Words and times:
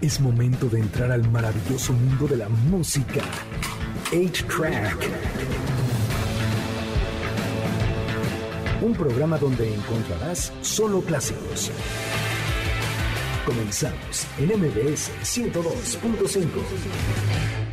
Es 0.00 0.20
momento 0.20 0.68
de 0.68 0.78
entrar 0.78 1.10
al 1.10 1.28
maravilloso 1.28 1.92
mundo 1.92 2.28
de 2.28 2.36
la 2.36 2.48
música. 2.48 3.20
8-Track. 4.12 4.96
Un 8.80 8.94
programa 8.94 9.38
donde 9.38 9.74
encontrarás 9.74 10.52
solo 10.60 11.00
clásicos. 11.00 11.72
Comenzamos 13.44 14.24
en 14.38 14.50
MBS 14.60 15.10
102.5. 15.24 16.46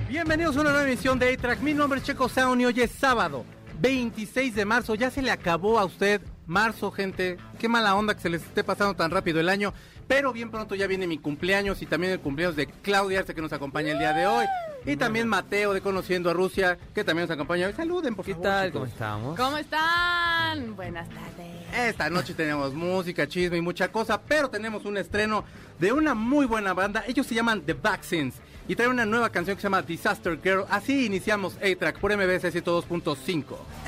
Bienvenidos 0.09 0.57
a 0.57 0.61
una 0.61 0.71
nueva 0.71 0.87
emisión 0.87 1.19
de 1.19 1.31
A-Track. 1.31 1.61
Mi 1.61 1.75
nombre 1.75 1.99
es 1.99 2.05
Checo 2.07 2.27
Sound 2.27 2.59
y 2.59 2.65
hoy 2.65 2.81
es 2.81 2.89
sábado, 2.89 3.45
26 3.81 4.55
de 4.55 4.65
marzo. 4.65 4.95
Ya 4.95 5.11
se 5.11 5.21
le 5.21 5.29
acabó 5.29 5.77
a 5.77 5.85
usted 5.85 6.21
marzo, 6.47 6.91
gente. 6.91 7.37
Qué 7.59 7.67
mala 7.67 7.95
onda 7.95 8.13
que 8.15 8.21
se 8.21 8.29
les 8.29 8.43
esté 8.43 8.63
pasando 8.63 8.93
tan 8.95 9.11
rápido 9.11 9.39
el 9.39 9.49
año. 9.49 9.73
Pero 10.07 10.31
bien 10.33 10.51
pronto 10.51 10.75
ya 10.75 10.85
viene 10.85 11.07
mi 11.07 11.17
cumpleaños 11.17 11.81
y 11.81 11.87
también 11.87 12.13
el 12.13 12.19
cumpleaños 12.19 12.55
de 12.55 12.67
Claudia 12.67 13.19
Arce 13.21 13.33
que 13.33 13.41
nos 13.41 13.51
acompaña 13.53 13.91
el 13.93 13.97
día 13.99 14.13
de 14.13 14.27
hoy. 14.27 14.45
Y 14.85 14.97
también 14.97 15.27
Mateo 15.27 15.73
de 15.73 15.81
Conociendo 15.81 16.29
a 16.29 16.33
Rusia 16.33 16.77
que 16.93 17.03
también 17.03 17.27
nos 17.27 17.33
acompaña 17.33 17.65
hoy. 17.65 17.73
Saluden, 17.73 18.13
por 18.13 18.23
¿Qué 18.23 18.33
favor. 18.33 18.47
tal? 18.47 18.67
chicos. 18.67 18.79
¿Cómo 18.81 18.91
estamos? 18.93 19.37
¿Cómo 19.39 19.57
están? 19.57 20.75
Buenas 20.75 21.09
tardes. 21.09 21.55
Esta 21.75 22.09
noche 22.11 22.35
tenemos 22.35 22.73
música, 22.73 23.27
chisme 23.27 23.57
y 23.57 23.61
mucha 23.61 23.87
cosa, 23.91 24.21
pero 24.21 24.47
tenemos 24.49 24.85
un 24.85 24.97
estreno 24.97 25.43
de 25.79 25.91
una 25.91 26.13
muy 26.13 26.45
buena 26.45 26.73
banda. 26.73 27.03
Ellos 27.07 27.25
se 27.25 27.33
llaman 27.33 27.61
The 27.61 27.73
Vaccines 27.73 28.35
y 28.67 28.75
traen 28.75 28.91
una 28.91 29.05
nueva 29.05 29.29
canción 29.29 29.55
que 29.55 29.61
se 29.61 29.65
llama 29.65 29.81
Disaster 29.81 30.39
Girl. 30.41 30.65
Así 30.69 31.05
iniciamos 31.05 31.57
A-Track 31.57 31.99
por 31.99 32.15
MBS 32.15 32.53
102.5. 32.53 33.43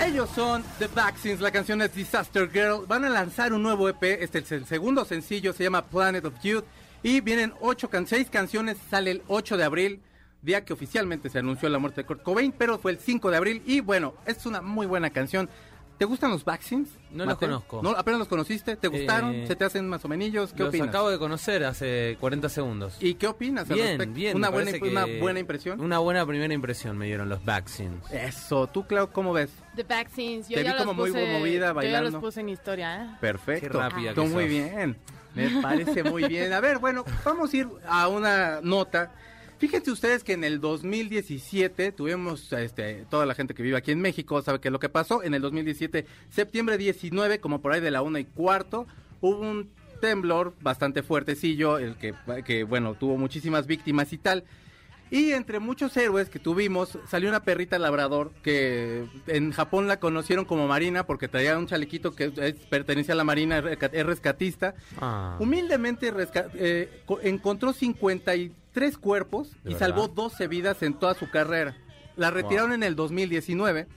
Ellos 0.05 0.29
son 0.35 0.63
The 0.79 0.87
Vaccines, 0.87 1.41
la 1.41 1.51
canción 1.51 1.81
es 1.81 1.93
Disaster 1.93 2.49
Girl. 2.51 2.85
Van 2.87 3.05
a 3.05 3.09
lanzar 3.09 3.53
un 3.53 3.63
nuevo 3.63 3.89
EP, 3.89 4.03
este 4.03 4.39
es 4.39 4.51
el 4.51 4.65
segundo 4.65 5.05
sencillo, 5.05 5.53
se 5.53 5.63
llama 5.63 5.85
Planet 5.85 6.25
of 6.25 6.39
Youth. 6.41 6.65
Y 7.03 7.21
vienen 7.21 7.53
ocho 7.61 7.89
can 7.89 8.07
seis 8.07 8.29
canciones, 8.29 8.77
sale 8.89 9.11
el 9.11 9.21
8 9.27 9.57
de 9.57 9.63
abril 9.63 10.01
día 10.41 10.63
que 10.63 10.73
oficialmente 10.73 11.29
se 11.29 11.39
anunció 11.39 11.69
la 11.69 11.79
muerte 11.79 12.01
de 12.01 12.07
Kurt 12.07 12.23
Cobain, 12.23 12.51
pero 12.51 12.77
fue 12.79 12.91
el 12.91 12.99
5 12.99 13.31
de 13.31 13.37
abril 13.37 13.61
y 13.65 13.81
bueno, 13.81 14.13
es 14.25 14.45
una 14.45 14.61
muy 14.61 14.85
buena 14.85 15.09
canción. 15.09 15.49
¿Te 15.97 16.05
gustan 16.05 16.29
los 16.29 16.45
vaccines? 16.45 16.89
No 17.09 17.25
los 17.25 17.33
Mateo? 17.33 17.49
conozco. 17.49 17.81
¿No, 17.81 17.89
¿Apenas 17.91 18.19
los 18.19 18.27
conociste? 18.27 18.75
¿Te 18.75 18.87
gustaron? 18.87 19.33
Eh, 19.33 19.47
¿Se 19.47 19.55
te 19.55 19.65
hacen 19.65 19.89
más 19.89 20.05
o 20.05 20.07
menos? 20.07 20.53
¿Qué 20.53 20.59
Los 20.59 20.69
opinas? 20.69 20.89
acabo 20.89 21.09
de 21.09 21.17
conocer 21.17 21.63
hace 21.63 22.17
40 22.19 22.49
segundos. 22.49 22.97
¿Y 22.99 23.15
qué 23.15 23.27
opinas 23.27 23.69
al 23.71 23.75
bien, 23.77 23.87
respecto? 23.87 24.13
bien. 24.13 24.35
¿Una 24.35 24.49
buena, 24.49 24.71
una 24.81 25.05
buena 25.19 25.39
impresión? 25.39 25.81
Una 25.81 25.97
buena 25.99 26.25
primera 26.25 26.53
impresión 26.53 26.97
me 26.97 27.07
dieron 27.07 27.29
los 27.29 27.43
vaccines. 27.43 27.99
Eso, 28.11 28.67
¿tú, 28.67 28.85
Clau, 28.85 29.09
cómo 29.11 29.33
ves? 29.33 29.49
The 29.75 29.83
Vaccines. 29.83 30.47
Yo 30.49 30.55
Te 30.57 30.63
ya 30.63 30.71
vi 30.73 30.77
los 30.77 30.85
como 30.87 31.01
muy 31.01 31.11
puse, 31.11 31.39
movida, 31.39 31.67
Yo 31.69 31.73
bailando. 31.73 32.09
ya 32.09 32.11
los 32.13 32.21
puse 32.21 32.41
en 32.41 32.49
historia, 32.49 33.03
¿eh? 33.03 33.17
Perfecto. 33.19 33.67
Qué 33.67 33.73
rápida 33.77 34.13
Tú 34.13 34.21
que 34.23 34.27
muy 34.29 34.43
sos. 34.43 34.49
bien. 34.51 34.97
Me 35.33 35.61
parece 35.61 36.03
muy 36.03 36.23
bien. 36.27 36.53
A 36.53 36.59
ver, 36.59 36.77
bueno, 36.79 37.05
vamos 37.25 37.53
a 37.53 37.57
ir 37.57 37.67
a 37.87 38.07
una 38.07 38.59
nota. 38.61 39.11
Fíjense 39.59 39.89
ustedes 39.91 40.23
que 40.23 40.33
en 40.33 40.43
el 40.43 40.59
2017 40.61 41.91
tuvimos, 41.91 42.53
este, 42.53 43.05
toda 43.09 43.25
la 43.25 43.33
gente 43.33 43.53
que 43.55 43.63
vive 43.63 43.77
aquí 43.77 43.91
en 43.91 43.99
México 44.01 44.41
sabe 44.41 44.59
qué 44.59 44.67
es 44.67 44.71
lo 44.71 44.79
que 44.79 44.89
pasó. 44.89 45.23
En 45.23 45.33
el 45.33 45.41
2017, 45.41 46.05
septiembre 46.29 46.77
19, 46.77 47.39
como 47.39 47.59
por 47.61 47.71
ahí 47.73 47.81
de 47.81 47.89
la 47.91 48.01
una 48.03 48.19
y 48.19 48.25
cuarto, 48.25 48.85
hubo 49.19 49.39
un 49.39 49.69
temblor 49.99 50.53
bastante 50.61 51.01
fuertecillo, 51.01 51.79
el 51.79 51.95
que, 51.95 52.13
que 52.45 52.63
bueno, 52.65 52.93
tuvo 52.93 53.17
muchísimas 53.17 53.65
víctimas 53.65 54.13
y 54.13 54.19
tal. 54.19 54.43
Y 55.09 55.31
entre 55.31 55.59
muchos 55.59 55.95
héroes 55.95 56.29
que 56.29 56.37
tuvimos, 56.37 56.99
salió 57.07 57.29
una 57.29 57.41
perrita 57.41 57.79
labrador 57.79 58.31
que 58.43 59.05
en 59.27 59.53
Japón 59.53 59.87
la 59.87 60.01
conocieron 60.01 60.43
como 60.43 60.67
Marina 60.67 61.05
porque 61.07 61.29
traía 61.29 61.57
un 61.57 61.65
chalequito 61.65 62.11
que 62.13 62.33
es- 62.41 62.53
pertenece 62.69 63.13
a 63.13 63.15
la 63.15 63.23
Marina, 63.23 63.59
es 63.59 64.05
rescatista. 64.05 64.75
Ah. 64.99 65.37
Humildemente 65.39 66.13
resca- 66.13 66.51
eh, 66.55 67.01
co- 67.05 67.21
encontró 67.21 67.71
53 67.71 68.51
cuerpos 68.97 69.51
¿De 69.63 69.71
y 69.71 69.73
verdad? 69.73 69.79
salvó 69.79 70.07
12 70.07 70.47
vidas 70.47 70.81
en 70.83 70.93
toda 70.93 71.13
su 71.13 71.29
carrera. 71.29 71.75
La 72.15 72.31
retiraron 72.31 72.73
en 72.73 72.83
el 72.83 72.95
2019 72.95 73.87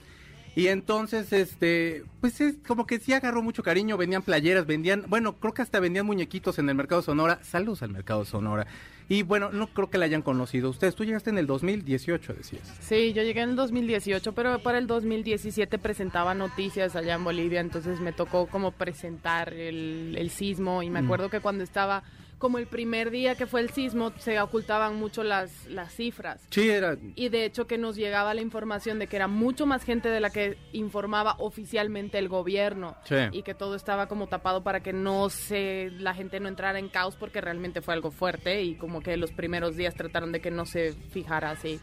y 0.57 0.67
entonces, 0.67 1.33
este, 1.33 2.05
pues 2.21 2.41
es 2.41 2.57
como 2.67 2.85
que 2.87 2.99
sí 2.99 3.13
agarró 3.13 3.41
mucho 3.41 3.63
cariño, 3.63 3.97
vendían 3.97 4.23
playeras, 4.23 4.67
vendían, 4.67 5.05
bueno, 5.09 5.37
creo 5.37 5.55
que 5.55 5.63
hasta 5.63 5.79
vendían 5.81 6.07
muñequitos 6.07 6.59
en 6.59 6.69
el 6.69 6.75
mercado 6.75 7.03
Sonora. 7.03 7.39
Saludos 7.43 7.83
al 7.83 7.91
mercado 7.91 8.25
Sonora. 8.25 8.67
Y 9.09 9.23
bueno, 9.23 9.51
no 9.51 9.69
creo 9.69 9.91
que 9.91 9.99
la 9.99 10.05
hayan 10.05 10.23
conocido. 10.23 10.71
Ustedes, 10.71 10.95
tú 10.95 11.05
llegaste 11.05 11.31
en 11.31 11.39
el 11.39 11.47
2018, 11.47 12.33
decías. 12.35 12.77
Sí, 12.81 13.13
yo 13.13 13.23
llegué 13.23 13.41
en 13.43 13.51
el 13.51 13.57
2018, 13.57 14.33
pero 14.35 14.61
para 14.63 14.79
el 14.79 14.87
2017 14.87 15.79
presentaba 15.79 16.35
noticias 16.35 16.95
allá 16.95 17.15
en 17.15 17.25
Bolivia, 17.25 17.61
entonces 17.61 17.99
me 18.01 18.13
tocó 18.13 18.47
como 18.47 18.71
presentar 18.73 19.53
el, 19.55 20.15
el 20.19 20.31
sismo 20.31 20.83
y 20.83 20.91
me 20.91 21.01
Mm. 21.01 21.05
acuerdo 21.05 21.31
que 21.31 21.41
cuando 21.41 21.65
estaba 21.65 22.03
como 22.41 22.57
el 22.57 22.67
primer 22.67 23.11
día 23.11 23.35
que 23.35 23.47
fue 23.47 23.61
el 23.61 23.69
sismo 23.71 24.13
se 24.19 24.41
ocultaban 24.41 24.97
mucho 24.97 25.23
las, 25.23 25.67
las 25.67 25.95
cifras. 25.95 26.41
Sí, 26.49 26.71
era... 26.71 26.97
Y 27.15 27.29
de 27.29 27.45
hecho 27.45 27.67
que 27.67 27.77
nos 27.77 27.97
llegaba 27.97 28.33
la 28.33 28.41
información 28.41 28.99
de 28.99 29.07
que 29.07 29.17
era 29.17 29.29
mucho 29.29 29.67
más 29.67 29.85
gente 29.85 30.09
de 30.09 30.21
la 30.21 30.31
que 30.31 30.57
informaba 30.73 31.37
oficialmente 31.39 32.19
el 32.19 32.29
gobierno. 32.29 32.97
Sí. 33.05 33.17
Y 33.33 33.43
que 33.43 33.55
todo 33.55 33.75
estaba 33.75 34.09
como 34.09 34.27
tapado 34.27 34.65
para 34.65 34.81
que 34.81 34.95
no 34.95 35.29
se, 35.29 35.91
la 35.99 36.15
gente 36.15 36.41
no 36.41 36.49
entrara 36.49 36.79
en 36.79 36.89
caos 36.89 37.15
porque 37.15 37.43
realmente 37.43 37.83
fue 37.83 37.93
algo 37.93 38.11
fuerte 38.11 38.63
y 38.63 38.75
como 38.75 39.03
que 39.03 39.19
los 39.19 39.33
primeros 39.33 39.77
días 39.77 39.95
trataron 39.95 40.33
de 40.33 40.41
que 40.41 40.51
no 40.51 40.65
se 40.65 40.95
fijara 40.95 41.51
así. 41.51 41.79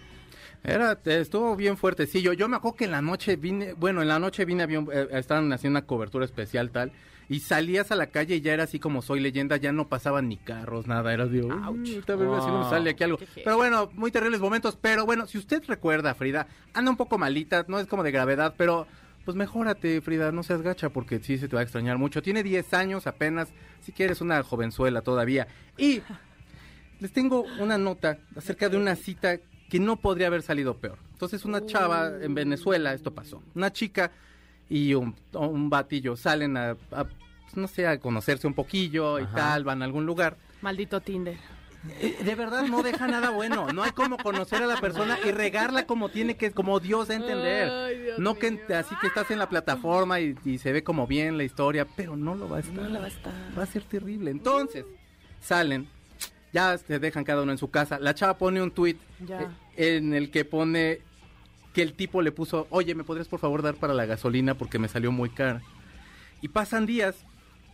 Era, 0.68 1.00
estuvo 1.06 1.56
bien 1.56 1.78
fuertecillo. 1.78 2.34
Yo 2.34 2.50
me 2.50 2.58
acuerdo 2.58 2.76
que 2.78 2.86
en 2.86 2.92
la 2.92 3.02
noche 3.02 3.38
vine, 3.38 3.72
bueno, 3.74 4.02
en 4.02 4.10
la 4.10 4.20
noche 4.20 4.44
vine, 4.44 4.64
había 4.64 4.80
un- 4.80 4.90
eh, 4.92 5.08
estaban 5.14 5.52
haciendo 5.54 5.80
una 5.80 5.88
cobertura 5.88 6.26
especial 6.26 6.72
tal, 6.72 6.92
y 7.30 7.40
salías 7.40 7.90
a 7.92 7.96
la 7.96 8.08
calle 8.08 8.36
y 8.36 8.42
ya 8.42 8.54
era 8.54 8.64
así 8.64 8.78
como 8.78 9.02
soy 9.02 9.22
leyenda, 9.22 9.56
ya 9.56 9.72
no 9.72 9.88
pasaban 9.88 10.28
ni 10.28 10.36
carros, 10.36 10.86
nada, 10.86 11.14
era 11.14 11.26
de, 11.26 11.42
me 12.64 12.70
sale 12.70 12.90
aquí 12.92 13.04
algo. 13.06 13.18
Feo. 13.18 13.44
Pero 13.46 13.56
bueno, 13.58 13.90
muy 13.94 14.12
terribles 14.12 14.42
momentos, 14.42 14.78
pero 14.80 15.06
bueno, 15.06 15.26
si 15.26 15.38
usted 15.38 15.64
recuerda, 15.68 16.14
Frida, 16.16 16.48
anda 16.74 16.92
un 16.92 16.98
poco 16.98 17.18
malita, 17.18 17.64
no 17.70 17.80
es 17.80 17.88
como 17.88 18.04
de 18.04 18.12
gravedad, 18.12 18.54
pero 18.58 18.88
pues 19.24 19.36
mejórate, 19.38 20.02
Frida, 20.02 20.32
no 20.34 20.44
seas 20.44 20.62
gacha 20.62 20.90
porque 20.90 21.20
sí 21.20 21.38
se 21.38 21.48
te 21.48 21.56
va 21.56 21.62
a 21.62 21.64
extrañar 21.64 21.98
mucho. 21.98 22.22
Tiene 22.22 22.44
10 22.44 22.74
años 22.74 23.08
apenas, 23.08 23.50
si 23.82 23.92
quieres 23.94 24.20
una 24.22 24.42
jovenzuela 24.44 25.02
todavía. 25.02 25.48
Y 25.78 26.02
les 27.00 27.12
tengo 27.12 27.46
una 27.60 27.78
nota 27.78 28.20
acerca 28.38 28.70
de 28.70 28.78
una 28.78 28.96
cita 28.96 29.38
que 29.70 29.80
no 29.80 29.98
podría 29.98 30.28
haber 30.28 30.42
salido 30.42 30.78
peor. 30.78 30.98
Entonces 31.14 31.46
una 31.46 31.66
chava 31.66 32.12
en 32.22 32.34
Venezuela, 32.36 32.94
esto 32.94 33.14
pasó. 33.14 33.42
Una 33.56 33.72
chica 33.74 34.12
y 34.70 34.94
un, 34.94 35.16
un 35.34 35.70
batillo 35.70 36.16
salen 36.16 36.58
a, 36.58 36.72
a, 36.92 37.04
pues, 37.06 37.56
no 37.56 37.68
sé, 37.68 37.88
a 37.88 38.00
conocerse 38.00 38.48
un 38.48 38.54
poquillo 38.54 39.20
y 39.20 39.24
Ajá. 39.24 39.36
tal, 39.36 39.64
van 39.64 39.82
a 39.82 39.86
algún 39.86 40.06
lugar. 40.06 40.38
Maldito 40.62 41.02
Tinder. 41.02 41.38
Eh, 42.02 42.18
De 42.24 42.36
verdad 42.36 42.64
no 42.64 42.84
deja 42.84 43.08
nada 43.08 43.30
bueno. 43.30 43.72
No 43.72 43.84
hay 43.84 43.92
como 43.92 44.18
conocer 44.18 44.62
a 44.64 44.66
la 44.68 44.78
persona 44.82 45.18
y 45.26 45.32
regarla 45.32 45.86
como 45.86 46.10
tiene 46.10 46.36
que, 46.36 46.52
como 46.52 46.80
Dios 46.80 47.08
da 47.08 47.14
a 47.14 47.18
entender. 47.18 47.70
Ay, 47.70 48.00
Dios 48.00 48.20
no 48.20 48.36
que 48.36 48.52
mío. 48.52 48.62
así 48.78 48.96
que 49.00 49.08
estás 49.08 49.32
en 49.32 49.40
la 49.40 49.48
plataforma 49.48 50.20
y, 50.20 50.36
y 50.44 50.58
se 50.58 50.72
ve 50.74 50.84
como 50.84 51.08
bien 51.08 51.38
la 51.38 51.44
historia, 51.44 51.86
pero 51.96 52.18
no 52.18 52.36
lo 52.36 52.50
va 52.50 52.58
a 52.58 52.60
estar. 52.62 52.76
No 52.76 52.90
lo 52.90 53.00
va 53.00 53.06
a 53.06 53.10
estar. 53.10 53.34
Va 53.58 53.64
a 53.64 53.68
ser 53.68 53.84
terrible. 53.84 54.32
Entonces, 54.32 54.86
salen, 55.40 55.88
ya 56.58 56.76
se 56.78 56.98
dejan 56.98 57.24
cada 57.24 57.44
uno 57.44 57.52
en 57.52 57.58
su 57.60 57.70
casa. 57.70 58.00
La 58.00 58.16
chava 58.16 58.38
pone 58.40 58.62
un 58.64 58.72
tweet 58.72 58.98
Ya. 59.28 59.52
en 59.76 60.14
el 60.16 60.32
que 60.32 60.44
pone 60.44 61.00
que 61.74 61.84
el 61.84 61.94
tipo 61.94 62.24
le 62.24 62.32
puso, 62.32 62.66
oye, 62.72 62.96
¿me 62.96 63.04
podrías 63.04 63.28
por 63.28 63.40
favor 63.40 63.62
dar 63.62 63.76
para 63.76 63.94
la 63.94 64.06
gasolina 64.08 64.56
porque 64.56 64.80
me 64.80 64.88
salió 64.88 65.12
muy 65.12 65.30
cara? 65.30 65.62
Y 66.42 66.48
pasan 66.48 66.88
días 66.88 67.16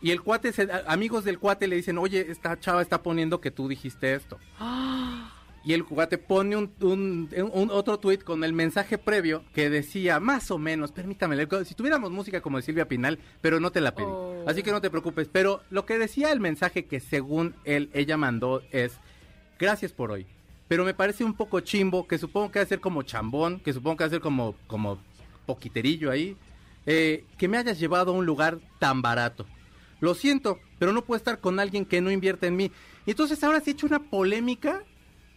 y 0.02 0.12
el 0.12 0.22
cuate, 0.22 0.52
se- 0.52 0.68
amigos 0.88 1.24
del 1.24 1.40
cuate 1.40 1.68
le 1.68 1.78
dicen, 1.78 1.98
oye, 1.98 2.26
esta 2.30 2.60
chava 2.60 2.82
está 2.82 3.02
poniendo 3.02 3.40
que 3.40 3.52
tú 3.52 3.70
dijiste 3.70 4.14
esto. 4.16 4.38
Y 5.66 5.72
el 5.74 5.86
cuate 5.86 6.18
pone 6.18 6.58
un, 6.58 6.74
un- 6.82 7.30
un- 7.54 7.72
otro 7.72 7.98
tweet 7.98 8.18
con 8.20 8.44
el 8.44 8.52
mensaje 8.52 8.98
previo 8.98 9.46
que 9.54 9.70
decía, 9.70 10.20
más 10.20 10.52
o 10.52 10.58
menos, 10.58 10.92
permítame 10.92 11.38
si 11.64 11.74
tuviéramos 11.74 12.12
música 12.12 12.42
como 12.42 12.58
de 12.58 12.64
Silvia 12.64 12.88
Pinal, 12.88 13.18
pero 13.40 13.62
no 13.62 13.72
te 13.72 13.80
la 13.80 13.96
pedí. 13.96 14.06
Oh. 14.10 14.44
Así 14.46 14.62
que 14.62 14.72
no 14.72 14.82
te 14.82 14.90
preocupes. 14.90 15.30
Pero 15.32 15.62
lo 15.70 15.86
que 15.86 15.98
decía 15.98 16.32
el 16.34 16.42
mensaje 16.42 16.86
que 16.86 17.00
según 17.00 17.56
él, 17.64 17.90
ella 17.94 18.18
mandó 18.18 18.62
es, 18.72 18.94
gracias 19.58 19.94
por 19.94 20.12
hoy. 20.12 20.26
Pero 20.68 20.84
me 20.84 20.94
parece 20.94 21.24
un 21.24 21.34
poco 21.34 21.62
chimbo, 21.62 22.08
que 22.08 22.18
supongo 22.18 22.52
que 22.52 22.60
va 22.60 22.64
a 22.64 22.68
ser 22.68 22.82
como 22.82 23.04
chambón, 23.04 23.60
que 23.62 23.72
supongo 23.72 23.96
que 23.98 24.04
va 24.04 24.08
a 24.08 24.12
ser 24.12 24.22
como, 24.22 24.56
como 24.68 24.98
poquiterillo 25.46 26.12
ahí, 26.12 26.36
eh, 26.86 27.24
que 27.38 27.48
me 27.48 27.58
hayas 27.58 27.80
llevado 27.80 28.12
a 28.12 28.16
un 28.16 28.26
lugar 28.26 28.60
tan 28.80 29.02
barato. 29.02 29.46
Lo 30.02 30.14
siento, 30.14 30.60
pero 30.80 30.92
no 30.92 31.04
puedo 31.06 31.18
estar 31.18 31.40
con 31.40 31.60
alguien 31.60 31.86
que 31.86 32.02
no 32.02 32.12
invierte 32.12 32.48
en 32.48 32.58
mí. 32.58 32.72
Y 33.06 33.12
entonces 33.12 33.42
ahora 33.44 33.62
se 33.62 33.70
ha 33.70 33.74
hecho 33.74 33.86
una 33.88 34.00
polémica 34.00 34.84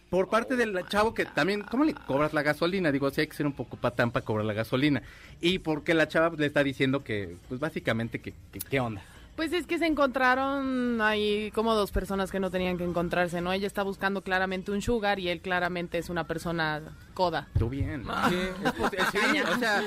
por 0.09 0.29
parte 0.29 0.55
del 0.55 0.77
chavo 0.87 1.13
que 1.13 1.25
también, 1.25 1.61
¿cómo 1.63 1.83
le 1.83 1.93
cobras 1.93 2.33
la 2.33 2.41
gasolina? 2.43 2.91
Digo, 2.91 3.09
sí 3.11 3.21
hay 3.21 3.27
que 3.27 3.35
ser 3.35 3.45
un 3.45 3.53
poco 3.53 3.77
patán 3.77 4.11
para 4.11 4.25
cobrar 4.25 4.45
la 4.45 4.53
gasolina. 4.53 5.01
Y 5.41 5.59
porque 5.59 5.93
la 5.93 6.07
chava 6.07 6.35
le 6.37 6.45
está 6.45 6.63
diciendo 6.63 7.03
que, 7.03 7.35
pues 7.47 7.59
básicamente, 7.59 8.19
que, 8.19 8.33
que 8.51 8.59
¿qué 8.59 8.79
onda? 8.79 9.01
Pues 9.35 9.53
es 9.53 9.67
que 9.67 9.77
se 9.77 9.85
encontraron 9.85 10.99
ahí 10.99 11.51
como 11.51 11.75
dos 11.75 11.91
personas 11.91 12.31
que 12.31 12.39
no 12.39 12.49
tenían 12.49 12.77
que 12.79 12.83
encontrarse, 12.83 13.39
¿no? 13.39 13.53
Ella 13.53 13.67
está 13.67 13.83
buscando 13.83 14.23
claramente 14.23 14.71
un 14.71 14.81
sugar 14.81 15.19
y 15.19 15.29
él 15.29 15.41
claramente 15.41 15.99
es 15.99 16.09
una 16.09 16.25
persona 16.25 16.81
coda. 17.13 17.47
Tú 17.59 17.69
bien. 17.69 18.03
Sí, 18.29 18.35
es 18.63 18.73
posi- 18.73 18.97
sí, 19.11 19.39
o 19.41 19.59
sea, 19.59 19.83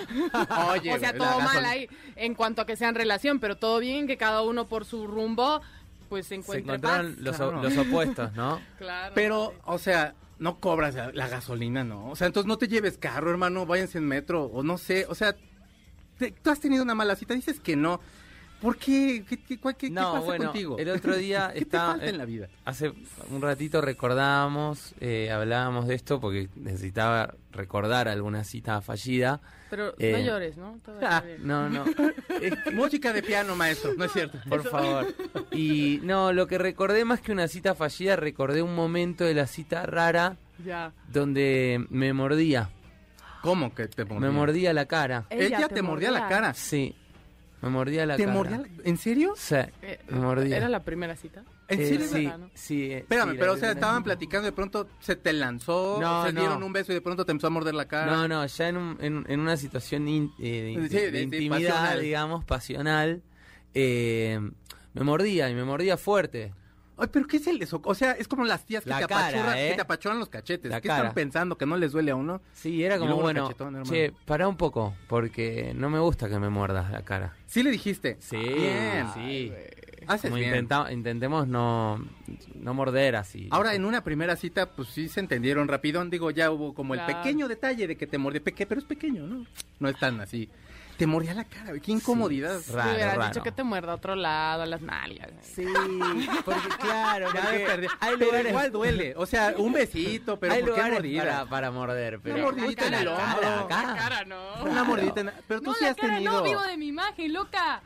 oye, 0.71 0.95
o 0.95 0.99
sea, 1.01 1.13
la 1.13 1.19
todo 1.19 1.41
mal 1.41 1.65
ahí 1.65 1.89
en 2.15 2.35
cuanto 2.37 2.63
a 2.63 2.67
que 2.67 2.77
sean 2.77 2.95
relación, 2.95 3.41
pero 3.41 3.57
todo 3.57 3.81
bien 3.81 4.07
que 4.07 4.17
cada 4.17 4.43
uno 4.43 4.69
por 4.69 4.85
su 4.85 5.09
rumbo. 5.09 5.61
Pues 6.11 6.27
se 6.27 6.31
Se 6.31 6.35
encuentre 6.35 6.75
encontraron 6.75 7.15
paz. 7.15 7.23
los, 7.25 7.37
Claro. 7.37 7.63
los 7.63 7.77
opuestos, 7.79 8.33
¿no? 8.35 8.61
Claro. 8.79 9.13
Pero, 9.15 9.55
o 9.65 9.79
sea, 9.79 10.15
no 10.39 10.59
cobras 10.61 10.95
la, 10.95 11.11
la 11.13 11.29
gasolina, 11.29 11.85
¿no? 11.85 12.11
O 12.11 12.17
sea, 12.17 12.27
entonces 12.27 12.47
no 12.49 12.59
te 12.59 12.69
lleves 12.69 12.99
carro, 12.99 13.31
hermano, 13.31 13.65
váyanse 13.65 13.97
en 13.99 14.05
metro, 14.07 14.45
o 14.45 14.63
no 14.63 14.77
sé, 14.77 15.07
o 15.09 15.15
sea, 15.15 15.35
te- 16.19 16.33
tú 16.33 16.51
has 16.51 16.61
tenido 16.61 16.83
una 16.83 16.95
mala 16.95 17.17
cita, 17.17 17.33
dices 17.35 17.61
que 17.61 17.77
no. 17.77 18.01
¿Por 18.61 18.77
qué? 18.77 19.25
¿Qué, 19.29 19.39
qué, 19.43 19.59
cuál- 19.59 19.77
qué- 19.77 19.89
qué 19.89 19.93
no, 19.95 20.13
pasa 20.13 20.25
bueno, 20.27 20.45
contigo? 20.47 20.77
el 20.79 20.91
otro 20.91 21.17
día 21.17 21.49
¿Qué 21.55 21.61
te 21.61 21.65
estaba... 21.65 21.93
falta 21.93 22.07
en 22.09 22.19
la 22.19 22.25
vida? 22.27 22.49
Hace 22.65 22.93
un 23.31 23.41
ratito 23.41 23.81
recordábamos, 23.81 24.95
eh, 25.01 25.31
hablábamos 25.31 25.87
de 25.89 25.95
esto 25.95 26.21
porque 26.21 26.49
necesitaba 26.57 27.35
recordar 27.53 28.07
alguna 28.09 28.45
cita 28.45 28.81
fallida. 28.83 29.41
Pero 29.71 29.87
no 29.87 29.93
Eh, 29.99 30.25
llores, 30.25 30.57
¿no? 30.57 30.79
Todo 30.85 31.01
va 31.01 31.09
a 31.09 31.17
Ah. 31.19 31.25
No, 31.39 31.69
no, 31.71 31.85
Música 32.73 33.13
de 33.13 33.23
piano, 33.23 33.57
maestro, 33.57 33.93
no 33.97 34.05
es 34.05 34.13
cierto. 34.13 34.39
por 34.49 34.63
favor. 34.69 35.07
Y 35.53 36.01
no, 36.03 36.33
lo 36.33 36.47
que 36.47 36.59
recordé 36.59 37.05
más 37.05 37.21
que 37.21 37.33
una 37.33 37.49
cita 37.49 37.75
fallida, 37.75 38.17
recordé 38.17 38.63
un 38.63 38.75
momento 38.75 39.25
de 39.25 39.35
la 39.35 39.47
cita 39.47 39.87
rara 39.87 40.37
Ya. 40.65 40.93
donde 41.09 41.85
me 41.91 42.13
mordía, 42.13 42.69
¿Cómo 43.43 43.75
que 43.75 43.89
te 43.89 44.05
mordía? 44.05 44.29
me 44.29 44.35
mordía 44.35 44.73
la 44.75 44.85
cara. 44.87 45.25
Ella, 45.31 45.67
te, 45.69 45.81
mordía 45.83 46.11
la 46.11 46.29
cara. 46.29 46.53
Sí, 46.53 46.95
me 47.63 47.69
mordía 47.69 48.07
la 48.07 48.17
¿Te 48.17 48.25
cara. 48.25 48.35
mordía 48.35 48.59
la- 48.59 48.69
¿En 48.85 48.97
serio? 48.97 49.35
Sí, 49.37 49.55
Eh, 49.83 49.99
me 50.09 50.19
mordía. 50.21 50.57
¿Era 50.57 50.69
la 50.69 50.83
primera 50.85 51.17
cita? 51.17 51.45
¿En 51.69 51.81
Eh, 51.81 51.87
serio? 51.87 52.07
sí, 52.09 52.25
¿verdad, 52.25 52.39
no? 52.39 52.51
sí. 52.55 52.91
eh, 52.93 52.99
Espérame, 52.99 53.31
sí, 53.33 53.37
pero 53.39 53.53
o 53.53 53.57
sea, 53.57 53.71
estaban 53.73 54.03
platicando, 54.03 54.47
de 54.47 54.53
pronto 54.53 54.89
se 55.01 55.15
te 55.17 55.33
lanzó, 55.33 55.99
No, 56.01 56.27
se 56.27 56.33
no. 56.33 56.41
dieron 56.41 56.63
un 56.63 56.73
beso 56.73 56.91
y 56.93 56.95
de 56.97 57.01
pronto 57.01 57.25
te 57.25 57.33
empezó 57.33 57.47
a 57.47 57.51
morder 57.51 57.75
la 57.75 57.87
cara. 57.87 58.11
No, 58.13 58.27
no, 58.29 58.45
ya 58.47 58.69
en, 58.69 58.77
un- 58.77 58.99
en, 59.01 59.25
en 59.29 59.41
una 59.41 59.57
situación 59.57 60.09
in- 60.09 60.33
eh, 60.41 60.77
de, 60.81 60.89
Sí, 60.89 60.95
de 60.97 61.01
de- 61.03 61.11
de 61.13 61.23
intimidad, 61.23 61.71
pasional. 61.75 62.01
digamos, 62.03 62.45
pasional, 62.45 63.23
eh, 63.75 64.41
me 64.95 65.03
mordía 65.05 65.49
y 65.51 65.55
me 65.55 65.65
mordía 65.65 65.97
fuerte. 65.97 66.53
Ay, 67.01 67.09
pero 67.13 67.27
¿qué 67.27 67.39
es 67.39 67.47
el 67.47 67.61
eso? 67.63 67.81
O 67.85 67.95
sea, 67.95 68.13
es 68.13 68.29
como 68.29 68.45
las 68.45 68.65
tías 68.65 68.85
que, 68.85 68.91
La 68.91 68.99
te, 69.01 69.07
cara, 69.07 69.29
apachurran, 69.29 69.59
¿eh? 69.59 69.69
que 69.71 69.75
te 69.77 69.81
apachurran 69.81 70.19
los 70.19 70.29
cachetes. 70.29 70.71
La 70.71 70.81
¿Qué 70.81 70.89
cara. 70.89 71.01
están 71.01 71.15
pensando? 71.15 71.57
¿Que 71.57 71.67
no 71.67 71.77
les 71.77 71.93
duele 71.93 72.11
a 72.11 72.17
uno? 72.17 72.41
Sí, 72.53 72.85
era 72.85 72.99
como, 72.99 73.17
bueno, 73.17 73.53
che, 73.85 74.13
pará 74.27 74.47
un 74.49 74.57
poco, 74.57 74.95
porque 75.09 75.73
no 75.75 75.89
me 75.91 75.99
gusta 75.99 76.29
que 76.29 76.39
me 76.39 76.49
muerdas 76.51 76.91
la 76.91 77.03
cara. 77.03 77.35
Sí 77.47 77.63
le 77.63 77.71
dijiste. 77.71 78.17
Sí, 78.21 78.37
Bien. 78.37 79.07
sí. 79.15 79.53
Haces 80.07 80.31
Como 80.31 80.37
bien. 80.37 80.51
intenta- 80.55 80.91
intentemos 80.93 81.47
no, 81.47 82.03
no 82.55 82.75
morder 82.75 83.17
así. 83.17 83.49
Ahora, 83.51 83.75
en 83.75 83.85
una 83.85 84.03
primera 84.03 84.35
cita, 84.35 84.71
pues 84.73 84.89
sí 84.89 85.09
se 85.09 85.21
entendieron 85.21 85.69
rapidón. 85.69 86.09
Digo, 86.11 86.31
ya 86.31 86.51
hubo 86.51 86.75
como 86.75 86.95
el 86.95 87.01
pequeño 87.05 87.49
detalle 87.49 87.87
de 87.87 87.97
que 87.97 88.07
te 88.07 88.17
mordió. 88.19 88.43
Peque, 88.43 88.67
pero 88.67 88.81
es 88.81 88.87
pequeño, 88.87 89.27
¿no? 89.27 89.45
No 89.79 89.89
es 89.89 89.99
tan 89.99 90.21
así. 90.21 90.49
Te 91.01 91.07
mordía 91.07 91.33
la 91.33 91.45
cara, 91.45 91.71
güey. 91.71 91.81
Qué 91.81 91.93
incomodidad. 91.93 92.61
Sí, 92.61 92.73
Raro, 92.73 92.91
hubieras 92.93 93.17
raro. 93.17 93.29
dicho 93.31 93.43
que 93.43 93.53
te 93.53 93.63
muerda 93.65 93.93
a 93.93 93.95
otro 93.95 94.15
lado, 94.15 94.65
a 94.65 94.67
las 94.67 94.83
nalgas. 94.83 95.31
Sí, 95.43 95.65
porque 96.45 96.69
claro, 96.79 97.27
Ya 97.33 97.41
porque 97.41 97.59
me 97.59 97.65
perdí. 97.65 97.87
hay 98.01 98.15
Pero 98.19 98.27
lugares, 98.27 98.51
igual 98.51 98.71
duele. 98.73 99.15
O 99.17 99.25
sea, 99.25 99.55
un 99.57 99.73
besito, 99.73 100.39
pero 100.39 100.53
hay 100.53 100.63
¿por 100.63 100.75
qué 100.75 100.83
mordida? 100.91 101.23
para, 101.23 101.47
para 101.47 101.71
morder. 101.71 102.21
Pero 102.23 102.43
mordidita 102.45 102.87
en 102.87 102.95
el 102.95 103.09
hombro. 103.09 103.49
acá. 103.65 103.83
La 103.87 103.95
cara 103.97 104.25
no. 104.27 104.63
Una 104.65 104.85
mordidita. 104.85 105.21
en- 105.21 105.33
Pero 105.49 105.61
tú 105.61 105.71
No, 105.71 105.75
sí 105.75 105.85
la 105.85 105.91
has 105.93 105.97
cara 105.97 106.15
tenido. 106.17 106.33
no, 106.33 106.43
vivo 106.43 106.63
de 106.63 106.77
mi 106.77 106.89
imagen, 106.89 107.33
loca. 107.33 107.83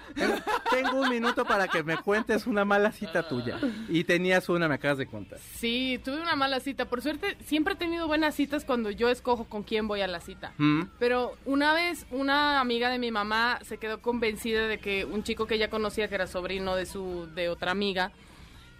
Tengo 0.70 1.00
un 1.00 1.08
minuto 1.08 1.44
para 1.44 1.68
que 1.68 1.82
me 1.84 1.96
cuentes 1.98 2.46
una 2.48 2.64
mala 2.64 2.90
cita 2.90 3.28
tuya. 3.28 3.58
Y 3.88 4.02
tenías 4.04 4.48
una, 4.48 4.66
me 4.68 4.74
acabas 4.74 4.98
de 4.98 5.06
contar. 5.06 5.38
Sí, 5.54 6.00
tuve 6.04 6.20
una 6.20 6.34
mala 6.36 6.58
cita. 6.60 6.86
Por 6.86 7.00
suerte, 7.00 7.36
siempre 7.46 7.74
he 7.74 7.76
tenido 7.76 8.06
buenas 8.06 8.34
citas 8.34 8.64
cuando 8.64 8.90
yo 8.90 9.08
escojo 9.08 9.44
con 9.44 9.62
quién 9.62 9.86
voy 9.86 10.00
a 10.00 10.08
la 10.08 10.20
cita. 10.20 10.52
¿Mm? 10.58 10.82
Pero 10.98 11.36
una 11.44 11.72
vez 11.74 12.06
una 12.10 12.60
amiga 12.60 12.88
de 12.90 12.98
mi 12.98 13.03
mamá 13.10 13.58
se 13.62 13.78
quedó 13.78 14.00
convencida 14.00 14.68
de 14.68 14.78
que 14.78 15.04
un 15.04 15.22
chico 15.22 15.46
que 15.46 15.54
ella 15.54 15.70
conocía, 15.70 16.08
que 16.08 16.14
era 16.14 16.26
sobrino 16.26 16.76
de 16.76 16.86
su 16.86 17.28
de 17.34 17.48
otra 17.48 17.70
amiga, 17.70 18.12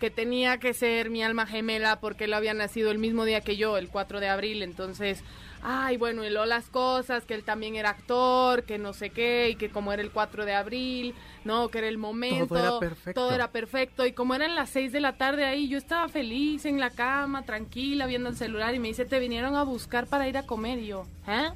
que 0.00 0.11
tenía 0.11 0.59
que 0.59 0.75
ser 0.75 1.11
mi 1.11 1.23
alma 1.23 1.47
gemela 1.47 2.00
porque 2.00 2.25
él 2.25 2.35
había 2.35 2.55
nacido 2.55 2.91
el 2.91 2.99
mismo 2.99 3.25
día 3.25 3.41
que 3.41 3.56
yo, 3.56 3.79
el 3.79 3.88
4 3.88 4.21
de 4.21 4.29
abril. 4.29 4.62
Entonces, 4.62 5.23
ay, 5.62 5.97
bueno, 5.97 6.25
hiló 6.25 6.44
las 6.44 6.69
cosas, 6.69 7.25
que 7.25 7.35
él 7.35 7.43
también 7.43 7.76
era 7.76 7.91
actor, 7.91 8.65
que 8.65 8.76
no 8.76 8.93
sé 8.93 9.11
qué, 9.11 9.49
y 9.50 9.55
que 9.55 9.71
como 9.71 9.93
era 9.93 10.03
el 10.03 10.11
4 10.11 10.44
de 10.44 10.55
abril, 10.55 11.15
no, 11.44 11.69
que 11.69 11.79
era 11.79 11.88
el 11.88 11.99
momento. 11.99 12.49
Todo 12.49 12.59
era 12.59 12.79
perfecto. 12.81 13.21
todo 13.21 13.35
era 13.35 13.50
perfecto. 13.50 14.06
Y 14.06 14.12
como 14.12 14.35
eran 14.35 14.55
las 14.55 14.71
6 14.71 14.93
de 14.93 15.00
la 15.00 15.17
tarde 15.17 15.44
ahí, 15.44 15.69
yo 15.69 15.79
estaba 15.79 16.09
feliz 16.09 16.67
en 16.67 16.81
la 16.81 16.91
cama, 16.91 17.44
tranquila, 17.44 18.06
viendo 18.06 18.29
el 18.29 18.37
celular, 18.37 18.75
y 18.75 18.79
me 18.79 18.88
dice, 18.88 19.05
te 19.06 19.19
vinieron 19.19 19.56
a 19.56 19.62
buscar 19.62 20.06
para 20.06 20.29
ir 20.29 20.37
a 20.37 20.44
comer. 20.44 20.81
Y 20.81 20.88
yo, 20.88 21.06
¿eh? 21.26 21.49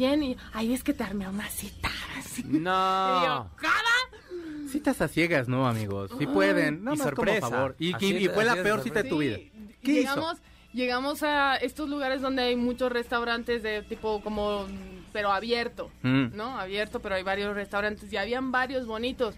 ¿Quién? 0.00 0.22
Y, 0.22 0.36
ay, 0.54 0.72
es 0.72 0.82
que 0.82 0.94
te 0.94 1.04
armé 1.04 1.28
una 1.28 1.46
cita. 1.50 1.90
Así. 2.16 2.40
Y 2.40 2.52
yo, 2.54 2.58
No. 2.60 3.50
¿cada? 3.56 4.66
Citas 4.70 4.98
a 5.02 5.08
ciegas, 5.08 5.46
¿no, 5.46 5.68
amigos? 5.68 6.10
Si 6.18 6.26
pueden. 6.26 6.82
No 6.82 6.94
Y 6.94 6.96
más 6.96 7.06
sorpresa. 7.08 7.40
como 7.42 7.50
favor. 7.52 7.76
Y, 7.78 7.94
y- 8.02 8.16
y 8.24 8.28
fue 8.28 8.46
la 8.46 8.54
peor 8.54 8.82
cita 8.82 9.02
de 9.02 9.10
tu 9.10 9.18
vida. 9.18 9.36
Sí, 9.36 9.52
¿Qué 9.82 9.92
llegamos, 9.92 10.38
llegamos 10.72 11.22
a 11.22 11.56
estos 11.56 11.90
lugares 11.90 12.22
donde 12.22 12.40
hay 12.44 12.56
muchos 12.56 12.90
restaurantes 12.90 13.62
de 13.62 13.82
tipo 13.82 14.22
como, 14.22 14.66
pero 15.12 15.32
abierto, 15.32 15.90
Mm. 16.00 16.28
¿no? 16.34 16.58
Abierto, 16.58 17.00
pero 17.00 17.16
hay 17.16 17.22
varios 17.22 17.54
restaurantes 17.54 18.10
y 18.10 18.16
habían 18.16 18.50
varios 18.52 18.86
bonitos. 18.86 19.34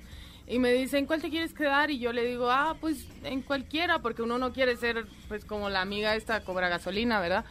Y 0.46 0.60
me 0.60 0.72
dicen, 0.72 1.06
¿cuál 1.06 1.20
te 1.22 1.28
quieres 1.28 1.54
quedar? 1.54 1.90
Y 1.90 1.98
yo 1.98 2.12
le 2.12 2.24
digo, 2.24 2.52
ah, 2.52 2.76
pues 2.80 3.04
en 3.24 3.42
cualquiera, 3.42 3.98
porque 3.98 4.22
uno 4.22 4.38
no 4.38 4.52
quiere 4.52 4.76
ser, 4.76 5.06
pues 5.26 5.44
como 5.44 5.70
la 5.70 5.80
amiga 5.80 6.14
esta 6.14 6.44
cobra 6.44 6.68
gasolina, 6.68 7.18
¿verdad? 7.18 7.44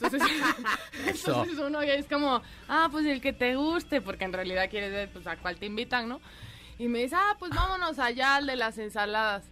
Entonces, 0.00 0.22
entonces 1.06 1.58
uno 1.58 1.82
ya 1.82 1.94
es 1.94 2.06
como, 2.06 2.42
ah, 2.68 2.88
pues 2.90 3.06
el 3.06 3.20
que 3.20 3.32
te 3.32 3.56
guste, 3.56 4.00
porque 4.00 4.24
en 4.24 4.32
realidad 4.32 4.68
quieres 4.70 4.92
ver, 4.92 5.08
pues 5.10 5.26
a 5.26 5.36
cuál 5.36 5.56
te 5.56 5.66
invitan, 5.66 6.08
¿no? 6.08 6.20
Y 6.78 6.88
me 6.88 7.00
dice, 7.00 7.16
ah, 7.16 7.36
pues 7.38 7.52
vámonos 7.54 7.98
allá 7.98 8.36
al 8.36 8.46
de 8.46 8.56
las 8.56 8.76
ensaladas. 8.78 9.44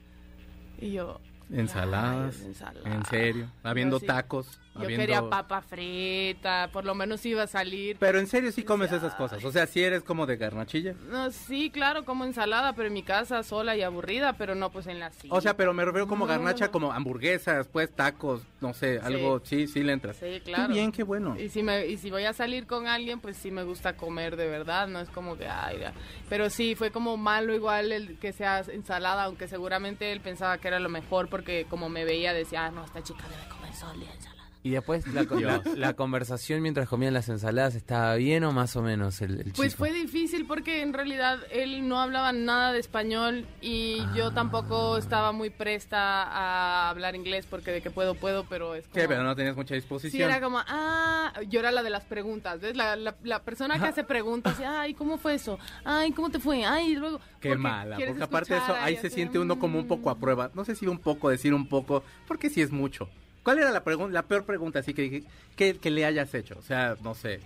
Y 0.79 0.93
yo, 0.93 1.21
Ensaladas. 1.51 2.43
Ay. 2.43 2.93
En 2.93 3.05
serio. 3.05 3.51
Habiendo 3.63 4.01
sí. 4.01 4.07
tacos. 4.07 4.59
Yo 4.75 4.83
habiendo- 4.83 5.03
quería 5.03 5.29
papa 5.29 5.61
frita, 5.63 6.69
por 6.73 6.85
lo 6.85 6.95
menos 6.95 7.25
iba 7.27 7.43
a 7.43 7.47
salir. 7.47 7.97
Pero 7.99 8.19
en 8.19 8.27
serio 8.27 8.51
sí 8.53 8.63
comes 8.65 8.91
esas 8.93 9.15
cosas. 9.15 9.45
O 9.45 9.53
sea, 9.53 9.67
si 9.67 9.83
eres 9.83 10.03
como 10.03 10.27
de 10.27 10.37
garnachilla. 10.37 10.95
No, 11.11 11.31
sí, 11.31 11.71
claro, 11.71 12.05
como 12.05 12.25
ensalada, 12.25 12.73
pero 12.75 12.89
en 12.89 12.95
mi 12.95 13.03
casa 13.03 13.43
sola 13.43 13.77
y 13.77 13.83
aburrida, 13.83 14.35
pero 14.35 14.55
no 14.55 14.71
pues 14.71 14.87
en 14.87 14.99
la 15.01 15.11
cita. 15.11 15.35
O 15.35 15.41
sea, 15.41 15.57
pero 15.57 15.73
me 15.75 15.85
refiero 15.85 16.07
como 16.09 16.25
No, 16.27 16.31
garnacha, 16.33 16.67
no. 16.67 16.73
como 16.73 16.93
hamburguesas, 16.93 17.69
pues 17.69 17.91
tacos, 17.95 18.43
no 18.61 18.75
sé, 18.75 19.01
algo, 19.03 19.41
sí, 19.45 19.67
sí 19.67 19.83
le 19.83 19.93
entras. 19.93 20.17
Sí, 20.17 20.41
claro. 20.45 20.69
Qué 20.69 20.73
bien, 20.75 20.93
qué 20.93 21.03
bueno. 21.03 21.39
Y 21.39 21.49
si, 21.49 21.63
me, 21.63 21.87
y 21.87 21.97
si 21.97 22.11
voy 22.11 22.25
a 22.25 22.33
salir 22.33 22.67
con 22.67 22.87
alguien, 22.87 23.21
pues 23.21 23.37
sí 23.37 23.51
me 23.51 23.63
gusta 23.65 23.97
comer 23.97 24.37
de 24.37 24.47
verdad, 24.47 24.89
no 24.89 25.01
es 25.01 25.09
como 25.11 25.37
que, 25.37 25.47
ay, 25.49 25.79
ya. 25.81 25.93
pero 26.29 26.51
sí, 26.51 26.75
fue 26.75 26.91
como 26.91 27.17
malo 27.17 27.55
igual 27.55 27.93
el 27.93 28.19
que 28.19 28.33
sea 28.33 28.61
ensalada, 28.61 29.25
aunque 29.25 29.49
seguramente 29.49 30.11
él 30.13 30.21
pensaba 30.21 30.59
que 30.59 30.69
era 30.69 30.81
lo 30.81 30.89
mejor 30.89 31.29
porque 31.29 31.67
como 31.71 31.89
me 31.89 32.05
veía 32.05 32.33
decía, 32.33 32.67
ah, 32.67 32.71
no, 32.71 32.85
esta 32.85 33.03
chica 33.03 33.25
debe 33.29 33.49
comer 33.49 33.73
solo 33.75 34.01
y 34.01 34.05
ensalada. 34.05 34.34
Y 34.65 34.71
después 34.71 35.07
la, 35.13 35.23
la, 35.31 35.63
la 35.77 35.93
conversación 35.93 36.63
mientras 36.63 36.89
comían 36.89 37.13
las 37.13 37.29
ensaladas 37.29 37.75
estaba 37.75 38.15
bien 38.17 38.45
o 38.45 38.51
más 38.53 38.75
o 38.77 38.83
menos 38.83 39.21
el, 39.21 39.41
el 39.41 39.53
Pues 39.53 39.73
chico? 39.73 39.79
fue 39.85 39.93
difícil 39.93 40.47
porque 40.47 40.81
en 40.81 40.95
realidad 40.95 41.39
él 41.53 41.87
no 41.87 42.01
hablaba 42.01 42.33
nada 42.33 42.73
de 42.73 42.81
español 42.81 43.47
y 43.61 43.99
yo 44.17 44.29
Ah. 44.29 44.35
tampoco 44.35 44.97
estaba 44.97 45.33
muy 45.33 45.51
presta 45.51 46.23
a 46.23 46.89
hablar 46.89 47.15
inglés 47.15 47.47
porque 47.49 47.73
de 47.73 47.83
que 47.83 47.91
puedo, 47.91 48.15
puedo, 48.15 48.45
pero 48.49 48.75
es 48.75 48.89
como... 48.89 48.95
¿Qué? 48.95 49.07
Pero 49.07 49.23
no 49.23 49.37
tenías 49.37 49.55
mucha 49.55 49.75
Sí, 49.75 49.81
disposición. 49.81 50.31
era 50.31 50.41
como, 50.41 50.59
ah, 50.67 51.33
yo 51.49 51.61
era 51.61 51.71
la 51.71 51.83
de 51.83 51.91
las 51.91 52.05
preguntas, 52.07 52.59
¿ves? 52.61 52.75
La, 52.75 52.97
la, 52.97 53.17
la 53.23 53.43
persona 53.43 53.79
que 53.79 53.85
hace 53.87 54.03
preguntas, 54.03 54.59
y, 54.59 54.65
ay, 54.65 54.95
¿cómo 54.95 55.19
fue 55.19 55.35
eso? 55.35 55.59
Ay, 55.85 56.13
¿cómo 56.13 56.31
te 56.31 56.39
fue? 56.41 56.65
Ay, 56.65 56.93
y 56.93 56.97
luego... 56.97 57.19
Qué 57.39 57.51
porque 57.51 57.57
mala, 57.59 57.97
porque 57.99 58.23
aparte 58.23 58.55
de 58.55 58.61
eso, 58.61 58.75
ahí 58.81 58.97
se 58.97 59.09
así, 59.09 59.17
siente 59.17 59.39
uno 59.39 59.59
como 59.59 59.79
un 59.79 59.87
poco 59.87 60.09
a 60.09 60.15
mm. 60.15 60.21
prueba. 60.21 60.51
No 60.55 60.65
sé 60.65 60.75
si 60.75 60.87
un 60.87 60.99
poco, 60.99 61.29
decir 61.29 61.53
un 61.53 61.69
poco, 61.69 62.03
porque 62.27 62.49
sí 62.49 62.63
es 62.63 62.71
mucho. 62.73 63.11
¿Cuál 63.45 63.59
era 63.59 63.71
la 63.71 63.85
pregunta, 63.85 64.13
la 64.13 64.23
peor 64.23 64.45
pregunta 64.45 64.81
así 64.81 64.93
que, 64.95 65.23
que, 65.55 65.79
que 65.79 65.91
le 65.91 66.05
hayas 66.05 66.35
hecho? 66.35 66.57
O 66.59 66.63
sea, 66.63 66.97
no 67.03 67.15
sé. 67.15 67.41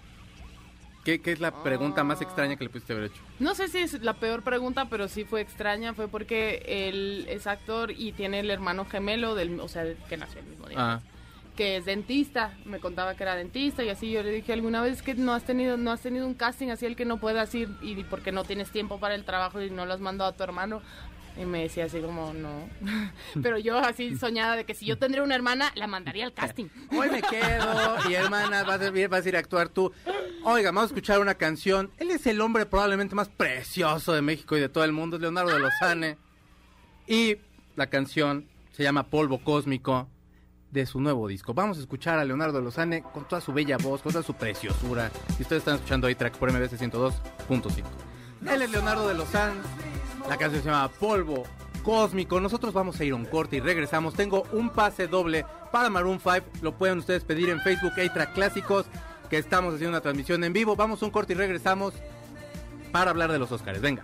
¿Qué, 1.05 1.21
qué 1.21 1.33
es 1.33 1.41
la 1.41 1.63
pregunta 1.63 2.05
más 2.05 2.21
Ah. 2.21 2.25
extraña 2.25 2.57
que 2.57 2.65
le 2.65 2.71
pudiste 2.71 2.93
haber 2.93 3.07
hecho? 3.07 3.21
No 3.39 3.55
sé 3.55 3.69
si 3.69 3.79
es 3.79 4.01
la 4.03 4.15
peor 4.15 4.43
pregunta, 4.43 4.87
pero 4.91 5.09
sí 5.09 5.25
fue 5.25 5.41
extraña. 5.41 5.95
Fue 5.95 6.07
porque 6.09 6.63
él 6.67 7.27
es 7.29 7.47
actor 7.47 7.91
y 7.91 8.13
tiene 8.13 8.41
el 8.41 8.51
hermano 8.51 8.85
gemelo, 8.85 9.35
del, 9.35 9.59
o 9.61 9.69
sea, 9.69 9.85
que 10.09 10.17
nació 10.17 10.41
el 10.41 10.47
mismo 10.47 10.67
día. 10.69 10.77
Ah, 10.79 11.01
que 11.57 11.77
es 11.79 11.87
dentista, 11.87 12.57
me 12.67 12.79
contaba 12.79 13.17
que 13.17 13.25
era 13.25 13.35
dentista 13.35 13.83
y 13.83 13.89
así 13.89 14.13
yo 14.13 14.23
le 14.23 14.31
dije 14.31 14.53
alguna 14.53 14.81
vez 14.81 15.03
que 15.03 15.15
no 15.15 15.33
has 15.35 15.43
tenido 15.43 15.77
no 15.77 15.91
has 15.91 16.01
tenido 16.01 16.25
un 16.25 16.35
casting 16.35 16.69
así 16.69 16.87
el 16.87 16.95
que 16.95 17.05
no 17.05 17.17
puedas 17.19 17.53
ir 17.53 17.69
y 17.83 18.05
porque 18.05 18.31
no 18.31 18.45
tienes 18.45 18.71
tiempo 18.71 19.01
para 19.01 19.17
el 19.17 19.25
trabajo 19.25 19.61
y 19.61 19.69
no 19.69 19.85
lo 19.85 19.93
has 19.93 19.99
mandado 19.99 20.31
a 20.31 20.37
tu 20.37 20.45
hermano 20.45 20.83
y 21.39 21.45
me 21.45 21.63
decía 21.63 21.85
así 21.85 22.01
como 22.01 22.33
no, 22.35 22.69
pero 23.43 23.59
yo 23.59 23.79
así 23.79 24.17
soñada 24.17 24.57
de 24.57 24.65
que 24.65 24.75
si 24.75 24.87
yo 24.87 24.99
tendría 24.99 25.23
una 25.23 25.35
hermana 25.35 25.73
la 25.75 25.87
mandaría 25.87 26.25
al 26.25 26.33
casting. 26.33 26.67
hoy 26.91 27.11
me 27.11 27.23
quedo 27.23 28.11
y 28.11 28.15
hermana, 28.15 28.65
vas 28.65 28.81
a, 28.81 28.89
ir, 28.89 29.09
vas 29.09 29.25
a 29.25 29.29
ir 29.29 29.37
a 29.37 29.39
actuar 29.39 29.69
tú. 29.69 29.93
Oiga, 30.45 30.71
vamos 30.71 30.85
a 30.85 30.87
escuchar 30.87 31.21
una 31.21 31.35
canción. 31.35 31.91
Él 31.99 32.11
es 32.11 32.27
el 32.27 32.41
hombre 32.41 32.67
probablemente 32.67 33.15
más 33.15 33.29
precioso 33.29 34.13
de 34.13 34.23
México 34.23 34.57
y 34.57 34.61
de 34.61 34.69
todo 34.69 34.85
el 34.85 34.93
mundo, 34.93 35.17
es 35.17 35.23
Leonardo 35.23 35.53
de 35.53 35.61
Lozane. 35.61 36.19
Y 37.07 37.37
la 37.77 37.87
canción 37.89 38.47
se 38.73 38.83
llama 38.83 39.05
Polvo 39.05 39.43
Cósmico 39.43 40.09
de 40.71 40.87
su 40.87 41.01
nuevo 41.01 41.29
disco. 41.29 41.55
Vamos 41.55 41.79
a 41.79 41.81
escuchar 41.81 42.19
a 42.19 42.25
Leonardo 42.25 42.59
de 42.59 42.65
Lozane 42.65 43.03
con 43.03 43.27
toda 43.27 43.41
su 43.41 43.53
bella 43.53 43.79
voz, 43.79 44.03
con 44.03 44.13
toda 44.13 44.25
su 44.25 44.35
preciosura. 44.35 45.11
Y 45.39 45.43
ustedes 45.43 45.61
están 45.61 45.77
escuchando 45.77 46.07
ahí 46.07 46.15
track 46.15 46.37
por 46.37 46.53
MBC 46.53 46.73
102.5. 46.73 47.85
Él 48.51 48.63
es 48.63 48.71
Leonardo 48.71 49.09
de 49.09 49.15
Lozane. 49.15 49.61
La 50.29 50.37
canción 50.37 50.63
se 50.63 50.69
llama 50.69 50.89
Polvo 50.89 51.45
cósmico. 51.83 52.39
Nosotros 52.39 52.75
vamos 52.75 53.01
a 53.01 53.05
ir 53.05 53.13
a 53.13 53.17
un 53.17 53.25
corte 53.25 53.57
y 53.57 53.61
regresamos. 53.61 54.15
Tengo 54.15 54.45
un 54.53 54.69
pase 54.71 55.07
doble 55.07 55.47
para 55.73 55.89
Maroon 55.89 56.21
5. 56.21 56.47
Lo 56.61 56.77
pueden 56.77 56.99
ustedes 56.99 57.25
pedir 57.25 57.49
en 57.49 57.61
Facebook, 57.61 57.93
Eitra 57.97 58.33
Clásicos, 58.33 58.87
que 59.31 59.39
estamos 59.39 59.75
haciendo 59.75 59.91
una 59.91 60.03
transmisión 60.03 60.45
en 60.45 60.53
vivo. 60.53 60.77
Vamos 60.77 61.03
a 61.03 61.07
un 61.07 61.11
corte 61.11 61.33
y 61.33 61.37
regresamos 61.37 61.95
para 62.93 63.11
hablar 63.11 63.33
de 63.33 63.39
los 63.39 63.51
Oscars. 63.53 63.81
Venga. 63.81 64.03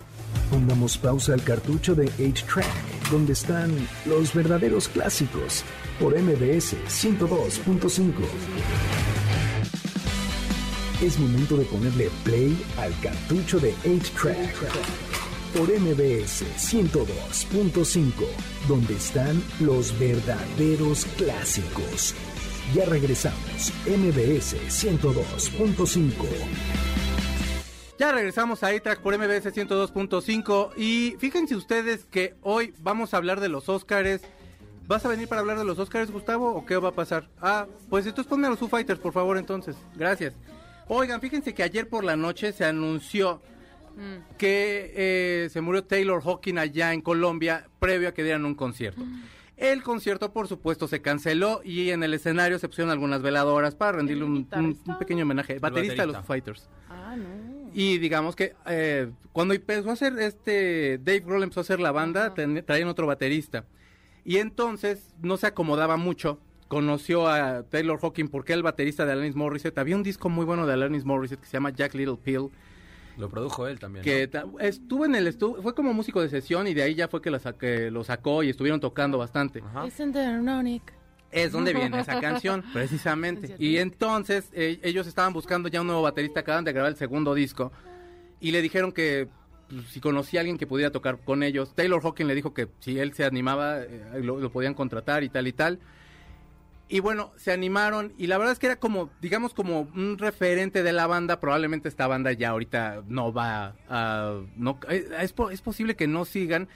Pongamos 0.51 0.97
pausa 0.97 1.35
al 1.35 1.43
cartucho 1.43 1.95
de 1.95 2.07
8-Track, 2.13 3.11
donde 3.11 3.33
están 3.35 3.71
los 4.07 4.33
verdaderos 4.35 4.89
clásicos, 4.89 5.63
por 6.01 6.19
MBS 6.19 6.77
102.5. 6.89 8.13
Es 11.03 11.19
momento 11.19 11.57
de 11.57 11.65
ponerle 11.67 12.11
play 12.25 12.57
al 12.79 12.99
cartucho 13.01 13.59
de 13.59 13.75
8-Track 13.85 15.04
por 15.55 15.69
MBS 15.69 16.45
102.5, 16.59 18.13
donde 18.67 18.95
están 18.95 19.41
los 19.61 19.97
verdaderos 19.99 21.05
clásicos. 21.17 22.13
Ya 22.75 22.85
regresamos, 22.87 23.73
MBS 23.87 24.57
102.5. 24.69 26.13
Ya 27.99 28.11
regresamos 28.11 28.65
a 28.65 28.75
iTrack 28.75 29.01
por 29.01 29.17
MBS 29.17 29.55
102.5 29.55 30.77
y 30.77 31.15
fíjense 31.21 31.55
ustedes 31.55 32.05
que 32.05 32.35
hoy 32.43 32.75
vamos 32.81 33.15
a 33.15 33.19
hablar 33.19 33.39
de 33.41 33.49
los 33.49 33.69
Oscars. 33.69 34.23
¿Vas 34.89 35.05
a 35.05 35.09
venir 35.09 35.29
para 35.29 35.41
hablar 35.41 35.59
de 35.59 35.65
los 35.65 35.79
Oscars, 35.79 36.11
Gustavo, 36.11 36.53
o 36.53 36.67
qué 36.67 36.77
va 36.77 36.89
a 36.89 36.95
pasar? 36.95 37.29
Ah, 37.41 37.67
pues 37.89 38.05
entonces 38.07 38.29
ponme 38.29 38.49
a 38.49 38.51
los 38.51 38.59
Foo 38.59 38.69
Fighters, 38.69 38.99
por 38.99 39.13
favor, 39.13 39.39
entonces. 39.39 39.77
Gracias. 39.95 40.35
Oigan, 40.89 41.21
fíjense 41.21 41.55
que 41.55 41.63
ayer 41.63 41.89
por 41.89 42.03
la 42.03 42.17
noche 42.17 42.53
se 42.53 42.65
anunció 42.65 43.41
que 44.39 44.93
eh, 44.95 45.49
se 45.51 45.61
murió 45.61 45.85
Taylor 45.85 46.23
Hawking 46.23 46.59
allá 46.59 46.93
en 46.93 47.01
Colombia 47.01 47.69
previo 47.79 48.09
a 48.09 48.13
que 48.13 48.23
dieran 48.23 48.45
un 48.45 48.55
concierto. 48.55 49.03
El 49.57 49.83
concierto, 49.85 50.33
por 50.33 50.49
supuesto, 50.49 50.89
se 50.89 51.01
canceló 51.01 51.61
y 51.65 51.91
en 51.91 52.03
el 52.03 52.13
escenario 52.15 52.59
se 52.59 52.69
pusieron 52.69 52.91
algunas 52.91 53.23
veladoras 53.23 53.75
para 53.77 53.93
rendirle 53.93 54.25
un, 54.25 54.31
un- 54.33 54.37
guitarrista? 54.39 54.93
un 54.93 54.99
pequeño 54.99 55.23
homenaje. 55.23 55.59
Baterista 55.61 56.03
de 56.07 56.13
los 56.13 56.25
Fighters. 56.27 56.69
Ah, 56.89 57.15
no. 57.17 57.71
Y 57.73 57.99
digamos 57.99 58.35
que 58.37 58.55
eh, 58.67 59.11
cuando 59.33 59.55
empezó 59.55 59.91
a 59.91 59.93
hacer 59.95 60.19
este, 60.19 60.99
Dave 61.03 61.21
Grohl 61.21 61.43
empezó 61.45 61.61
a 61.61 61.63
hacer 61.63 61.79
la 61.81 61.93
banda, 61.93 62.35
ten- 62.35 62.65
traían 62.67 62.89
otro 62.89 63.07
baterista. 63.07 63.65
Y 64.25 64.39
entonces 64.39 65.15
no 65.23 65.37
se 65.37 65.47
acomodaba 65.47 65.97
mucho. 65.97 66.41
Conoció 66.67 67.29
a 67.29 67.63
Taylor 67.65 68.01
Hawking 68.01 68.27
porque 68.29 68.53
era 68.53 68.57
el 68.59 68.63
baterista 68.65 69.05
de 69.05 69.13
Alanis 69.13 69.37
Morissette. 69.37 69.79
Había 69.79 69.95
un 69.97 70.03
disco 70.03 70.29
muy 70.31 70.45
bueno 70.45 70.67
de 70.67 70.73
Alanis 70.73 71.05
Morissette 71.05 71.41
que 71.41 71.47
se 71.47 71.53
llama 71.53 71.71
Jack 71.71 71.95
Little 71.95 72.17
Pill. 72.17 72.49
Lo 73.17 73.29
produjo 73.29 73.67
él 73.69 73.79
también. 73.79 74.05
Que 74.05 74.29
estuvo 74.61 75.05
en 75.05 75.15
el 75.15 75.27
estu 75.27 75.57
fue 75.63 75.75
como 75.75 75.93
músico 75.95 76.21
de 76.21 76.29
sesión 76.29 76.67
y 76.67 76.75
de 76.75 76.83
ahí 76.83 76.95
ya 76.95 77.09
fue 77.09 77.23
que 77.23 77.31
lo, 77.31 77.39
sa- 77.39 77.53
que 77.57 77.91
lo 77.91 78.03
sacó 78.05 78.43
y 78.43 78.51
estuvieron 78.51 78.81
tocando 78.81 79.19
bastante. 79.19 79.63
Es 81.31 81.53
donde 81.53 81.73
viene 81.81 82.01
esa 82.01 82.21
canción, 82.21 82.63
precisamente. 82.73 83.55
Y 83.59 83.77
entonces 83.79 84.49
eh, 84.53 84.79
ellos 84.83 85.07
estaban 85.07 85.33
buscando 85.33 85.69
ya 85.69 85.81
un 85.81 85.87
nuevo 85.87 86.03
baterista, 86.03 86.41
acaban 86.41 86.65
de 86.65 86.73
grabar 86.73 86.91
el 86.93 86.97
segundo 86.99 87.35
disco. 87.35 87.73
Y 88.41 88.51
le 88.51 88.61
dijeron 88.63 88.93
que 88.93 89.29
pues, 89.69 89.87
si 89.89 90.01
conocía 90.01 90.41
a 90.41 90.43
alguien 90.43 90.59
que 90.59 90.67
pudiera 90.67 90.91
tocar 90.91 91.19
con 91.25 91.43
ellos. 91.43 91.75
Taylor 91.75 92.03
Hawking 92.03 92.27
le 92.27 92.35
dijo 92.35 92.53
que 92.53 92.69
si 92.81 92.99
él 92.99 93.15
se 93.15 93.25
animaba, 93.25 93.81
eh, 93.83 94.21
lo, 94.23 94.39
lo 94.39 94.51
podían 94.51 94.75
contratar 94.75 95.25
y 95.25 95.29
tal 95.29 95.47
y 95.47 95.53
tal. 95.53 95.79
Y 96.89 97.01
bueno, 97.01 97.33
se 97.37 97.51
animaron 97.51 98.13
y 98.19 98.27
la 98.27 98.37
verdad 98.37 98.53
es 98.53 98.59
que 98.59 98.67
era 98.67 98.77
como, 98.77 99.11
digamos, 99.23 99.55
como 99.55 99.89
un 99.95 100.19
referente 100.19 100.83
de 100.83 100.93
la 100.93 101.07
banda. 101.07 101.41
Probablemente 101.41 101.89
esta 101.89 102.07
banda 102.07 102.33
ya 102.33 102.51
ahorita 102.51 103.03
no 103.09 103.33
va 103.33 103.75
a... 103.89 104.41
No, 104.57 104.79
eh, 104.89 105.09
es, 105.21 105.35
es 105.51 105.63
posible 105.63 105.97
que 105.97 106.07
no 106.07 106.25
sigan. 106.27 106.69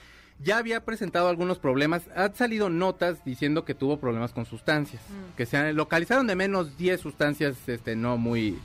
Ya 0.43 0.57
había 0.57 0.85
presentado 0.85 1.29
algunos 1.29 1.59
problemas. 1.59 2.05
Han 2.17 2.35
salido 2.35 2.71
notas 2.71 3.23
diciendo 3.25 3.65
que 3.65 3.75
tuvo 3.75 4.00
problemas 4.00 4.33
con 4.33 4.47
sustancias. 4.47 5.03
Que 5.37 5.45
se 5.45 5.75
localizaron 5.75 6.27
de 6.27 6.37
menos 6.37 6.79
10 6.79 7.00
sustancias 7.00 7.57
este, 7.69 7.95
no 7.95 8.17
muy... 8.17 8.59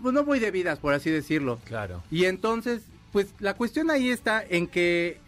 Pues 0.00 0.14
no 0.14 0.24
muy 0.24 0.38
debidas, 0.38 0.78
por 0.78 0.94
así 0.94 1.10
decirlo. 1.10 1.58
Claro. 1.64 2.02
Y 2.10 2.24
entonces, 2.24 2.82
pues 3.12 3.34
la 3.38 3.54
cuestión 3.54 3.90
ahí 3.90 4.08
está 4.08 4.42
en 4.42 4.66
que 4.66 5.20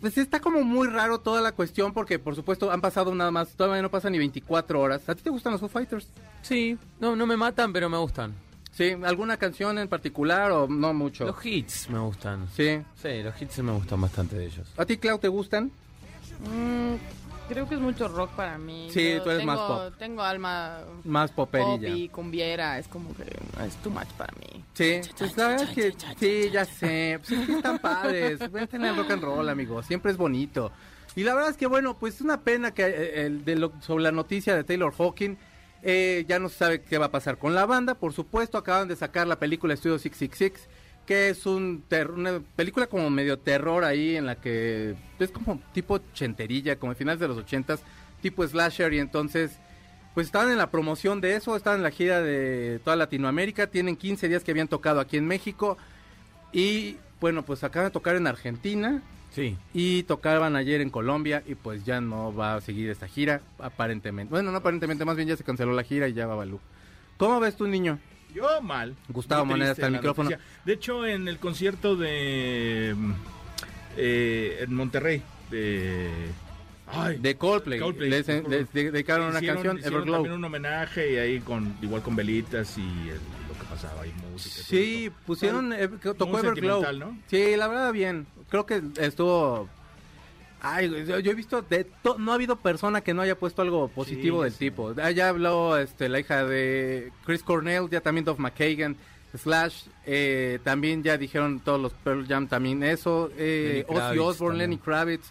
pues 0.00 0.18
está 0.18 0.40
como 0.40 0.62
muy 0.62 0.88
raro 0.88 1.18
toda 1.20 1.40
la 1.40 1.52
cuestión 1.52 1.92
porque 1.92 2.18
por 2.18 2.34
supuesto 2.34 2.70
han 2.70 2.80
pasado 2.80 3.14
nada 3.14 3.30
más, 3.30 3.50
todavía 3.50 3.82
no 3.82 3.90
pasan 3.90 4.12
ni 4.12 4.18
24 4.18 4.80
horas. 4.80 5.08
¿A 5.08 5.14
ti 5.14 5.22
te 5.22 5.30
gustan 5.30 5.52
los 5.52 5.60
Foo 5.60 5.68
Fighters? 5.68 6.08
Sí, 6.42 6.78
no, 7.00 7.16
no 7.16 7.26
me 7.26 7.36
matan, 7.36 7.72
pero 7.72 7.88
me 7.88 7.98
gustan. 7.98 8.34
Sí, 8.72 8.94
¿alguna 9.04 9.38
canción 9.38 9.78
en 9.78 9.88
particular 9.88 10.50
o 10.52 10.68
no 10.68 10.92
mucho? 10.92 11.24
Los 11.24 11.44
hits 11.44 11.88
me 11.88 11.98
gustan. 11.98 12.46
Sí. 12.54 12.82
Sí, 13.00 13.22
los 13.22 13.40
hits 13.40 13.58
me 13.60 13.72
gustan 13.72 14.00
bastante 14.02 14.36
de 14.36 14.46
ellos. 14.46 14.66
¿A 14.76 14.84
ti, 14.84 14.98
Clau, 14.98 15.18
te 15.18 15.28
gustan? 15.28 15.70
Mm, 16.44 16.94
creo 17.48 17.68
que 17.68 17.74
es 17.76 17.80
mucho 17.80 18.08
rock 18.08 18.30
para 18.32 18.58
mí. 18.58 18.88
Sí, 18.92 19.14
Yo 19.14 19.22
tú 19.22 19.30
eres 19.30 19.40
tengo, 19.40 19.52
más 19.52 19.60
pop. 19.60 19.94
Tengo 19.98 20.22
alma 20.22 20.78
Más 21.04 21.30
pop 21.30 21.50
poperilla. 21.50 21.88
y 21.88 22.08
cumbiera. 22.08 22.78
Es 22.78 22.88
como 22.88 23.14
que 23.14 23.22
es 23.66 23.76
too 23.76 23.90
much 23.90 24.08
para 24.16 24.32
mí. 24.38 24.64
Sí, 24.74 25.00
pues 25.18 25.36
la 25.36 25.48
verdad 25.48 25.68
es 25.70 25.74
que 25.74 25.94
sí, 26.18 26.50
ya 26.52 26.64
sé. 26.64 27.18
Pues 27.20 27.40
es 27.40 27.46
que 27.46 27.52
están 27.54 27.78
padres. 27.78 28.38
Vete 28.52 28.76
en 28.76 28.84
el 28.84 28.96
rock 28.96 29.10
and 29.12 29.22
roll, 29.22 29.48
amigo. 29.48 29.82
Siempre 29.82 30.10
es 30.12 30.16
bonito. 30.18 30.70
Y 31.14 31.22
la 31.24 31.34
verdad 31.34 31.50
es 31.50 31.56
que, 31.56 31.66
bueno, 31.66 31.96
pues 31.98 32.16
es 32.16 32.20
una 32.20 32.42
pena 32.42 32.72
que 32.74 32.84
eh, 32.86 33.26
el 33.26 33.44
de 33.44 33.56
lo- 33.56 33.72
sobre 33.80 34.02
la 34.04 34.12
noticia 34.12 34.54
de 34.54 34.64
Taylor 34.64 34.92
Hawking. 34.94 35.36
eh, 35.82 36.24
ya 36.28 36.38
no 36.38 36.48
se 36.48 36.56
sabe 36.58 36.82
qué 36.82 36.98
va 36.98 37.06
a 37.06 37.10
pasar 37.10 37.38
con 37.38 37.54
la 37.54 37.64
banda. 37.64 37.94
Por 37.94 38.12
supuesto, 38.12 38.58
acaban 38.58 38.88
de 38.88 38.96
sacar 38.96 39.26
la 39.26 39.38
película 39.38 39.74
Studio 39.76 39.98
666, 39.98 40.68
que 41.06 41.28
es 41.30 41.46
un 41.46 41.82
ter- 41.88 42.10
una 42.10 42.40
película 42.56 42.86
como 42.88 43.08
medio 43.10 43.38
terror 43.38 43.84
ahí, 43.84 44.16
en 44.16 44.26
la 44.26 44.34
que 44.36 44.94
es 45.18 45.30
como 45.30 45.60
tipo 45.72 45.98
chenterilla, 46.12 46.76
como 46.78 46.92
a 46.92 46.94
finales 46.94 47.20
de 47.20 47.28
los 47.28 47.38
ochentas, 47.38 47.80
tipo 48.20 48.46
slasher. 48.46 48.92
Y 48.92 48.98
entonces, 48.98 49.58
pues 50.14 50.26
estaban 50.26 50.50
en 50.50 50.58
la 50.58 50.70
promoción 50.70 51.20
de 51.20 51.36
eso, 51.36 51.56
estaban 51.56 51.78
en 51.80 51.84
la 51.84 51.90
gira 51.90 52.20
de 52.20 52.80
toda 52.84 52.96
Latinoamérica, 52.96 53.68
tienen 53.68 53.96
15 53.96 54.28
días 54.28 54.42
que 54.44 54.50
habían 54.50 54.68
tocado 54.68 55.00
aquí 55.00 55.16
en 55.16 55.26
México 55.26 55.78
y 56.52 56.96
bueno, 57.20 57.42
pues 57.44 57.64
acaban 57.64 57.88
de 57.88 57.92
tocar 57.92 58.16
en 58.16 58.26
Argentina 58.26 59.02
Sí. 59.30 59.56
y 59.74 60.02
tocaban 60.04 60.56
ayer 60.56 60.80
en 60.80 60.88
Colombia 60.90 61.42
y 61.46 61.54
pues 61.54 61.84
ya 61.84 62.00
no 62.00 62.34
va 62.34 62.54
a 62.54 62.60
seguir 62.60 62.88
esta 62.90 63.06
gira, 63.08 63.42
aparentemente. 63.58 64.30
Bueno, 64.30 64.50
no 64.50 64.58
aparentemente, 64.58 65.04
más 65.04 65.16
bien 65.16 65.28
ya 65.28 65.36
se 65.36 65.44
canceló 65.44 65.72
la 65.72 65.82
gira 65.82 66.08
y 66.08 66.14
ya 66.14 66.26
va 66.26 66.34
Balú. 66.36 66.58
¿Cómo 67.18 67.38
ves 67.40 67.56
tú, 67.56 67.66
niño? 67.66 67.98
Yo 68.36 68.60
mal. 68.62 68.94
Gustavo 69.08 69.44
Moneda, 69.46 69.70
hasta 69.72 69.86
el 69.86 69.92
micrófono. 69.94 70.28
noticia. 70.30 70.44
De 70.64 70.72
hecho, 70.74 71.06
en 71.06 71.26
el 71.26 71.38
concierto 71.38 71.96
de. 71.96 72.94
eh, 73.96 74.58
en 74.60 74.74
Monterrey. 74.74 75.22
De. 75.50 76.08
Ay, 76.88 77.16
De 77.18 77.36
Coldplay, 77.36 77.80
Coldplay. 77.80 78.10
les 78.10 78.28
les- 78.28 78.48
les 78.48 78.72
dedicaron 78.92 79.28
una 79.30 79.38
hicieron- 79.38 79.56
canción, 79.56 79.78
hicieron 79.78 79.98
Everglow. 80.02 80.16
también 80.18 80.34
un 80.34 80.44
homenaje 80.44 81.12
y 81.14 81.16
ahí 81.16 81.40
con 81.40 81.76
igual 81.82 82.00
con 82.02 82.14
velitas 82.14 82.78
y 82.78 82.82
el- 82.82 83.20
lo 83.48 83.54
que 83.58 83.64
pasaba 83.68 84.02
ahí 84.02 84.12
música. 84.30 84.54
y 84.60 84.62
Sí, 84.64 85.10
pusieron, 85.26 85.72
eh, 85.72 85.88
que 86.00 86.14
tocó 86.14 86.38
Everglow. 86.38 86.84
¿no? 86.92 87.18
Sí, 87.26 87.56
la 87.56 87.66
verdad 87.66 87.92
bien. 87.92 88.26
Creo 88.48 88.66
que 88.66 88.80
estuvo... 89.00 89.68
Ay, 90.62 90.88
yo, 91.06 91.18
yo 91.20 91.30
he 91.30 91.34
visto, 91.34 91.62
de 91.62 91.84
to- 92.02 92.18
no 92.18 92.32
ha 92.32 92.34
habido 92.34 92.56
persona 92.56 93.00
que 93.02 93.14
no 93.14 93.22
haya 93.22 93.38
puesto 93.38 93.62
algo 93.62 93.88
positivo 93.88 94.38
Sí, 94.38 94.44
del 94.44 94.52
sí. 94.52 94.58
tipo. 94.58 94.94
Ah, 95.00 95.10
Ya 95.10 95.28
habló 95.28 95.76
este, 95.78 96.08
la 96.08 96.18
hija 96.20 96.44
de 96.44 97.12
Chris 97.24 97.42
Cornell, 97.42 97.88
ya 97.90 98.00
también 98.00 98.24
Dove 98.24 98.40
McKagan, 98.40 98.96
Slash, 99.36 99.84
eh, 100.06 100.58
también 100.64 101.02
ya 101.02 101.18
dijeron 101.18 101.60
todos 101.60 101.80
los 101.80 101.92
Pearl 101.92 102.26
Jam 102.26 102.48
también 102.48 102.82
eso, 102.82 103.30
eh, 103.36 103.84
Ozzy 103.88 104.18
Osbourne, 104.18 104.58
también. 104.58 104.70
Lenny 104.70 104.78
Kravitz, 104.78 105.30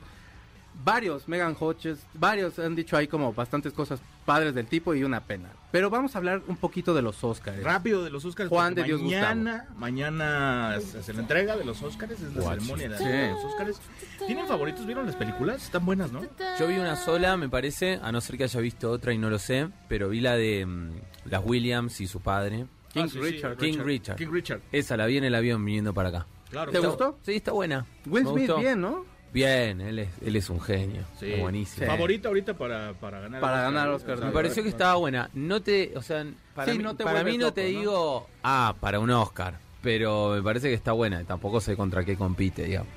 varios, 0.85 1.27
Megan 1.27 1.55
Hodges, 1.59 1.99
varios 2.13 2.57
han 2.59 2.75
dicho 2.75 2.95
ahí 2.95 3.07
como 3.07 3.33
bastantes 3.33 3.73
cosas 3.73 3.99
padres 4.25 4.53
del 4.55 4.67
tipo 4.67 4.93
y 4.95 5.03
una 5.03 5.19
pena. 5.21 5.49
Pero 5.71 5.89
vamos 5.89 6.15
a 6.15 6.19
hablar 6.19 6.41
un 6.47 6.55
poquito 6.57 6.93
de 6.93 7.01
los 7.01 7.21
Oscars. 7.23 7.61
Rápido 7.63 8.03
de 8.03 8.09
los 8.11 8.23
Oscars. 8.23 8.47
Juan 8.49 8.73
de 8.75 8.83
Dios 8.83 9.01
mañana, 9.01 9.67
mañana 9.75 10.77
se 10.79 11.13
la 11.13 11.19
entrega 11.21 11.57
de 11.57 11.65
los 11.65 11.81
Oscars, 11.81 12.11
es 12.13 12.21
la 12.35 12.41
Guachi. 12.41 12.59
ceremonia 12.65 12.89
de 12.89 12.97
Sí. 12.97 13.03
de 13.05 13.31
los 13.31 13.43
Oscars. 13.45 13.81
¿Tienen 14.25 14.47
favoritos? 14.47 14.85
¿Vieron 14.85 15.05
las 15.05 15.15
películas? 15.15 15.63
Están 15.65 15.85
buenas, 15.85 16.11
¿no? 16.11 16.21
Yo 16.59 16.67
vi 16.67 16.75
una 16.75 16.95
sola, 16.95 17.35
me 17.37 17.49
parece, 17.49 17.99
a 18.01 18.11
no 18.11 18.21
ser 18.21 18.37
que 18.37 18.43
haya 18.45 18.59
visto 18.61 18.91
otra 18.91 19.11
y 19.13 19.17
no 19.17 19.29
lo 19.29 19.39
sé, 19.39 19.67
pero 19.89 20.09
vi 20.09 20.21
la 20.21 20.35
de 20.37 20.65
mm, 20.65 20.91
las 21.25 21.43
Williams 21.43 21.99
y 22.01 22.07
su 22.07 22.21
padre. 22.21 22.67
King 22.93 23.01
Ah, 23.03 23.07
sí, 23.07 23.13
sí, 23.13 23.19
Richard. 23.19 23.57
King 23.57 23.77
Richard. 23.83 24.15
King 24.15 24.29
Richard. 24.31 24.61
Esa 24.71 24.95
la 24.95 25.05
vi 25.05 25.17
en 25.17 25.25
el 25.25 25.35
avión 25.35 25.63
viniendo 25.65 25.93
para 25.93 26.09
acá. 26.09 26.27
Claro. 26.49 26.71
¿Te 26.71 26.79
gustó? 26.79 27.19
Sí, 27.23 27.33
está 27.35 27.51
buena. 27.51 27.85
Will 28.05 28.23
Me 28.23 28.29
Smith 28.31 28.47
gustó. 28.47 28.59
bien, 28.61 28.79
¿no? 28.79 29.03
Bien, 29.35 29.81
él 29.81 29.99
es, 29.99 30.09
él 30.25 30.35
es 30.37 30.49
un 30.49 30.61
genio. 30.61 31.03
Sí. 31.19 31.33
Buenísimo. 31.39 31.85
Sí. 31.85 31.91
Favorita 31.91 32.29
ahorita 32.29 32.53
para, 32.55 32.93
para 32.93 33.19
ganar 33.19 33.41
Para 33.41 33.67
el 33.67 33.73
ganar 33.73 33.89
Oscar. 33.89 34.17
Me 34.23 34.31
pareció 34.31 34.63
que 34.63 34.69
estaba 34.69 34.95
buena. 34.95 35.29
No 35.33 35.61
te, 35.61 35.91
o 35.95 36.01
sea, 36.01 36.25
para 36.55 36.71
Sí, 36.71 36.77
mí, 36.77 36.83
no 36.83 36.95
te 36.95 37.03
para 37.03 37.17
vuelves 37.17 37.33
mí 37.33 37.37
no 37.37 37.45
loco, 37.47 37.53
te 37.55 37.71
¿no? 37.73 37.79
digo, 37.79 38.27
ah, 38.43 38.73
para 38.79 38.99
un 38.99 39.11
Oscar, 39.11 39.55
pero 39.81 40.29
me 40.35 40.41
parece 40.41 40.69
que 40.69 40.73
está 40.73 40.93
buena. 40.93 41.23
Tampoco 41.25 41.59
sé 41.59 41.75
contra 41.75 42.03
qué 42.05 42.15
compite, 42.15 42.63
digamos. 42.63 42.87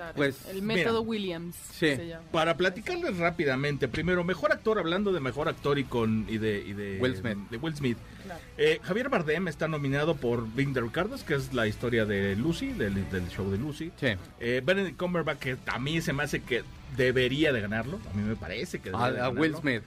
Claro, 0.00 0.14
Pues, 0.16 0.48
el 0.48 0.62
método 0.62 1.00
mira. 1.04 1.10
Williams 1.10 1.56
Sí. 1.72 1.94
se 1.94 2.06
llama. 2.08 2.24
Para 2.32 2.56
platicarles 2.56 3.18
rápidamente, 3.18 3.86
primero, 3.86 4.24
mejor 4.24 4.50
actor, 4.50 4.78
hablando 4.78 5.12
de 5.12 5.20
mejor 5.20 5.46
actor 5.48 5.78
y 5.78 5.84
con 5.84 6.24
y 6.26 6.38
de, 6.38 6.64
y 6.66 6.72
de 6.72 6.98
Will 7.02 7.16
Smith. 7.16 7.36
de 7.50 7.56
Will 7.58 7.76
Smith. 7.76 7.98
Claro. 8.24 8.40
Eh, 8.56 8.80
Javier 8.82 9.10
Bardem 9.10 9.46
está 9.48 9.68
nominado 9.68 10.16
por 10.16 10.50
Bing 10.54 10.72
de 10.72 10.80
Ricardos, 10.80 11.22
que 11.22 11.34
es 11.34 11.52
la 11.52 11.66
historia 11.66 12.06
de 12.06 12.34
Lucy, 12.34 12.72
del, 12.72 13.10
del 13.10 13.28
show 13.28 13.50
de 13.50 13.58
Lucy. 13.58 13.92
Sí. 14.00 14.06
Eh, 14.40 14.62
Benedict 14.64 14.96
Cumberbatch, 14.98 15.38
que 15.38 15.56
a 15.66 15.78
mí 15.78 16.00
se 16.00 16.14
me 16.14 16.22
hace 16.22 16.40
que 16.40 16.62
debería 16.96 17.52
de 17.52 17.60
ganarlo. 17.60 18.00
A 18.10 18.16
mí 18.16 18.22
me 18.22 18.36
parece 18.36 18.78
que 18.78 18.90
debería 18.90 19.12
de 19.12 19.20
A, 19.20 19.24
a 19.26 19.28
Will 19.28 19.52
ganarlo. 19.52 19.58
Smith. 19.60 19.82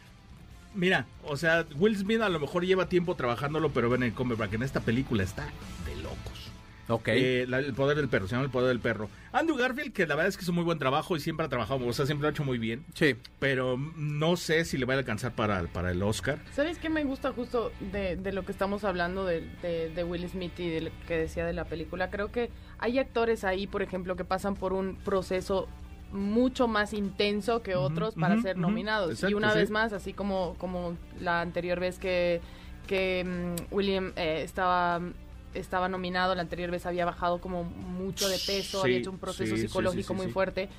Mira, 0.75 1.05
o 1.24 1.38
sea, 1.38 1.65
Will 1.77 1.96
Smith 1.98 2.22
a 2.22 2.29
lo 2.29 2.39
mejor 2.39 2.65
lleva 2.65 2.88
tiempo 2.89 3.15
trabajándolo, 3.15 3.70
pero 3.72 3.89
Benedict 3.89 4.17
Cumberbatch 4.17 4.53
en 4.53 4.63
esta 4.63 4.79
película 4.79 5.24
está. 5.24 5.48
Ok. 6.89 7.07
Eh, 7.09 7.45
la- 7.47 7.59
el 7.59 7.73
poder 7.73 7.95
del 7.97 8.09
perro, 8.09 8.27
se 8.27 8.33
llama 8.35 8.45
el 8.45 8.51
poder 8.51 8.67
del 8.67 8.79
perro. 8.79 9.09
Andrew 9.31 9.55
Garfield, 9.57 9.93
que 9.93 10.05
la 10.05 10.15
verdad 10.15 10.27
es 10.29 10.37
que 10.37 10.43
hizo 10.43 10.51
muy 10.53 10.63
buen 10.65 10.79
trabajo 10.79 11.15
y 11.15 11.19
siempre 11.21 11.45
ha 11.45 11.49
trabajado, 11.49 11.85
o 11.85 11.93
sea, 11.93 12.05
siempre 12.05 12.23
lo 12.23 12.27
ha 12.27 12.31
hecho 12.31 12.43
muy 12.43 12.57
bien, 12.57 12.83
sí. 12.93 13.15
pero 13.39 13.77
no 13.95 14.35
sé 14.35 14.65
si 14.65 14.77
le 14.77 14.85
va 14.85 14.93
a 14.95 14.97
alcanzar 14.97 15.33
para, 15.33 15.63
para 15.67 15.91
el 15.91 16.03
Oscar. 16.03 16.39
¿Sabes 16.51 16.77
qué 16.79 16.89
me 16.89 17.03
gusta 17.05 17.31
justo 17.31 17.71
de, 17.91 18.15
de 18.17 18.33
lo 18.33 18.43
que 18.45 18.51
estamos 18.51 18.83
hablando 18.83 19.25
de, 19.25 19.41
de- 19.61 19.89
de 19.91 20.03
Will 20.03 20.27
Smith 20.29 20.59
y 20.59 20.69
de 20.69 20.81
lo 20.81 20.89
que 21.07 21.17
decía 21.17 21.45
de 21.45 21.53
la 21.53 21.63
película? 21.65 22.09
Creo 22.09 22.31
que 22.31 22.49
hay 22.79 22.99
actores 22.99 23.43
ahí, 23.45 23.65
por 23.65 23.81
ejemplo, 23.81 24.15
que 24.15 24.25
pasan 24.25 24.55
por 24.55 24.73
un 24.73 24.95
proceso 24.97 25.67
mucho 26.11 26.67
más 26.67 26.93
intenso 26.93 27.63
que 27.63 27.75
otros 27.75 28.13
para 28.13 28.39
ser 28.41 28.57
nominados. 28.57 29.09
y 29.09 29.13
Exacto, 29.13 29.37
una 29.37 29.51
sí. 29.53 29.59
vez 29.59 29.71
más, 29.71 29.93
así 29.93 30.13
como, 30.13 30.55
como 30.59 30.95
la 31.19 31.41
anterior 31.41 31.79
vez 31.79 31.97
que, 31.97 32.39
que 32.85 33.23
mm, 33.25 33.73
William 33.73 34.11
eh, 34.15 34.41
estaba 34.43 35.01
estaba 35.53 35.89
nominado, 35.89 36.36
la 36.36 36.41
anterior 36.41 36.72
vez 36.72 36.86
había 36.86 37.05
bajado 37.05 37.39
como 37.39 37.63
mucho 37.63 38.27
de 38.29 38.38
peso, 38.38 38.79
Sí, 38.81 38.86
había 38.86 38.98
hecho 39.00 39.12
un 39.12 39.19
proceso 39.19 39.55
sí, 39.55 39.63
psicológico 39.63 40.13
sí, 40.13 40.17
muy 40.22 40.31
fuerte 40.31 40.69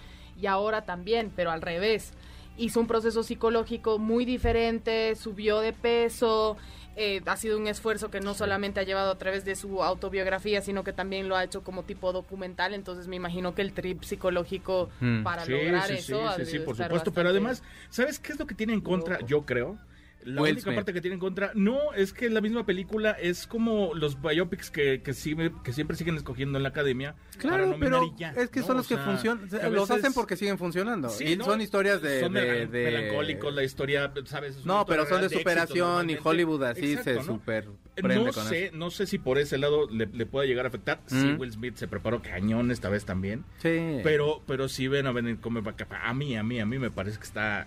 y 0.41 0.47
ahora 0.47 0.85
también, 0.85 1.33
pero 1.35 1.51
al 1.51 1.63
revés. 1.63 2.13
Hizo 2.57 2.79
un 2.79 2.87
proceso 2.87 3.25
psicológico 3.25 3.99
muy 3.99 4.25
diferente, 4.25 5.17
subió 5.17 5.59
de 5.59 5.73
peso, 5.73 6.57
eh, 6.97 7.21
ha 7.27 7.37
sido 7.37 7.59
un 7.59 7.67
esfuerzo 7.67 8.11
que 8.13 8.21
no 8.21 8.35
solamente 8.35 8.79
ha 8.79 8.85
llevado 8.85 9.11
a 9.11 9.19
través 9.19 9.45
de 9.45 9.57
su 9.57 9.83
autobiografía, 9.83 10.61
sino 10.61 10.85
que 10.85 10.93
también 10.93 11.29
lo 11.29 11.35
ha 11.37 11.43
hecho 11.43 11.65
como 11.65 11.83
tipo 11.83 12.13
documental, 12.13 12.73
entonces 12.73 13.09
me 13.09 13.17
imagino 13.17 13.57
que 13.57 13.63
el 13.63 13.73
trip 13.73 14.05
psicológico 14.05 14.89
Mm. 15.01 15.25
para 15.25 15.45
lograr 15.47 15.91
eso 15.91 16.29
sí, 16.37 16.45
sí, 16.45 16.51
sí, 16.53 16.59
por 16.61 16.77
supuesto. 16.77 17.13
Pero 17.13 17.31
además, 17.31 17.65
¿sabes 17.91 18.21
qué 18.21 18.31
es 18.33 18.39
lo 18.39 18.47
que 18.47 18.55
tiene 18.55 18.73
en 18.73 18.81
contra? 18.81 19.15
loco. 19.17 19.27
Yo 19.27 19.43
creo. 19.45 19.77
La 20.25 20.43
Will 20.43 20.53
única 20.53 20.63
Smith. 20.65 20.75
parte 20.77 20.93
que 20.93 21.01
tiene 21.01 21.15
en 21.15 21.21
contra, 21.21 21.51
no, 21.55 21.79
es 21.95 22.13
que 22.13 22.31
la 22.31 22.41
misma 22.41 22.65
película 22.67 23.11
es 23.13 23.47
como 23.47 23.95
los 23.95 24.21
biopics 24.21 24.71
que, 24.71 25.03
que, 25.03 25.13
sí- 25.13 25.37
que 25.63 25.73
siempre 25.73 25.97
siguen 25.97 26.17
escogiendo 26.17 26.57
en 26.59 26.63
la 26.63 26.71
academia. 26.71 27.15
Claro, 27.39 27.77
pero 27.79 28.15
ya, 28.17 28.31
es 28.33 28.49
que 28.49 28.61
¿no? 28.61 28.67
son 28.67 28.77
los 28.79 28.89
que 28.89 28.95
sea, 28.95 29.05
funcionan. 29.05 29.49
que 29.49 29.57
Los 29.71 29.89
veces- 29.89 30.05
hacen 30.05 30.13
porque 30.15 30.37
siguen 30.37 30.57
funcionando. 30.59 31.09
Sí, 31.11 31.33
y 31.33 31.37
¿no? 31.37 31.45
son 31.45 31.61
historias 31.61 32.01
de. 32.01 32.21
Son 32.21 32.33
de- 32.33 32.41
melan- 32.41 32.71
de- 32.71 32.85
melancólicos, 32.85 33.55
la 33.55 33.65
historia, 33.65 34.13
¿sabes? 34.25 34.65
No, 34.65 34.87
pero 34.87 35.05
son 35.07 35.21
de 35.21 35.27
éxito 35.27 35.41
superación 35.41 36.11
y. 36.11 36.17
Hollywood 36.23 36.63
así 36.65 36.93
Exacto, 36.93 37.11
se 37.11 37.17
¿no? 37.17 37.23
super 37.25 37.67
No 38.03 38.33
con 38.33 38.45
sé, 38.47 38.67
eso. 38.67 38.77
no 38.77 38.91
sé 38.91 39.07
si 39.07 39.19
por 39.19 39.39
ese 39.39 39.59
lado 39.59 39.89
le, 39.91 40.07
le 40.07 40.27
puede 40.27 40.49
llegar 40.49 40.65
a 40.65 40.69
afectar. 40.69 41.01
Sí, 41.07 41.17
Mm. 41.17 41.39
Will 41.41 41.53
Smith 41.53 41.77
se 41.77 41.87
preparó 41.87 42.23
cañón 42.23 42.71
esta 42.71 42.89
vez 42.89 43.05
también. 43.05 43.45
Sí. 43.59 44.01
Pero, 44.03 44.43
pero 44.47 44.69
sí 44.69 44.89
ven 44.89 45.07
a 45.07 45.13
venir 45.13 45.39
como 45.39 45.61
a 45.61 46.15
mí, 46.15 46.37
a 46.37 46.43
mí, 46.43 46.61
a 46.61 46.67
mí 46.67 46.79
me 46.79 46.91
parece 46.91 47.19
que 47.19 47.25
está, 47.25 47.67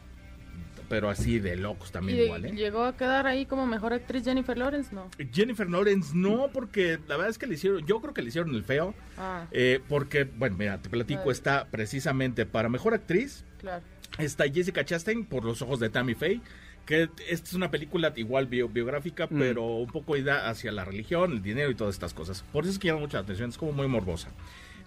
pero 0.89 1.10
así 1.10 1.39
de 1.39 1.56
locos 1.56 1.91
también 1.91 2.17
Y 2.20 2.22
igual, 2.24 2.46
¿eh? 2.46 2.51
llegó 2.56 2.84
a 2.84 2.96
quedar 2.96 3.27
ahí 3.27 3.46
como 3.46 3.65
mejor 3.67 3.94
actriz 3.94 4.24
Jennifer 4.24 4.58
Lawrence, 4.58 4.94
¿no? 4.94 5.10
Jennifer 5.34 5.70
Lawrence 5.70 6.12
no, 6.15 6.50
porque 6.53 7.00
la 7.08 7.15
verdad 7.17 7.29
es 7.29 7.38
que 7.38 7.48
le 7.48 7.56
hicieron, 7.56 7.86
yo 7.86 8.00
creo 8.01 8.13
que 8.13 8.22
le 8.22 8.29
hicieron 8.29 8.53
el 8.56 8.63
feo, 8.63 8.94
Ah, 9.17 9.46
eh, 9.51 9.79
porque, 9.89 10.24
bueno, 10.25 10.56
mira, 10.58 10.82
te 10.82 10.89
platico, 10.89 11.32
está 11.32 11.65
precisamente 11.72 12.46
para 12.46 12.70
mejor 12.70 12.94
actriz, 12.94 13.44
claro. 13.60 13.84
está 14.20 14.46
Jessica 14.50 14.86
Chastain 14.86 15.25
por 15.25 15.44
los 15.44 15.62
ojos 15.62 15.79
de 15.79 15.89
Tammy 15.89 16.13
Faye, 16.15 16.41
que 16.86 17.10
esta 17.27 17.50
es 17.50 17.53
una 17.53 17.70
película 17.70 18.13
igual 18.15 18.48
bio- 18.48 18.70
biográfica, 18.70 19.25
Mm. 19.29 19.39
pero 19.39 19.63
un 19.65 19.88
poco 19.91 20.15
ida 20.15 20.50
hacia 20.50 20.72
la 20.72 20.86
religión, 20.86 21.34
el 21.34 21.41
dinero 21.41 21.70
y 21.70 21.75
todas 21.75 21.96
estas 21.96 22.13
cosas. 22.13 22.44
Por 22.53 22.63
eso 22.63 22.72
es 22.72 22.79
que 22.79 22.88
llama 22.88 23.01
mucha 23.01 23.20
atención, 23.20 23.50
es 23.50 23.58
como 23.58 23.74
muy 23.74 23.88
morbosa. 23.88 24.29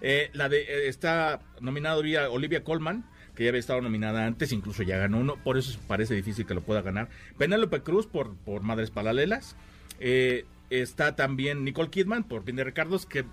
Eh, 0.01 0.31
la 0.33 0.49
de 0.49 0.61
eh, 0.61 0.87
está 0.87 1.41
nominada 1.59 1.97
Olivia, 1.97 2.29
Olivia 2.31 2.63
Colman, 2.63 3.05
que 3.41 3.45
ya 3.45 3.49
había 3.49 3.59
estado 3.59 3.81
nominada 3.81 4.27
antes, 4.27 4.51
incluso 4.51 4.83
ya 4.83 4.97
ganó 4.97 5.17
uno, 5.19 5.35
por 5.43 5.57
eso 5.57 5.79
parece 5.87 6.13
difícil 6.13 6.45
que 6.45 6.53
lo 6.53 6.61
pueda 6.61 6.83
ganar. 6.83 7.09
Penélope 7.39 7.81
Cruz 7.81 8.05
por, 8.05 8.35
por 8.35 8.61
Madres 8.61 8.91
Paralelas. 8.91 9.55
Eh, 9.99 10.45
está 10.69 11.15
también 11.15 11.63
Nicole 11.65 11.89
Kidman 11.89 12.23
por 12.23 12.43
Pin 12.43 12.55
de 12.55 12.63
Ricardos, 12.63 13.05
que 13.07 13.25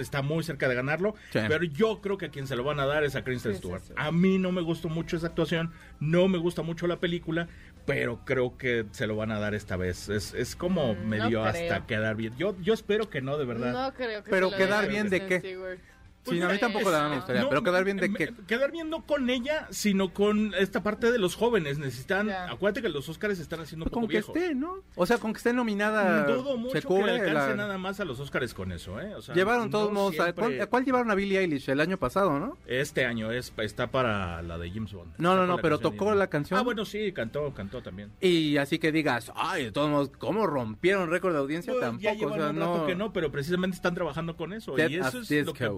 está 0.00 0.22
muy 0.22 0.44
cerca 0.44 0.68
de 0.68 0.74
ganarlo, 0.76 1.14
Sí. 1.32 1.40
pero 1.48 1.64
yo 1.64 2.00
creo 2.00 2.16
que 2.16 2.26
a 2.26 2.28
quien 2.30 2.46
se 2.46 2.54
lo 2.56 2.62
van 2.64 2.78
a 2.80 2.86
dar 2.86 3.02
es 3.04 3.16
a 3.16 3.24
Kristen 3.24 3.54
Stewart. 3.56 3.82
A 3.96 4.10
mí 4.12 4.38
no 4.38 4.50
me 4.52 4.60
gustó 4.62 4.88
mucho 4.88 5.16
esa 5.16 5.26
actuación, 5.28 5.72
no 6.00 6.26
me 6.28 6.38
gusta 6.38 6.62
mucho 6.62 6.86
la 6.86 6.98
película, 7.00 7.48
pero 7.86 8.20
creo 8.24 8.56
que 8.56 8.86
se 8.92 9.06
lo 9.06 9.14
van 9.16 9.30
a 9.32 9.38
dar 9.40 9.54
esta 9.54 9.76
vez. 9.76 10.08
Es, 10.08 10.32
es 10.34 10.54
como 10.56 10.94
Mm, 10.94 11.06
medio 11.08 11.40
no 11.40 11.44
hasta 11.44 11.58
creo. 11.68 11.86
quedar 11.86 12.16
bien. 12.16 12.32
Yo, 12.38 12.56
yo 12.62 12.72
espero 12.72 13.10
que 13.10 13.20
no, 13.20 13.36
de 13.36 13.44
verdad. 13.44 13.72
No 13.72 13.94
creo 13.94 14.22
que 14.24 14.30
Pero 14.30 14.50
se 14.50 14.52
lo 14.52 14.64
quedar 14.64 14.88
bien 14.88 15.08
de 15.10 15.26
qué? 15.26 15.38
Stewart. 15.40 15.78
Sí, 16.26 16.40
a 16.40 16.48
mí 16.48 16.58
tampoco 16.58 16.90
la 16.90 17.08
me 17.08 17.16
gustaría, 17.16 17.42
No, 17.42 17.48
pero 17.48 17.62
quedar 17.62 17.84
bien 17.84 17.96
de 17.96 18.08
me- 18.08 18.18
qué. 18.18 18.32
Quedar 18.46 18.70
bien 18.72 18.90
no 18.90 19.04
con 19.06 19.30
ella, 19.30 19.66
sino 19.70 20.12
con 20.12 20.52
esta 20.54 20.82
parte 20.82 21.10
de 21.12 21.18
los 21.18 21.34
jóvenes. 21.36 21.78
Necesitan. 21.78 22.26
Ya. 22.28 22.50
Acuérdate 22.50 22.82
que 22.82 22.88
los 22.88 23.08
Oscars 23.08 23.38
están 23.38 23.60
haciendo 23.60 23.84
un 23.84 23.90
Pues 23.90 23.94
poco 23.94 24.00
con 24.02 24.08
que 24.08 24.16
viejos. 24.16 24.36
esté, 24.36 24.54
¿no? 24.54 24.82
O 24.94 25.06
sea, 25.06 25.18
con 25.18 25.32
que 25.32 25.38
esté 25.38 25.52
nominada. 25.52 26.24
Dudo 26.26 26.56
mucho 26.56 26.72
se 26.72 26.80
que 26.82 26.86
cubre 26.86 27.12
le 27.14 27.20
alcance 27.20 27.50
la- 27.50 27.56
nada 27.56 27.78
más 27.78 28.00
a 28.00 28.04
los 28.04 28.18
Oscars 28.20 28.54
con 28.54 28.72
eso, 28.72 29.00
¿eh? 29.00 29.14
O 29.14 29.22
sea, 29.22 29.34
Llevaron 29.34 29.70
todos 29.70 29.88
no 29.92 30.00
modos. 30.00 30.18
a- 30.20 30.32
¿cuál, 30.32 30.60
a 30.60 30.66
cuál 30.66 30.84
llevaron 30.84 31.10
a 31.10 31.14
Billie 31.14 31.38
Eilish 31.40 31.68
el 31.70 31.80
año 31.80 31.96
pasado, 31.98 32.38
no? 32.38 32.56
Este 32.66 33.04
año 33.04 33.30
es, 33.30 33.52
está 33.58 33.90
para 33.90 34.42
la 34.42 34.58
de 34.58 34.70
James 34.70 34.92
Bond. 34.92 35.14
No, 35.18 35.34
no, 35.36 35.46
no, 35.46 35.58
pero 35.58 35.78
tocó 35.78 36.14
la 36.14 36.26
canción. 36.28 36.58
Ah, 36.58 36.62
bueno, 36.62 36.84
sí, 36.84 37.12
cantó, 37.12 37.52
cantó 37.54 37.82
también. 37.82 38.10
Y 38.20 38.56
así 38.56 38.78
que 38.78 38.92
digas, 38.92 39.32
ay, 39.36 39.64
de 39.66 39.72
todos 39.72 39.88
modos, 39.90 40.10
¿cómo 40.18 40.46
rompieron 40.46 41.10
récord 41.10 41.32
de 41.32 41.38
audiencia? 41.38 41.72
Pues, 41.72 41.84
Tampoco, 41.84 42.02
ya 42.02 42.12
o 42.12 42.16
sea, 42.18 42.26
un 42.28 42.38
rato 42.58 42.78
no. 42.78 42.86
que 42.86 42.94
no, 42.94 43.12
pero 43.12 43.30
precisamente 43.30 43.76
están 43.76 43.94
trabajando 43.94 44.36
con 44.36 44.52
eso. 44.52 44.76
Y 44.78 44.96
eso 44.96 45.20
es 45.20 45.46
lo 45.46 45.52
que, 45.52 45.68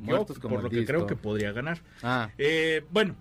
Yo, 0.00 0.16
Muertos 0.16 0.38
como 0.38 0.56
por 0.56 0.64
lo 0.64 0.70
que 0.70 0.84
creo 0.84 1.06
que 1.06 1.16
podría 1.16 1.52
ganar. 1.52 1.78
Ah, 2.02 2.30
Eh, 2.38 2.84
bueno, 2.90 3.14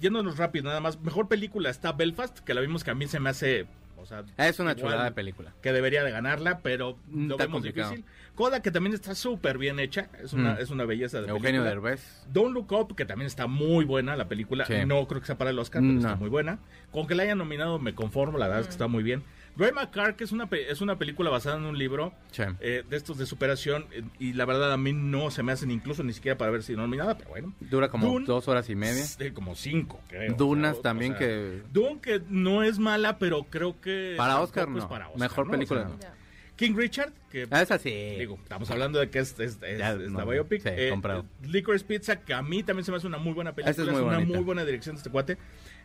yéndonos 0.00 0.38
rápido 0.38 0.64
nada 0.66 0.80
más. 0.80 1.00
Mejor 1.00 1.28
película 1.28 1.70
está 1.70 1.92
Belfast, 1.92 2.38
que 2.40 2.54
la 2.54 2.60
vimos 2.60 2.84
que 2.84 2.90
a 2.90 2.94
mí 2.94 3.06
se 3.06 3.20
me 3.20 3.30
hace... 3.30 3.66
O 3.96 4.06
sea, 4.06 4.22
es 4.36 4.58
una 4.60 4.76
chulada 4.76 5.04
de 5.04 5.12
película. 5.12 5.54
Que 5.62 5.72
debería 5.72 6.04
de 6.04 6.10
ganarla, 6.10 6.58
pero 6.58 6.98
Mm, 7.08 7.26
lo 7.28 7.34
está 7.34 7.44
vemos 7.44 7.62
complicado. 7.62 7.90
difícil. 7.92 8.10
Coda, 8.34 8.60
que 8.60 8.70
también 8.70 8.92
está 8.92 9.14
súper 9.14 9.56
bien 9.56 9.78
hecha. 9.80 10.10
Es 10.22 10.34
una, 10.34 10.54
Mm. 10.54 10.58
es 10.60 10.70
una 10.70 10.84
belleza 10.84 11.22
de 11.22 11.28
Eugenio 11.28 11.62
película. 11.62 11.70
Derbez. 11.70 12.26
Don't 12.30 12.52
Look 12.52 12.70
Up, 12.72 12.94
que 12.96 13.06
también 13.06 13.26
está 13.28 13.46
muy 13.46 13.86
buena 13.86 14.14
la 14.14 14.28
película. 14.28 14.66
Sí. 14.66 14.74
No 14.86 15.06
creo 15.08 15.20
que 15.22 15.26
sea 15.26 15.38
para 15.38 15.50
el 15.50 15.58
Oscar, 15.58 15.80
pero 15.80 15.94
No. 15.94 16.00
está 16.00 16.16
muy 16.16 16.28
buena. 16.28 16.58
Con 16.90 17.06
que 17.06 17.14
la 17.14 17.22
hayan 17.22 17.38
nominado 17.38 17.78
me 17.78 17.94
conformo, 17.94 18.36
la 18.36 18.46
verdad 18.46 18.60
es 18.60 18.66
que 18.66 18.72
está 18.72 18.88
muy 18.88 19.02
bien. 19.02 19.22
Ray 19.56 19.70
McCark 19.72 20.20
es 20.20 20.32
una, 20.32 20.48
pe- 20.48 20.70
es 20.70 20.80
una 20.80 20.98
película 20.98 21.30
basada 21.30 21.56
en 21.58 21.64
un 21.64 21.78
libro 21.78 22.12
Sí. 22.32 22.42
eh, 22.60 22.82
de 22.88 22.96
estos 22.96 23.18
de 23.18 23.26
superación 23.26 23.86
eh, 23.92 24.02
y 24.18 24.32
la 24.32 24.44
verdad 24.46 24.72
a 24.72 24.76
mí 24.76 24.92
no 24.92 25.30
se 25.30 25.42
me 25.42 25.52
hacen 25.52 25.70
incluso 25.70 26.02
ni 26.02 26.12
siquiera 26.12 26.36
para 26.36 26.50
ver 26.50 26.62
si 26.62 26.74
nominada, 26.74 27.16
pero 27.16 27.30
bueno. 27.30 27.54
Dura 27.60 27.88
como 27.88 28.06
Dune, 28.06 28.26
dos 28.26 28.48
horas 28.48 28.68
y 28.70 28.74
media. 28.74 29.04
como 29.32 29.54
cinco, 29.54 30.00
creo. 30.08 30.34
Dunas 30.34 30.72
O 30.72 30.74
sea, 30.74 30.82
también 30.82 31.12
o 31.14 31.18
sea, 31.18 31.26
que... 31.28 31.62
Dune 31.72 32.00
que 32.00 32.20
no 32.28 32.62
es 32.64 32.78
mala, 32.78 33.18
pero 33.18 33.44
creo 33.44 33.80
que... 33.80 34.14
Para 34.16 34.40
Oscar 34.40 34.68
no. 34.68 34.88
para 34.88 35.06
Oscar, 35.08 35.20
Mejor 35.20 35.46
¿no? 35.46 35.52
película 35.52 35.80
O 35.82 35.98
sea, 35.98 36.08
no. 36.10 36.23
King 36.56 36.74
Richard, 36.76 37.12
que 37.30 37.48
Ah, 37.50 37.62
esa 37.62 37.78
sí. 37.78 37.90
Digo, 37.90 38.38
estamos 38.42 38.70
hablando 38.70 39.00
de 39.00 39.10
que 39.10 39.18
es, 39.18 39.32
es, 39.40 39.58
es- 39.60 39.78
Ya, 39.78 39.92
es 39.92 40.10
no, 40.10 40.18
la 40.20 40.24
biopic. 40.24 40.62
sí, 40.62 40.68
Eh, 40.70 40.88
comprado. 40.90 41.24
Licorice 41.42 41.84
Pizza, 41.84 42.20
que 42.20 42.32
a 42.32 42.42
mí 42.42 42.62
también 42.62 42.84
se 42.84 42.92
me 42.92 42.98
hace 42.98 43.06
una 43.08 43.18
muy 43.18 43.32
buena 43.32 43.54
película. 43.54 43.70
Es 43.72 43.90
muy 43.92 44.00
una 44.02 44.18
bonita. 44.18 44.36
muy 44.36 44.44
buena 44.44 44.64
dirección 44.64 44.94
de 44.94 44.98
este 44.98 45.10
cuate. 45.10 45.36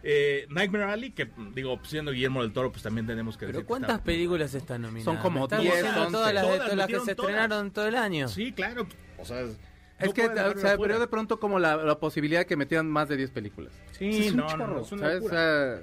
Eh, 0.03 0.45
Nightmare 0.49 0.83
Alley, 0.85 1.11
que 1.11 1.27
digo, 1.55 1.79
siendo 1.83 2.11
Guillermo 2.11 2.43
del 2.43 2.53
Toro, 2.53 2.71
pues 2.71 2.83
también 2.83 3.07
tenemos 3.07 3.35
que 3.35 3.47
Pero 3.47 3.57
decir 3.59 3.67
¿cuántas 3.67 3.89
está- 3.95 4.03
películas 4.03 4.53
están 4.53 4.81
nominadas? 4.83 5.05
Son 5.05 5.17
como 5.17 5.39
Me 5.39 5.43
estás 5.45 5.61
10, 5.61 5.73
diciendo 5.75 6.01
11. 6.01 6.11
todas 6.13 6.33
las, 6.33 6.43
de- 6.47 6.57
Todas, 6.57 6.75
las 6.77 6.87
que 6.87 6.93
se 6.93 6.99
todas. 7.15 7.31
estrenaron 7.31 7.71
todo 7.71 7.87
el 7.87 7.95
año. 7.95 8.27
Sí, 8.27 8.51
claro. 8.53 8.87
O 9.17 9.25
sea, 9.25 9.41
Es 9.41 10.07
no 10.07 10.13
que, 10.13 10.27
o 10.27 10.57
sea, 10.57 10.77
pero 10.77 10.99
de 10.99 11.07
pronto 11.07 11.39
como 11.39 11.59
la, 11.59 11.75
la 11.77 11.99
posibilidad 11.99 12.41
de 12.41 12.45
que 12.45 12.55
metieran 12.55 12.87
más 12.89 13.09
de 13.09 13.17
10 13.17 13.31
películas. 13.31 13.73
Sí, 13.97 14.27
Es 14.27 14.31
un 14.31 14.37
no, 14.37 14.55
no, 14.55 14.67
no, 14.67 14.81
es 14.81 14.91
una 14.93 15.01
¿sabes? 15.01 15.15
locura. 15.23 15.33
O 15.33 15.77
sea, 15.77 15.81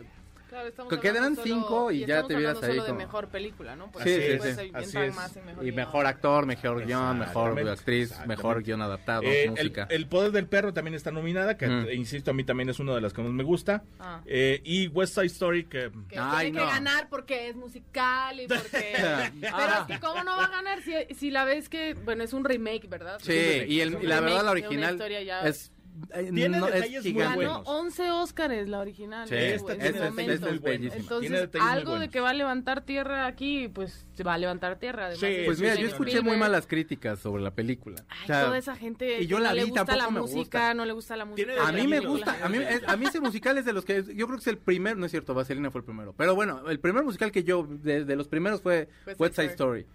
Claro, 0.49 0.69
estamos 0.69 0.91
Que 1.01 1.13
solo- 1.13 1.43
cinco 1.43 1.91
y 1.91 2.07
ya 2.07 2.23
te 2.27 2.37
vieras 2.37 2.63
ahí 2.63 2.71
solo 2.71 2.87
como- 2.87 2.99
de 2.99 3.05
mejor 3.05 3.29
película, 3.29 3.75
¿no? 3.77 3.91
Sí, 4.05 4.11
sí, 4.15 4.39
sí. 4.55 4.71
Así 4.73 4.99
es. 4.99 5.15
más 5.15 5.37
y 5.37 5.41
mejor 5.41 5.63
y 5.63 5.67
guion. 5.67 5.77
mejor 5.77 6.07
actor, 6.07 6.47
mejor 6.47 6.85
guion, 6.87 7.19
mejor 7.19 7.69
actriz, 7.69 8.15
mejor 8.27 8.63
guion 8.63 8.81
adaptado, 8.83 9.23
Eh, 9.25 9.51
música. 9.51 9.87
el 9.91 10.07
Poder 10.07 10.31
del 10.33 10.47
Perro 10.47 10.73
también 10.73 10.95
está 10.95 11.11
nominada, 11.11 11.57
que 11.57 11.67
Mm. 11.67 11.91
insisto, 11.93 12.31
a 12.31 12.35
mí 12.35 12.45
también 12.45 12.69
es 12.69 12.79
una 12.79 12.95
de 12.95 13.01
las 13.01 13.13
que 13.13 13.23
más 13.23 13.33
me 13.33 13.43
gusta. 13.45 13.83
Ah. 13.99 14.21
Eh, 14.27 14.61
y 14.65 14.89
West 14.89 15.15
Side 15.15 15.27
Story, 15.27 15.65
que 15.65 15.91
Que 16.09 16.19
Ay, 16.19 16.51
tiene 16.53 16.61
no. 16.61 16.67
que 16.67 16.73
ganar 16.73 17.09
porque 17.09 17.49
es 17.49 17.57
musical 17.57 18.41
y 18.41 18.47
porque... 18.47 18.95
Pero 19.41 19.57
Ah. 19.57 19.87
es 19.89 19.95
que 19.95 20.01
cómo 20.01 20.23
no 20.25 20.37
va 20.37 20.45
a 20.45 20.49
ganar 20.51 20.81
si, 20.83 20.93
si 21.15 21.31
la 21.31 21.45
ves 21.45 21.69
que, 21.69 21.95
bueno, 22.05 22.23
es 22.23 22.33
un 22.33 22.45
remake, 22.45 22.89
¿verdad? 22.89 23.19
Sí, 23.23 23.33
remake, 23.33 23.69
y, 23.69 23.81
el- 23.81 23.99
y 24.03 24.07
la 24.07 24.21
verdad 24.21 24.45
la 24.45 24.51
original 24.53 25.01
es 25.45 25.73
Tiene 26.35 26.49
no, 26.59 26.67
es 26.69 26.75
detalles 26.75 27.03
muy 27.05 27.13
gigante. 27.13 27.45
Ganó 27.45 27.63
buenos. 27.63 27.69
11 27.69 28.11
Óscares 28.11 28.69
la 28.69 28.79
original. 28.81 29.29
Sí, 29.29 29.35
¿eh? 29.35 29.55
Esta 29.55 29.73
En 29.73 29.79
tiene 29.81 29.93
detalles 30.01 30.41
muy 30.41 30.59
buenos. 30.59 30.95
Entonces, 30.95 31.49
algo 31.61 31.91
de 31.93 31.97
buenos. 31.99 32.09
que 32.13 32.21
va 32.21 32.31
a 32.31 32.35
levantar 32.35 32.83
tierra 32.85 33.27
aquí, 33.27 33.69
pues 33.69 34.07
se 34.15 34.23
va 34.25 34.35
a 34.35 34.39
levantar 34.39 34.79
tierra. 34.79 35.07
Además 35.07 35.21
Sí, 35.21 35.43
Pues 35.47 35.61
mira, 35.61 35.75
yo 35.77 35.87
escuché 35.89 36.21
muy 36.21 36.37
malas 36.37 36.67
críticas 36.67 37.19
sobre 37.21 37.43
la 37.43 37.51
película. 37.55 38.05
Ay, 38.09 38.19
O 38.25 38.27
sea, 38.27 38.45
toda 38.47 38.59
esa 38.59 38.77
gente 38.77 39.23
y 39.23 39.27
yo 39.27 39.39
la 39.39 39.51
no 39.51 39.55
le 39.57 39.65
vi, 39.65 39.71
gusta 39.71 39.97
la 39.97 40.11
música, 40.11 40.39
gusta. 40.39 40.75
no 40.75 40.85
le 40.85 40.93
gusta 40.93 41.17
la 41.17 41.25
música. 41.25 41.53
A 41.67 41.73
mí 41.73 41.87
me 41.87 42.01
gusta, 42.01 42.37
a 42.45 42.49
mí, 42.49 42.59
es- 42.59 42.83
a 42.87 42.97
mí 42.97 43.07
ese 43.07 43.21
musical 43.21 43.57
es 43.59 43.65
de 43.65 43.73
los 43.73 43.85
que, 43.85 44.03
yo 44.15 44.27
creo 44.27 44.37
que 44.39 44.43
es 44.43 44.47
el 44.49 44.59
primer, 44.59 44.97
no 44.97 45.07
es 45.07 45.11
cierto, 45.13 45.35
Vaselina 45.35 45.71
fue 45.71 45.81
el 45.81 45.85
primero, 45.85 46.15
pero 46.17 46.35
bueno, 46.35 46.69
el 46.69 46.79
primer 46.81 47.05
musical 47.05 47.33
que 47.33 47.45
yo, 47.45 47.67
de, 47.69 48.05
de 48.05 48.17
los 48.17 48.29
primeros 48.29 48.61
fue 48.63 48.89
West 49.07 49.21
West 49.21 49.37
Side 49.37 49.47
Story, 49.53 49.87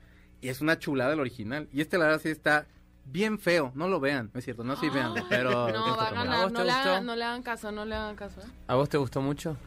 y 0.42 0.50
es 0.50 0.62
una 0.62 0.80
chulada 0.80 1.14
el 1.14 1.20
original, 1.20 1.68
y 1.72 1.82
este 1.82 1.98
la 1.98 2.06
verdad 2.06 2.22
sí 2.22 2.30
está 2.30 2.68
bien 3.12 3.40
feo, 3.40 3.72
no 3.76 3.88
lo 3.88 4.00
vean, 4.00 4.30
no 4.34 4.40
es 4.40 4.46
cierto, 4.46 4.64
no 4.64 4.76
sí 4.76 4.90
vean, 4.90 5.14
pero... 5.30 5.72
No, 5.72 5.98
va 5.98 6.04
a 6.04 6.08
¿A 6.08 6.12
ganar, 6.12 6.44
vos 6.44 6.48
te 6.48 6.54
no 6.60 6.64
le, 6.64 6.72
gustó? 6.74 6.90
hagan, 6.90 7.06
no 7.06 7.16
le 7.16 7.24
hagan 7.24 7.44
caso, 7.44 7.72
no 7.72 7.86
le 7.86 7.96
hagan 7.96 8.16
caso. 8.16 8.42
¿eh? 8.42 8.46
¿A 8.68 8.76
vos 8.76 8.90
te 8.90 8.98
gustó 8.98 9.22
mucho? 9.22 9.58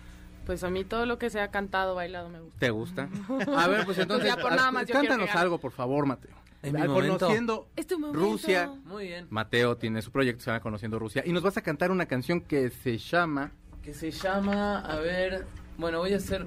Pues 0.47 0.63
a 0.63 0.71
mí 0.71 0.85
todo 0.85 1.07
lo 1.07 1.19
que 1.19 1.31
sea 1.31 1.49
cantado, 1.51 1.95
bailado 1.95 2.29
me 2.29 2.41
gusta. 2.41 2.59
¿Te 2.59 2.71
gusta? 2.71 3.09
A 3.57 3.67
ver, 3.69 3.85
pues 3.87 3.99
entonces, 3.99 4.27
Ya 4.29 4.37
por 4.37 4.55
nada 4.55 4.71
más 4.71 4.83
yo 4.83 4.87
quiero 4.93 5.01
cántanos 5.01 5.27
que 5.27 5.33
gane. 5.35 5.41
algo, 5.41 5.59
por 5.59 5.73
favor, 5.73 6.07
Mateo. 6.07 6.33
¿Es 6.63 6.73
mi 6.73 6.81
momento? 6.83 7.19
Conociendo 7.19 7.69
Es 7.77 7.87
tu 7.87 7.99
momento. 7.99 8.19
Rusia, 8.21 8.71
Muy 8.85 9.09
bien. 9.09 9.27
Mateo 9.31 9.77
tiene 9.77 10.01
su 10.03 10.11
proyecto, 10.11 10.43
se 10.43 10.51
llama 10.51 10.61
Conociendo 10.61 10.99
Rusia, 10.99 11.23
y 11.27 11.33
nos 11.33 11.43
vas 11.43 11.57
a 11.57 11.63
cantar 11.63 11.91
una 11.91 12.07
canción 12.07 12.41
que 12.41 12.71
se 12.71 12.97
llama... 12.99 13.53
Que 13.83 13.93
se 13.93 14.11
llama, 14.11 14.81
a 14.81 14.97
ver, 14.97 15.47
bueno, 15.77 15.99
voy 15.99 16.15
a 16.15 16.17
hacer... 16.17 16.47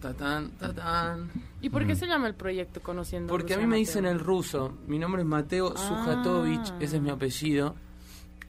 Tatán, 0.00 0.50
tatán. 0.52 1.30
¿Y 1.60 1.68
por 1.68 1.86
qué 1.86 1.94
se 1.94 2.06
llama 2.06 2.26
el 2.26 2.34
proyecto 2.34 2.80
Conociendo 2.82 3.28
Porque 3.30 3.52
a 3.54 3.56
mí 3.58 3.62
me 3.64 3.68
Mateo? 3.68 3.78
dicen 3.80 4.06
el 4.06 4.18
ruso. 4.18 4.78
Mi 4.86 4.98
nombre 4.98 5.20
es 5.22 5.28
Mateo 5.28 5.74
Ah. 5.76 5.78
Sujatovich, 5.78 6.72
ese 6.80 6.96
es 6.96 7.02
mi 7.02 7.10
apellido. 7.10 7.74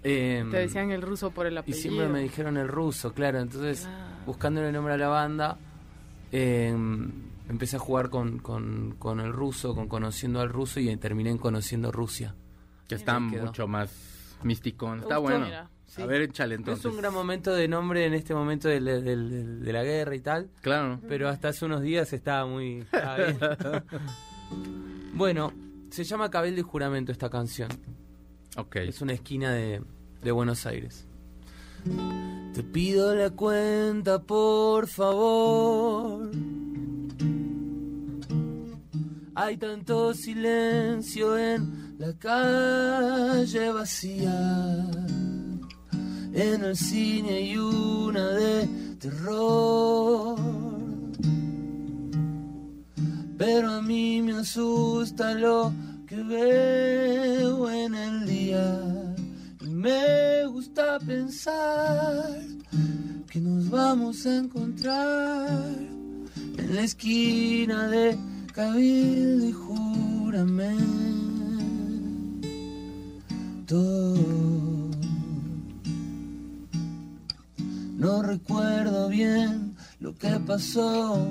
Eh, 0.04 0.46
Te 0.50 0.58
decían 0.58 0.92
el 0.92 1.02
ruso 1.02 1.32
por 1.32 1.46
el 1.46 1.54
Y 1.56 1.58
apellido. 1.58 1.82
siempre 1.82 2.08
me 2.08 2.22
dijeron 2.22 2.58
el 2.58 2.68
ruso, 2.68 3.14
claro. 3.14 3.40
Entonces, 3.40 3.82
Claro. 3.82 4.16
buscándole 4.26 4.68
el 4.68 4.74
nombre 4.74 4.94
a 4.94 4.98
la 4.98 5.10
banda, 5.10 5.58
eh, 6.32 6.74
empecé 7.50 7.76
a 7.76 7.80
jugar 7.80 8.10
con, 8.10 8.40
con, 8.40 8.96
con 8.98 9.20
el 9.20 9.34
ruso, 9.34 9.76
con 9.76 9.88
conociendo 9.90 10.40
al 10.40 10.50
ruso 10.50 10.80
y 10.80 10.96
terminé 10.98 11.32
en 11.32 11.38
conociendo 11.38 11.92
Rusia. 11.92 12.34
que 12.88 12.96
está 12.96 13.20
mucho 13.20 13.68
más 13.68 14.38
misticón. 14.44 14.98
Me 14.98 15.02
Está 15.04 15.18
bueno. 15.18 15.46
mira. 15.46 15.70
Sí. 15.91 16.01
A 16.01 16.06
ver, 16.06 16.21
échale 16.21 16.56
entonces. 16.56 16.86
Es 16.86 16.89
un 16.89 16.97
gran 16.97 17.13
momento 17.13 17.54
de 17.54 17.67
nombre 17.67 18.06
en 18.06 18.13
este 18.13 18.34
momento 18.34 18.69
de 18.69 18.80
la 18.80 19.84
guerra 19.84 20.15
y 20.15 20.21
tal. 20.21 20.49
Claro. 20.62 21.01
Pero 21.06 21.27
hasta 21.27 21.49
hace 21.49 21.65
unos 21.65 21.82
días 21.82 22.13
estaba 22.13 22.45
muy... 22.45 22.80
estaba 22.80 23.17
bien. 23.17 23.38
bueno, 25.13 25.51
se 25.89 26.06
llama 26.06 26.32
Cabildo 26.32 26.62
y 26.62 26.63
Juramento 26.63 27.12
esta 27.12 27.30
canción. 27.30 27.67
Ok. 28.56 28.77
Es 28.77 29.01
una 29.01 29.12
esquina 29.12 29.51
de, 29.51 29.84
de 30.23 30.32
Buenos 30.32 30.65
Aires. 30.65 31.10
Te 32.54 32.63
pido 32.63 33.13
la 33.13 33.32
cuenta, 33.32 34.21
por 34.21 34.88
favor. 34.88 36.32
Hay 39.36 39.58
tanto 39.58 40.13
silencio 40.13 41.38
en 41.38 41.97
la 41.99 42.17
calle 42.17 43.71
vacía. 43.73 44.88
En 46.34 46.63
el 46.63 46.78
cine 46.78 47.30
hay 47.30 47.58
una 47.58 48.30
de 48.30 48.67
terror. 49.00 50.39
Pero 53.38 53.72
a 53.72 53.82
mí 53.82 54.22
me 54.22 54.34
asusta 54.34 55.34
lo 55.34 55.74
que 56.08 56.15
veo 56.24 57.70
en 57.70 57.96
el 57.96 58.26
día. 58.26 59.15
Y 59.62 59.70
me 59.70 60.46
gusta 60.46 61.00
pensar 61.00 62.39
que 63.30 63.39
nos 63.39 63.70
vamos 63.70 64.26
a 64.26 64.38
encontrar 64.38 65.50
en 66.58 66.76
la 66.76 66.82
esquina 66.84 67.88
de 67.88 68.17
Cabildo 68.54 69.48
y 69.48 69.52
Juramento. 69.52 70.72
No 78.02 78.24
recuerdo 78.24 79.10
bien 79.10 79.76
lo 80.00 80.16
que 80.16 80.32
pasó. 80.40 81.24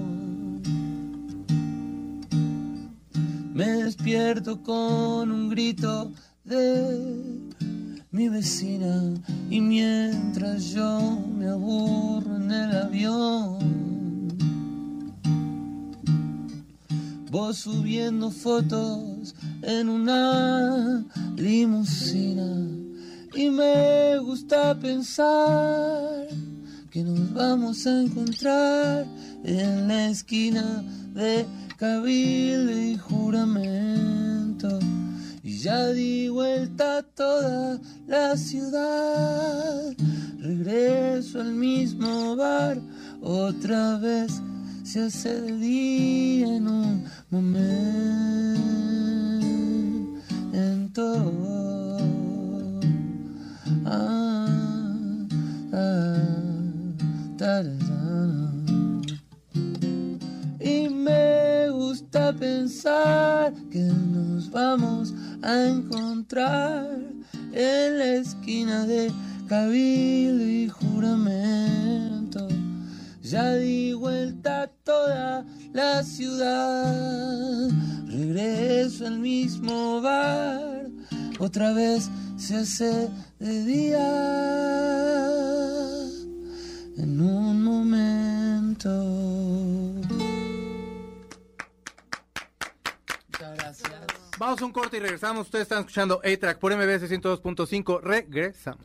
Me 3.52 3.66
despierto 3.82 4.62
con 4.62 5.32
un 5.32 5.48
grito 5.50 6.12
de 6.44 7.50
mi 8.12 8.28
vecina 8.28 9.20
y 9.50 9.60
mientras 9.60 10.70
yo 10.70 11.18
me 11.36 11.48
aburro 11.48 12.36
en 12.36 12.52
el 12.52 12.76
avión. 12.76 14.28
Vos 17.32 17.56
subiendo 17.56 18.30
fotos 18.30 19.34
en 19.62 19.88
una 19.88 21.04
limusina 21.34 22.68
y 23.34 23.50
me 23.50 24.18
gusta 24.18 24.78
pensar 24.78 26.28
que 26.90 27.04
nos 27.04 27.32
vamos 27.32 27.86
a 27.86 28.02
encontrar 28.02 29.06
en 29.44 29.86
la 29.86 30.08
esquina 30.08 30.82
de 31.14 31.46
Cabildo 31.76 32.72
y 32.72 32.96
Juramento. 32.96 34.80
Y 35.44 35.58
ya 35.58 35.86
di 35.88 36.28
vuelta 36.28 36.98
a 36.98 37.02
toda 37.02 37.78
la 38.08 38.36
ciudad, 38.36 39.94
regreso 40.40 41.40
al 41.40 41.52
mismo 41.52 42.34
bar, 42.34 42.80
otra 43.22 43.96
vez 43.98 44.42
se 44.82 45.04
hace 45.04 45.40
de 45.40 45.56
día 45.58 46.56
en 46.56 46.66
un 46.66 47.04
momento. 47.30 47.60
Ah, 53.86 54.46
ah. 55.72 56.49
Y 60.60 60.90
me 60.90 61.70
gusta 61.70 62.34
pensar 62.34 63.54
que 63.72 63.78
nos 63.78 64.50
vamos 64.50 65.14
a 65.40 65.68
encontrar 65.68 66.98
en 67.52 67.98
la 67.98 68.14
esquina 68.16 68.84
de 68.84 69.10
Cabildo 69.48 70.44
y 70.44 70.68
Juramento. 70.68 72.46
Ya 73.22 73.54
di 73.54 73.94
vuelta 73.94 74.70
toda 74.84 75.46
la 75.72 76.02
ciudad, 76.02 77.70
regreso 78.06 79.06
al 79.06 79.18
mismo 79.18 80.02
bar, 80.02 80.90
otra 81.38 81.72
vez 81.72 82.10
se 82.36 82.56
hace 82.56 83.08
de 83.38 83.64
día 83.64 85.69
en 87.02 87.20
un 87.20 87.64
momento. 87.64 88.88
Muchas 93.28 93.56
gracias. 93.56 93.92
Vamos 94.38 94.62
a 94.62 94.64
un 94.64 94.72
corte 94.72 94.96
y 94.98 95.00
regresamos. 95.00 95.46
Ustedes 95.46 95.62
están 95.62 95.80
escuchando 95.80 96.20
A-Track 96.24 96.58
por 96.58 96.74
MBS 96.74 97.10
102.5. 97.10 98.00
Regresamos. 98.02 98.84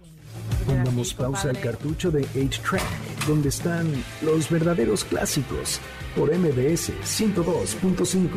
Pongamos 0.66 1.14
pausa 1.14 1.50
al 1.50 1.60
cartucho 1.60 2.10
de 2.10 2.26
8-Track, 2.30 3.26
donde 3.28 3.50
están 3.50 3.92
los 4.22 4.50
verdaderos 4.50 5.04
clásicos, 5.04 5.80
por 6.16 6.36
MBS 6.36 6.92
102.5. 7.04 8.30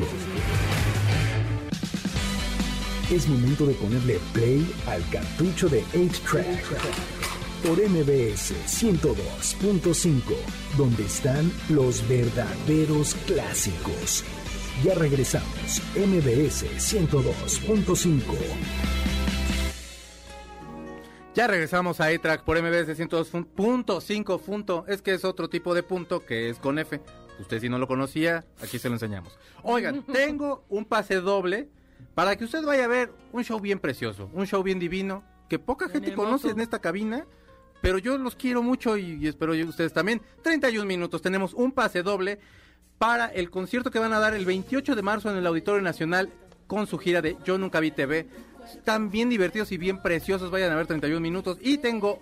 Es 3.11 3.27
momento 3.27 3.65
de 3.65 3.75
ponerle 3.75 4.21
play 4.35 4.71
al 4.87 5.03
cartucho 5.09 5.69
de 5.71 5.83
8-Track, 5.95 7.18
por 7.65 7.79
MBS 7.79 8.55
102.5, 8.67 10.23
donde 10.77 11.05
están 11.05 11.51
los 11.69 12.07
verdaderos 12.09 13.15
clásicos. 13.27 14.25
Ya 14.85 14.95
regresamos, 14.95 15.83
MBS 15.97 16.65
102.5. 16.79 18.23
Ya 21.35 21.47
regresamos 21.47 22.01
a 22.01 22.07
A-Track 22.07 22.43
por 22.43 22.61
MBS 22.61 22.99
102.5. 22.99 24.41
Punto. 24.41 24.85
Es 24.89 25.03
que 25.03 25.15
es 25.15 25.25
otro 25.25 25.49
tipo 25.49 25.73
de 25.75 25.85
punto 25.85 26.25
que 26.25 26.51
es 26.51 26.59
con 26.59 26.79
F. 26.81 27.01
Usted 27.39 27.61
si 27.61 27.69
no 27.69 27.79
lo 27.79 27.87
conocía, 27.87 28.45
aquí 28.61 28.81
se 28.81 28.89
lo 28.89 28.97
enseñamos. 28.97 29.39
Oigan, 29.63 30.03
tengo 30.13 30.65
un 30.69 30.85
pase 30.85 31.17
doble 31.21 31.69
para 32.15 32.35
que 32.37 32.45
usted 32.45 32.65
vaya 32.65 32.87
a 32.87 32.89
ver 32.89 33.13
un 33.33 33.45
show 33.45 33.61
bien 33.61 33.79
precioso, 33.79 34.29
un 34.33 34.47
show 34.47 34.63
bien 34.65 34.81
divino, 34.81 35.23
que 35.49 35.61
poca 35.61 35.89
gente 35.89 36.13
conoce 36.15 36.51
en 36.51 36.59
esta 36.59 36.81
cabina, 36.81 37.27
pero 37.81 37.99
yo 37.99 38.19
los 38.19 38.37
quiero 38.37 38.63
mucho 38.63 38.97
y, 38.97 39.19
y 39.21 39.27
espero 39.27 39.53
ustedes 39.53 39.93
también. 39.93 40.21
31 40.43 40.87
minutos, 40.87 41.23
tenemos 41.23 41.55
un 41.55 41.73
pase 41.73 42.03
doble 42.03 42.39
para 42.99 43.27
el 43.27 43.51
concierto 43.51 43.91
que 43.91 43.99
van 43.99 44.13
a 44.13 44.19
dar 44.19 44.35
el 44.35 44.45
28 44.45 44.95
de 44.97 45.03
marzo 45.03 45.31
en 45.31 45.37
el 45.37 45.47
Auditorio 45.47 45.81
Nacional 45.83 46.31
con 46.67 46.87
su 46.87 46.99
gira 46.99 47.23
de 47.23 47.37
Yo 47.45 47.59
Nunca 47.59 47.81
Vi 47.81 47.91
TV. 47.91 48.27
Están 48.73 49.11
bien 49.11 49.29
divertidos 49.29 49.73
y 49.73 49.79
bien 49.79 50.03
preciosos. 50.03 50.51
Vayan 50.51 50.73
a 50.73 50.77
ver 50.77 50.87
31 50.87 51.21
minutos. 51.21 51.59
Y 51.61 51.79
tengo 51.79 52.21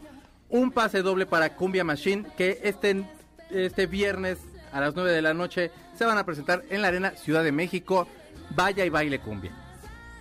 un 0.49 0.71
pase 0.71 1.03
doble 1.03 1.27
para 1.27 1.57
Cumbia 1.57 1.83
Machine 1.83 2.27
que 2.37 2.61
este, 2.63 3.05
este 3.51 3.87
viernes 3.87 4.39
a 4.73 4.81
las 4.81 4.95
9 4.95 5.11
de 5.11 5.23
la 5.23 5.35
noche 5.35 5.71
se 5.97 6.05
van 6.05 6.19
a 6.19 6.25
presentar 6.25 6.63
en 6.71 6.83
la 6.83 6.89
Arena 6.89 7.11
Ciudad 7.13 7.43
de 7.43 7.53
México. 7.53 8.07
Vaya 8.55 8.85
y 8.85 8.91
baile 8.91 9.19
cumbia. 9.19 9.51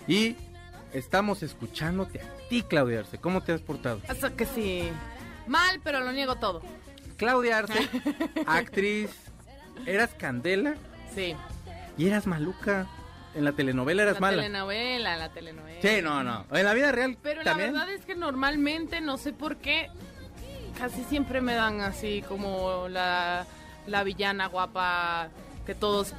Y 0.08 0.36
estamos 0.94 1.44
escuchándote 1.44 2.22
a 2.22 2.48
ti, 2.50 2.64
Claudia 2.64 3.02
Arce. 3.02 3.20
¿Cómo 3.20 3.42
te 3.44 3.52
has 3.52 3.62
portado? 3.62 4.02
Eso 4.10 4.36
que 4.36 4.46
sí. 4.46 4.90
Mal, 5.48 5.80
pero 5.84 6.00
lo 6.02 6.12
niego 6.12 6.36
todo. 6.36 6.62
Claudia 7.18 7.60
Arce, 7.60 7.90
actriz. 8.48 9.10
¿Eras 9.86 10.12
Candela? 10.18 10.76
Sí. 11.14 11.36
Y 11.98 12.08
eras 12.08 12.28
maluca. 12.28 12.88
En 13.36 13.44
la 13.44 13.52
telenovela 13.52 14.04
eras 14.04 14.16
la 14.16 14.20
mala. 14.22 14.38
telenovela, 14.44 15.18
la 15.18 15.30
telenovela. 15.30 15.82
Sí, 15.82 16.02
no, 16.02 16.24
no. 16.24 16.46
En 16.52 16.64
la 16.64 16.74
vida 16.74 16.92
real 16.94 17.18
Pero 17.22 17.44
también. 17.44 17.74
la 17.74 17.80
verdad 17.82 17.94
es 17.96 18.06
que 18.06 18.16
normalmente, 18.16 19.02
no 19.02 19.18
sé 19.18 19.34
por 19.34 19.58
qué, 19.58 19.90
casi 20.78 21.04
siempre 21.04 21.42
me 21.42 21.54
dan 21.54 21.82
así 21.82 22.24
como 22.28 22.88
la, 22.88 23.46
la 23.88 24.04
villana 24.06 24.48
guapa 24.48 25.28
que 25.66 25.76
todos 25.76 26.14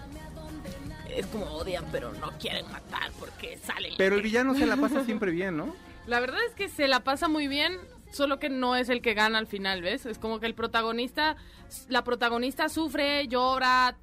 es 1.11 1.27
como 1.27 1.47
odian, 1.47 1.87
pero 1.91 2.13
no 2.13 2.33
quieren 2.39 2.71
matar 2.71 3.11
porque 3.19 3.59
salen. 3.65 3.95
Pero 3.97 4.17
el 4.17 4.23
villano 4.23 4.55
se 4.55 4.67
la 4.67 4.77
pasa 4.77 5.03
siempre 5.05 5.31
bien, 5.31 5.57
¿no? 5.57 5.75
La 6.07 6.21
verdad 6.21 6.39
es 6.47 6.55
que 6.55 6.69
se 6.69 6.87
la 6.87 7.01
pasa 7.01 7.27
muy 7.27 7.49
bien, 7.49 7.79
solo 8.17 8.39
que 8.39 8.49
no 8.51 8.75
es 8.77 8.89
el 8.89 9.03
que 9.03 9.15
gana 9.15 9.39
al 9.39 9.47
final, 9.47 9.83
¿ves? 9.83 10.07
Es 10.07 10.19
como 10.19 10.41
que 10.41 10.47
el 10.47 10.55
protagonista, 10.55 11.37
la 11.89 12.03
protagonista 12.05 12.69
sufre, 12.69 13.29
llora, 13.29 13.97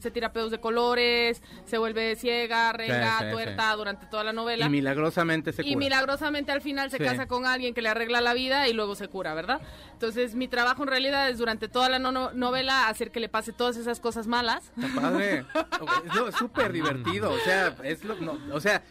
se 0.00 0.10
tira 0.10 0.30
pedos 0.32 0.50
de 0.50 0.60
colores, 0.60 1.42
se 1.64 1.78
vuelve 1.78 2.16
ciega, 2.16 2.70
renga, 2.74 3.18
Sí, 3.20 3.24
sí, 3.24 3.30
tuerta 3.32 3.74
durante 3.76 4.04
toda 4.06 4.22
la 4.22 4.34
novela. 4.34 4.66
Y 4.66 4.68
milagrosamente 4.68 5.52
se 5.54 5.62
Y 5.62 5.68
cura. 5.72 5.78
milagrosamente 5.78 6.52
al 6.52 6.60
final 6.60 6.90
se 6.90 6.98
casa 6.98 7.26
con 7.26 7.46
alguien 7.46 7.72
que 7.72 7.80
le 7.80 7.88
arregla 7.88 8.20
la 8.20 8.34
vida 8.34 8.68
y 8.68 8.74
luego 8.74 8.94
se 8.94 9.08
cura, 9.08 9.32
¿verdad? 9.32 9.62
Entonces 9.92 10.34
mi 10.34 10.48
trabajo 10.48 10.82
en 10.82 10.88
realidad 10.88 11.30
es 11.30 11.38
durante 11.38 11.68
toda 11.68 11.88
la 11.88 11.98
no- 11.98 12.12
no- 12.12 12.32
novela 12.32 12.88
hacer 12.88 13.10
que 13.10 13.20
le 13.20 13.30
pase 13.30 13.52
todas 13.54 13.78
esas 13.78 14.00
cosas 14.00 14.26
malas. 14.26 14.70
Está 14.76 15.00
padre. 15.00 15.46
Es 16.28 16.34
súper 16.36 16.70
divertido. 16.72 17.30
O 17.32 17.38
sea, 17.38 17.74
es 17.84 18.04
lo, 18.04 18.16
no, 18.16 18.38
o 18.52 18.60
sea, 18.60 18.82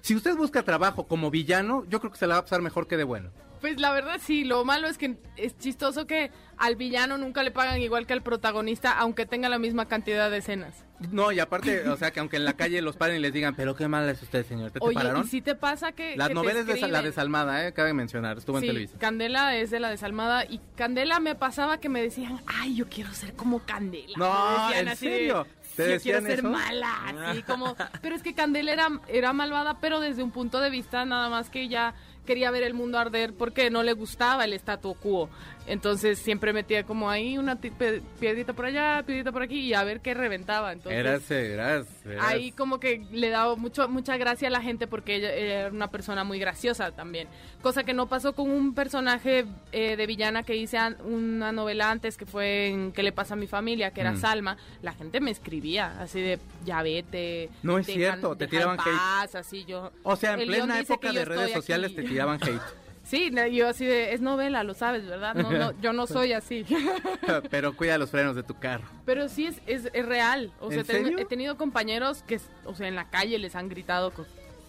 si 0.00 0.16
usted 0.16 0.34
busca 0.36 0.64
trabajo 0.64 1.06
como 1.06 1.30
villano, 1.30 1.84
yo 1.88 2.00
creo 2.00 2.10
que 2.10 2.18
se 2.18 2.26
la 2.26 2.34
va 2.34 2.40
a 2.40 2.42
pasar 2.42 2.60
mejor 2.60 2.88
que 2.88 2.96
de 2.96 3.04
bueno. 3.04 3.30
Pues 3.62 3.80
la 3.80 3.92
verdad 3.92 4.20
sí, 4.20 4.42
lo 4.44 4.64
malo 4.64 4.88
es 4.88 4.98
que 4.98 5.16
es 5.36 5.56
chistoso 5.56 6.06
que 6.06 6.30
al 6.58 6.76
villano 6.76 7.16
nunca 7.16 7.42
le 7.44 7.52
pagan 7.52 7.80
igual 7.80 8.06
que 8.06 8.12
al 8.12 8.22
protagonista, 8.22 8.92
aunque 8.98 9.24
tenga 9.24 9.48
la 9.48 9.58
misma 9.58 9.86
cantidad 9.86 10.30
de 10.30 10.38
escenas. 10.38 10.84
No, 11.10 11.32
y 11.32 11.40
aparte, 11.40 11.88
o 11.88 11.96
sea, 11.96 12.10
que 12.10 12.20
aunque 12.20 12.36
en 12.36 12.44
la 12.44 12.52
calle 12.54 12.82
los 12.82 12.96
paren 12.96 13.16
y 13.16 13.18
les 13.20 13.32
digan, 13.32 13.54
pero 13.56 13.74
qué 13.74 13.88
mal 13.88 14.08
es 14.08 14.22
usted, 14.22 14.44
señor. 14.46 14.70
¿Te, 14.72 14.78
te 14.80 14.86
Oye, 14.86 14.94
pararon? 14.94 15.24
¿y 15.24 15.28
si 15.28 15.40
te 15.42 15.54
pasa 15.54 15.92
que... 15.92 16.16
Las 16.16 16.28
que 16.28 16.34
te 16.34 16.40
novelas 16.40 16.66
de 16.66 16.76
la 16.88 17.02
desalmada, 17.02 17.66
¿eh? 17.66 17.72
Cabe 17.72 17.92
mencionar, 17.92 18.36
estuvo 18.38 18.58
en 18.58 18.62
Sí, 18.62 18.66
televisión. 18.68 18.98
Candela 19.00 19.56
es 19.56 19.70
de 19.70 19.80
la 19.80 19.90
desalmada 19.90 20.44
y 20.44 20.60
Candela 20.76 21.18
me 21.20 21.34
pasaba 21.34 21.78
que 21.78 21.88
me 21.88 22.02
decían, 22.02 22.40
ay, 22.46 22.74
yo 22.76 22.88
quiero 22.88 23.12
ser 23.14 23.34
como 23.34 23.60
Candela. 23.60 24.14
No, 24.16 24.72
¿en 24.74 24.86
de, 24.86 24.96
serio? 24.96 25.46
¿Te 25.76 25.86
"Sí, 25.86 25.92
yo 25.94 26.00
quiero 26.02 26.20
ser 26.22 26.38
eso? 26.40 26.50
mala, 26.50 27.30
así 27.30 27.42
como... 27.42 27.74
Pero 28.00 28.14
es 28.14 28.22
que 28.22 28.34
Candela 28.34 28.72
era, 28.72 28.88
era 29.08 29.32
malvada, 29.32 29.80
pero 29.80 29.98
desde 30.00 30.22
un 30.22 30.30
punto 30.30 30.60
de 30.60 30.70
vista 30.70 31.04
nada 31.04 31.28
más 31.28 31.48
que 31.50 31.62
ella 31.62 31.94
quería 32.26 32.50
ver 32.50 32.62
el 32.62 32.74
mundo 32.74 32.98
arder 32.98 33.32
porque 33.34 33.70
no 33.70 33.82
le 33.82 33.92
gustaba 33.92 34.44
el 34.44 34.52
statu 34.54 34.94
quo. 34.94 35.28
Entonces 35.66 36.18
siempre 36.18 36.52
metía 36.52 36.82
como 36.82 37.08
ahí 37.08 37.38
una 37.38 37.54
piedrita 37.56 38.52
por 38.52 38.64
allá, 38.66 39.02
piedrita 39.06 39.30
por 39.30 39.42
aquí 39.42 39.60
y 39.60 39.74
a 39.74 39.84
ver 39.84 40.00
qué 40.00 40.12
reventaba. 40.14 40.72
Entonces, 40.72 40.98
Eras, 40.98 41.30
eras, 41.30 41.86
eras- 42.04 42.24
Ahí 42.26 42.50
como 42.52 42.80
que 42.80 43.04
le 43.12 43.28
daba 43.30 43.54
mucho, 43.56 43.88
mucha 43.88 44.16
gracia 44.16 44.48
a 44.48 44.50
la 44.50 44.60
gente 44.60 44.88
porque 44.88 45.16
ella, 45.16 45.32
ella 45.34 45.60
era 45.60 45.68
una 45.70 45.88
persona 45.88 46.24
muy 46.24 46.38
graciosa 46.40 46.90
también. 46.90 47.28
Cosa 47.62 47.84
que 47.84 47.94
no 47.94 48.08
pasó 48.08 48.32
con 48.34 48.50
un 48.50 48.74
personaje 48.74 49.44
eh, 49.70 49.96
de 49.96 50.06
villana 50.08 50.42
que 50.42 50.56
hice 50.56 50.78
an- 50.78 50.96
una 51.04 51.52
novela 51.52 51.90
antes 51.92 52.16
que 52.16 52.26
fue 52.26 52.68
en 52.68 52.90
¿Qué 52.92 53.04
le 53.04 53.12
pasa 53.12 53.34
a 53.34 53.36
mi 53.36 53.46
familia? 53.46 53.92
que 53.92 54.00
era 54.00 54.12
Mm. 54.12 54.20
Salma. 54.20 54.56
La 54.82 54.92
gente 54.92 55.20
me 55.20 55.30
escribía 55.30 56.00
así 56.00 56.20
de 56.20 56.40
ya 56.64 56.82
vete. 56.82 57.50
No 57.62 57.78
es 57.78 57.86
cierto, 57.86 58.34
te 58.36 58.48
tiraban 58.48 58.76
paz, 58.78 59.36
así 59.36 59.64
yo. 59.64 59.92
O 60.02 60.16
sea, 60.16 60.34
en 60.34 60.46
plena 60.48 60.80
época 60.80 61.12
de 61.12 61.24
redes 61.24 61.52
sociales 61.52 61.94
te 61.94 62.02
tiraban 62.12 62.38
hate. 62.42 62.60
Sí, 63.04 63.30
no, 63.30 63.44
yo 63.46 63.68
así 63.68 63.84
de, 63.84 64.14
es 64.14 64.20
novela, 64.22 64.62
lo 64.62 64.72
sabes, 64.74 65.04
¿verdad? 65.04 65.34
No, 65.34 65.50
no, 65.50 65.72
yo 65.82 65.92
no 65.92 66.06
soy 66.06 66.32
así. 66.32 66.64
pero 67.50 67.76
cuida 67.76 67.98
los 67.98 68.10
frenos 68.10 68.36
de 68.36 68.42
tu 68.42 68.58
carro. 68.58 68.84
Pero 69.04 69.28
sí 69.28 69.46
es, 69.46 69.56
es, 69.66 69.90
es 69.92 70.06
real. 70.06 70.52
O 70.60 70.70
sea, 70.70 70.80
¿En 70.80 70.86
ten- 70.86 71.04
serio? 71.04 71.18
he 71.18 71.24
tenido 71.26 71.56
compañeros 71.58 72.22
que, 72.26 72.40
o 72.64 72.74
sea, 72.74 72.86
en 72.88 72.94
la 72.94 73.10
calle 73.10 73.38
les 73.38 73.54
han 73.56 73.68
gritado 73.68 74.12
co- 74.12 74.24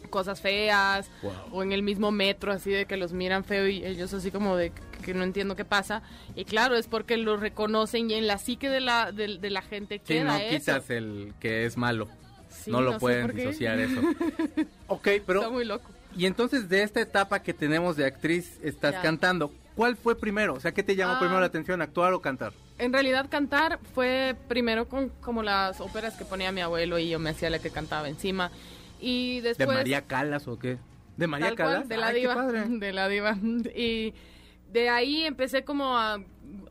cosas 0.09 0.41
feas 0.41 1.09
Wow. 1.21 1.31
o 1.51 1.63
en 1.63 1.71
el 1.71 1.83
mismo 1.83 2.11
metro 2.11 2.51
así 2.51 2.69
de 2.71 2.85
que 2.85 2.97
los 2.97 3.13
miran 3.13 3.43
feo 3.45 3.67
y 3.67 3.85
ellos 3.85 4.13
así 4.13 4.29
como 4.31 4.57
de 4.57 4.71
que, 5.05 5.13
no 5.13 5.23
entiendo 5.23 5.55
qué 5.55 5.63
pasa. 5.63 6.01
Y 6.35 6.43
claro, 6.45 6.75
es 6.75 6.87
porque 6.87 7.15
lo 7.17 7.37
reconocen 7.37 8.09
y 8.11 8.15
en 8.15 8.27
la 8.27 8.39
psique 8.39 8.67
de 8.69 8.81
la, 8.81 9.11
de, 9.11 9.37
de 9.37 9.49
la 9.51 9.61
gente 9.61 9.99
Sí, 9.99 10.15
queda 10.15 10.23
no 10.23 10.37
eso. 10.37 10.57
quitas 10.57 10.89
el 10.89 11.33
que 11.39 11.65
es 11.65 11.77
malo. 11.77 12.09
Sí, 12.49 12.71
no 12.71 12.81
lo 12.81 12.93
sé 12.93 12.99
pueden 12.99 13.35
disociar 13.35 13.79
eso. 13.79 14.01
ok, 14.87 15.07
Está 15.07 15.23
pero... 15.27 15.51
muy 15.51 15.65
loco. 15.65 15.89
Y 16.15 16.25
entonces 16.25 16.69
de 16.69 16.83
esta 16.83 17.01
etapa 17.01 17.41
que 17.41 17.53
tenemos 17.53 17.95
de 17.95 18.05
actriz, 18.05 18.59
estás 18.63 18.93
Ya. 18.93 19.01
cantando. 19.01 19.51
¿Cuál 19.75 19.95
fue 19.95 20.15
primero? 20.15 20.53
O 20.53 20.59
sea, 20.59 20.71
¿qué 20.71 20.83
te 20.83 20.95
llamó 20.95 21.13
Ah. 21.13 21.19
primero 21.19 21.39
la 21.39 21.47
atención, 21.47 21.81
actuar 21.81 22.13
o 22.13 22.21
cantar? 22.21 22.53
En 22.77 22.93
realidad 22.93 23.27
cantar 23.29 23.79
fue 23.95 24.35
primero 24.47 24.87
con 24.87 25.09
como 25.21 25.41
las 25.41 25.81
óperas 25.81 26.15
que 26.15 26.25
ponía 26.25 26.51
mi 26.51 26.61
abuelo 26.61 26.99
y 26.99 27.09
yo 27.09 27.17
me 27.19 27.31
hacía 27.31 27.49
la 27.49 27.59
que 27.59 27.71
cantaba 27.71 28.07
encima. 28.09 28.51
Y 28.99 29.39
¿De 29.41 29.49
después... 29.49 29.67
María 29.69 30.01
Calas 30.03 30.47
o 30.47 30.59
qué? 30.59 30.77
¿De 31.17 31.27
María 31.27 31.47
Tal 31.47 31.55
cual, 31.57 31.67
Calas? 31.73 31.89
de 31.89 31.97
la 31.97 32.07
Ay, 32.07 32.19
diva. 32.21 32.35
De 32.67 32.93
la 32.93 33.07
diva. 33.07 33.35
Y 33.75 34.13
de 34.71 34.89
ahí 34.89 35.23
empecé 35.25 35.63
como 35.63 35.97
a, 35.97 36.19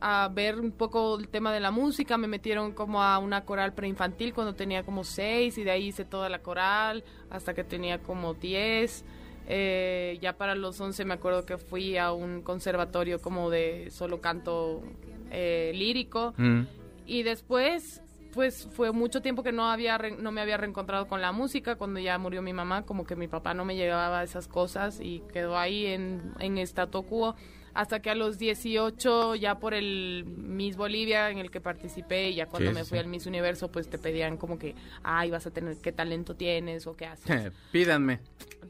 a 0.00 0.28
ver 0.33 0.59
un 0.61 0.70
poco 0.72 1.18
el 1.18 1.28
tema 1.28 1.52
de 1.52 1.61
la 1.61 1.70
música. 1.72 2.16
Me 2.18 2.28
metieron 2.28 2.72
como 2.72 3.02
a 3.02 3.18
una 3.18 3.44
coral 3.44 3.72
preinfantil 3.74 4.33
cuando 4.35 4.55
tenía 4.55 4.85
como 4.85 5.02
seis 5.05 5.59
y 5.59 5.64
de 5.64 5.72
ahí 5.72 5.88
hice 5.88 6.05
toda 6.05 6.28
la 6.28 6.38
coral 6.40 7.02
hasta 7.31 7.52
que 7.55 7.64
tenía 7.64 7.98
como 7.98 8.35
diez. 8.35 9.05
Eh, 9.48 10.18
ya 10.22 10.35
para 10.35 10.55
los 10.55 10.81
once 10.81 11.05
me 11.05 11.14
acuerdo 11.14 11.44
que 11.44 11.59
fui 11.59 11.96
a 11.98 12.12
un 12.12 12.42
conservatorio 12.42 13.20
como 13.20 13.50
de 13.50 13.90
solo 13.90 14.20
canto 14.20 14.83
eh, 15.31 15.72
lírico. 15.74 16.35
Mm. 16.37 16.62
Y 17.07 17.22
después, 17.24 18.00
pues 18.33 18.68
fue 18.72 18.92
mucho 18.92 19.20
tiempo 19.20 19.42
que 19.42 19.52
no 19.52 19.70
había 19.70 19.98
re- 19.98 20.16
no 20.16 20.31
me 20.33 20.40
había 20.40 20.57
reencontrado 20.57 21.09
con 21.09 21.20
la 21.20 21.33
música. 21.33 21.74
Cuando 21.76 21.98
ya 22.00 22.16
murió 22.18 22.40
mi 22.42 22.52
mamá, 22.52 22.83
como 22.83 23.05
que 23.05 23.16
mi 23.16 23.28
papá 23.28 23.52
no 23.52 23.64
me 23.64 23.74
llevaba 23.76 24.20
a 24.20 24.22
esas 24.24 24.46
cosas 24.48 25.00
y 25.00 25.22
quedó 25.33 25.59
ahí 25.59 25.87
en, 25.87 26.33
en 26.38 26.59
statu 26.59 27.02
quo. 27.02 27.35
Hasta 27.74 28.00
que 28.02 28.11
a 28.11 28.14
los 28.14 28.38
18, 28.38 29.35
ya 29.37 29.58
por 29.58 29.72
el 29.74 30.24
Miss 30.26 30.76
Bolivia 30.76 31.30
en 31.30 31.38
el 31.38 31.50
que 31.50 31.61
participé, 31.61 32.30
y 32.30 32.35
ya 32.37 32.46
cuando 32.46 32.70
Sí, 32.70 32.74
me 32.74 32.85
fui 32.85 32.98
sí. 32.98 33.02
al 33.04 33.06
Miss 33.08 33.26
Universo, 33.26 33.70
pues 33.70 33.88
te 33.88 33.98
pedían 33.98 34.37
como 34.37 34.58
que, 34.58 34.74
ay, 35.02 35.30
vas 35.30 35.46
a 35.46 35.50
tener, 35.50 35.76
qué 35.78 35.92
talento 35.92 36.35
tienes 36.37 36.87
o 36.87 36.96
qué 36.96 37.06
haces. 37.06 37.52
Pídanme. 37.72 38.20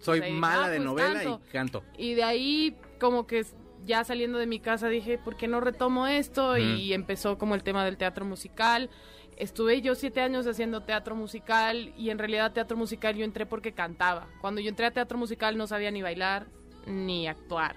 Soy 0.01 0.21
ahí, 0.21 0.33
mala 0.33 0.67
ah, 0.67 0.71
de 0.71 0.77
pues 0.77 0.87
novela 0.87 1.15
canto. 1.15 1.41
y 1.47 1.53
canto. 1.53 1.85
Y 1.99 2.15
de 2.15 2.25
ahí, 2.25 2.77
como 3.01 3.27
que 3.27 3.45
ya 3.85 4.05
saliendo 4.05 4.39
de 4.39 4.47
mi 4.47 4.61
casa, 4.61 4.89
dije, 4.89 5.19
¿por 5.19 5.37
qué 5.37 5.49
no 5.49 5.61
retomo 5.61 6.07
esto? 6.07 6.57
Y 6.57 6.93
empezó 6.93 7.39
como 7.39 7.55
el 7.55 7.63
tema 7.63 7.85
del 7.85 7.97
teatro 7.97 8.25
musical. 8.25 8.91
Estuve 9.37 9.81
yo 9.81 9.95
siete 9.95 10.21
años 10.21 10.47
haciendo 10.47 10.83
teatro 10.83 11.17
musical 11.17 11.93
y 11.97 12.11
en 12.11 12.19
realidad 12.19 12.53
teatro 12.53 12.77
musical 12.77 13.17
yo 13.17 13.25
entré 13.25 13.47
porque 13.47 13.73
cantaba. 13.73 14.29
Cuando 14.41 14.61
yo 14.61 14.69
entré 14.69 14.87
a 14.87 14.93
teatro 14.93 15.19
musical 15.19 15.57
no 15.57 15.67
sabía 15.67 15.91
ni 15.91 16.03
bailar 16.03 16.47
ni 16.87 17.27
actuar. 17.27 17.77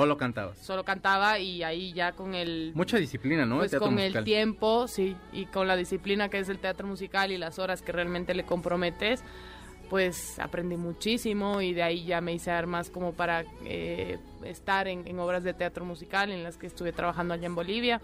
Solo 0.00 0.16
cantabas. 0.16 0.58
Solo 0.58 0.84
cantaba 0.84 1.38
y 1.38 1.62
ahí 1.62 1.92
ya 1.92 2.12
con 2.12 2.34
el... 2.34 2.72
Mucha 2.74 2.96
disciplina, 2.96 3.46
¿no? 3.46 3.56
El 3.56 3.60
Pues 3.60 3.70
teatro 3.72 3.86
con 3.86 3.94
musical. 3.94 4.18
el 4.18 4.24
tiempo, 4.24 4.88
sí, 4.88 5.16
y 5.32 5.46
con 5.46 5.68
la 5.68 5.76
disciplina 5.76 6.28
que 6.28 6.38
es 6.38 6.48
el 6.48 6.58
teatro 6.58 6.86
musical 6.86 7.30
y 7.30 7.38
las 7.38 7.58
horas 7.58 7.82
que 7.82 7.92
realmente 7.92 8.34
le 8.34 8.44
comprometes, 8.44 9.22
pues 9.90 10.38
aprendí 10.38 10.76
muchísimo 10.76 11.60
y 11.60 11.74
de 11.74 11.82
ahí 11.82 12.04
ya 12.04 12.20
me 12.22 12.32
hice 12.32 12.50
armas 12.50 12.88
como 12.88 13.12
para 13.12 13.44
eh, 13.66 14.18
estar 14.44 14.88
en, 14.88 15.06
en 15.06 15.18
obras 15.18 15.44
de 15.44 15.52
teatro 15.52 15.84
musical 15.84 16.30
en 16.30 16.42
las 16.42 16.56
que 16.56 16.66
estuve 16.66 16.92
trabajando 16.92 17.34
allá 17.34 17.46
en 17.46 17.54
Bolivia. 17.54 18.00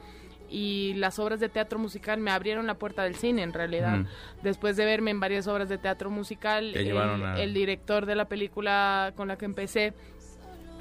Y 0.51 0.95
las 0.95 1.19
obras 1.19 1.41
de 1.41 1.51
teatro 1.51 1.79
musical 1.79 2.21
me 2.21 2.31
abrieron 2.31 2.67
la 2.67 2.75
puerta 2.79 3.03
del 3.03 3.17
cine, 3.17 3.43
en 3.43 3.53
realidad. 3.53 3.99
Mm. 3.99 4.07
Después 4.43 4.77
de 4.79 4.87
verme 4.87 5.11
en 5.11 5.21
varias 5.21 5.47
obras 5.47 5.69
de 5.69 5.77
teatro 5.77 6.09
musical, 6.11 6.73
a- 6.75 7.39
el 7.43 7.53
director 7.53 8.07
de 8.07 8.15
la 8.15 8.29
película 8.29 9.13
con 9.15 9.29
la 9.29 9.37
que 9.37 9.45
empecé 9.45 9.93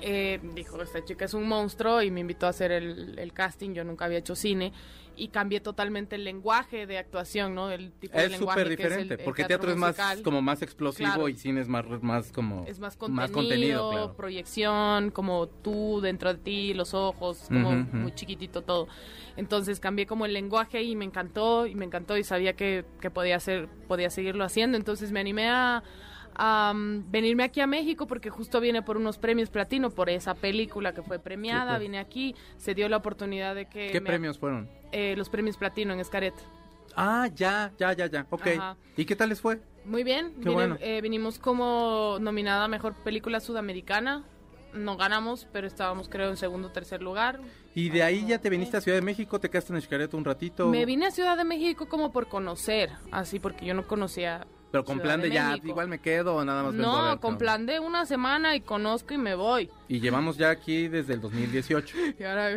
eh, 0.02 0.40
dijo, 0.56 0.82
esta 0.82 1.04
chica 1.04 1.26
es 1.26 1.34
un 1.34 1.48
monstruo 1.48 2.02
y 2.02 2.12
me 2.12 2.20
invitó 2.22 2.46
a 2.46 2.50
hacer 2.50 2.72
el, 2.72 3.18
el 3.18 3.34
casting, 3.34 3.72
yo 3.74 3.84
nunca 3.84 4.06
había 4.06 4.20
hecho 4.20 4.36
cine 4.36 4.72
y 5.20 5.30
cambié 5.30 5.60
totalmente 5.62 6.16
el 6.16 6.24
lenguaje 6.24 6.86
de 6.86 7.00
actuación, 7.00 7.56
¿no? 7.56 7.72
El 7.72 7.92
tipo 7.94 8.16
Es 8.20 8.34
súper 8.38 8.60
el- 8.68 8.70
diferente, 8.70 9.14
el 9.16 9.20
porque 9.22 9.44
teatro, 9.46 9.72
es 9.72 9.78
más 9.78 9.98
como 10.24 10.44
más 10.44 10.62
explosivo 10.62 11.08
Claro. 11.10 11.30
y 11.30 11.36
cine 11.36 11.62
es 11.62 11.68
más, 11.68 11.86
más 12.04 12.32
como 12.32 12.66
es 12.68 12.80
más 12.80 12.96
contenido, 12.96 13.90
claro. 13.90 14.16
proyección, 14.16 15.10
como 15.10 15.48
tú 15.48 16.02
dentro 16.02 16.32
de 16.34 16.40
ti, 16.40 16.74
los 16.76 16.94
ojos, 16.94 17.46
como 17.48 17.72
muy 17.72 18.14
chiquitito 18.14 18.62
todo. 18.62 18.88
Entonces 19.38 19.80
cambié 19.80 20.06
como 20.06 20.26
el 20.28 20.34
lenguaje 20.34 20.84
y 20.84 20.96
me 20.96 21.06
encantó 21.06 21.66
y 21.66 21.74
me 21.76 21.86
encantó 21.86 22.16
y 22.18 22.24
sabía 22.24 22.54
que, 22.54 22.86
que 23.02 23.10
podía 23.10 23.38
hacer, 23.38 23.68
podía 23.88 24.10
seguirlo 24.12 24.44
haciendo. 24.44 24.78
Entonces 24.78 25.12
me 25.12 25.20
animé 25.20 25.50
a, 25.50 25.84
am, 26.38 27.04
venirme 27.12 27.44
aquí 27.44 27.60
a 27.62 27.68
México 27.68 28.08
porque 28.08 28.30
justo 28.30 28.60
viene 28.62 28.82
por 28.82 28.96
unos 28.98 29.18
premios 29.18 29.50
platino 29.50 29.90
por 29.90 30.10
esa 30.10 30.34
película 30.36 30.94
que 30.94 31.02
fue 31.02 31.20
premiada. 31.20 31.78
Vine 31.80 32.00
aquí, 32.00 32.36
se 32.58 32.74
dio 32.74 32.88
la 32.90 32.98
oportunidad 32.98 33.56
de 33.56 33.66
que... 33.66 33.90
¿Qué 33.92 34.00
me- 34.00 34.08
premios 34.08 34.38
fueron? 34.40 34.70
eh, 34.92 35.16
los 35.18 35.30
premios 35.30 35.58
platino 35.58 35.94
en 35.94 36.00
Escaret. 36.00 36.34
Ah, 36.96 37.28
ya, 37.36 37.72
ya, 37.78 37.94
ya, 37.94 38.06
ya. 38.08 38.26
Ok. 38.30 38.48
Ajá. 38.58 38.78
¿Y 38.96 39.06
qué 39.06 39.16
tal 39.16 39.30
les 39.30 39.42
fue? 39.42 39.60
Muy 39.86 40.04
bien, 40.04 40.34
Qué 40.36 40.50
vine- 40.50 40.54
bueno. 40.54 40.78
eh, 40.80 41.02
vinimos 41.02 41.38
como 41.40 42.18
nominada 42.20 42.66
a 42.66 42.68
Mejor 42.68 42.94
Película 43.04 43.40
Sudamericana. 43.40 44.24
No 44.74 44.98
ganamos, 44.98 45.48
pero 45.54 45.66
estábamos 45.66 46.10
creo 46.10 46.30
en 46.30 46.38
segundo 46.38 46.68
o 46.68 46.72
tercer 46.72 47.02
lugar. 47.02 47.40
Y 47.74 47.90
de 47.90 48.04
ahí 48.04 48.26
ya 48.28 48.40
te 48.40 48.50
viniste 48.50 48.78
a 48.78 48.82
Ciudad 48.82 48.98
de 48.98 49.02
México, 49.02 49.40
te 49.40 49.50
quedaste 49.50 49.74
en 49.74 49.82
Xcaret 49.82 50.14
un 50.14 50.26
ratito. 50.26 50.68
Me 50.68 50.86
vine 50.86 51.06
a 51.08 51.12
Ciudad 51.12 51.38
de 51.38 51.46
México 51.46 51.88
como 51.88 52.12
por 52.12 52.28
conocer, 52.28 52.90
así 53.12 53.40
porque 53.40 53.66
yo 53.66 53.74
no 53.74 53.88
conocía. 53.88 54.46
Pero 54.72 54.84
con 54.84 54.96
Ciudad 54.96 55.04
plan 55.06 55.22
de, 55.22 55.32
ya, 55.32 55.50
México. 55.50 55.68
igual 55.70 55.88
me 55.88 56.00
quedo 56.00 56.36
o 56.36 56.44
nada 56.44 56.64
más 56.64 56.74
No, 56.74 57.10
ver, 57.12 57.20
con 57.20 57.34
¿no? 57.34 57.38
plan 57.38 57.66
de 57.66 57.80
una 57.80 58.06
semana 58.06 58.56
y 58.56 58.62
conozco 58.62 59.14
y 59.14 59.18
me 59.18 59.34
voy. 59.36 59.70
Y 59.88 60.00
llevamos 60.02 60.38
ya 60.38 60.50
aquí 60.50 60.88
desde 60.88 61.14
el 61.14 61.22
2018. 61.22 61.96
Y 62.20 62.24
ahora, 62.24 62.50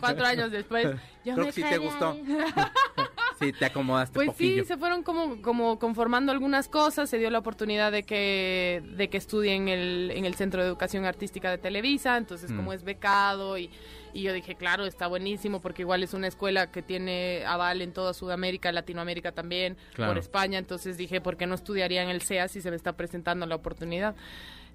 cuatro 0.00 0.26
años 0.26 0.50
después, 0.50 0.84
yo 1.24 1.34
Creo 1.34 1.36
me 1.38 1.44
que 1.46 1.52
sí 1.52 1.62
te 1.62 1.78
gustó. 1.78 2.16
Sí, 3.38 3.52
te 3.52 3.64
acomodaste 3.64 4.14
Pues 4.14 4.28
poquillo. 4.28 4.62
sí, 4.62 4.68
se 4.68 4.76
fueron 4.76 5.02
como, 5.02 5.42
como 5.42 5.78
conformando 5.78 6.32
algunas 6.32 6.68
cosas, 6.68 7.10
se 7.10 7.18
dio 7.18 7.30
la 7.30 7.38
oportunidad 7.38 7.90
de 7.92 8.02
que, 8.04 8.82
de 8.96 9.08
que 9.08 9.16
estudie 9.16 9.54
en 9.54 9.68
el, 9.68 10.10
en 10.12 10.24
el 10.24 10.34
Centro 10.34 10.62
de 10.62 10.68
Educación 10.68 11.04
Artística 11.04 11.50
de 11.50 11.58
Televisa, 11.58 12.16
entonces 12.16 12.50
Mm. 12.52 12.56
como 12.56 12.72
es 12.72 12.84
becado 12.84 13.58
y, 13.58 13.70
y 14.12 14.22
yo 14.22 14.32
dije, 14.32 14.54
claro, 14.54 14.84
está 14.86 15.06
buenísimo 15.06 15.60
porque 15.60 15.82
igual 15.82 16.02
es 16.02 16.14
una 16.14 16.28
escuela 16.28 16.70
que 16.70 16.82
tiene 16.82 17.44
aval 17.46 17.82
en 17.82 17.92
toda 17.92 18.14
Sudamérica, 18.14 18.70
Latinoamérica 18.72 19.32
también, 19.32 19.76
Claro. 19.94 20.12
por 20.12 20.18
España, 20.18 20.58
entonces 20.58 20.96
dije, 20.96 21.20
¿por 21.20 21.36
qué 21.36 21.46
no 21.46 21.54
estudiaría 21.54 22.02
en 22.02 22.08
el 22.10 22.22
CEA 22.22 22.48
si 22.48 22.60
se 22.60 22.70
me 22.70 22.76
está 22.76 22.92
presentando 22.96 23.46
la 23.46 23.56
oportunidad? 23.56 24.14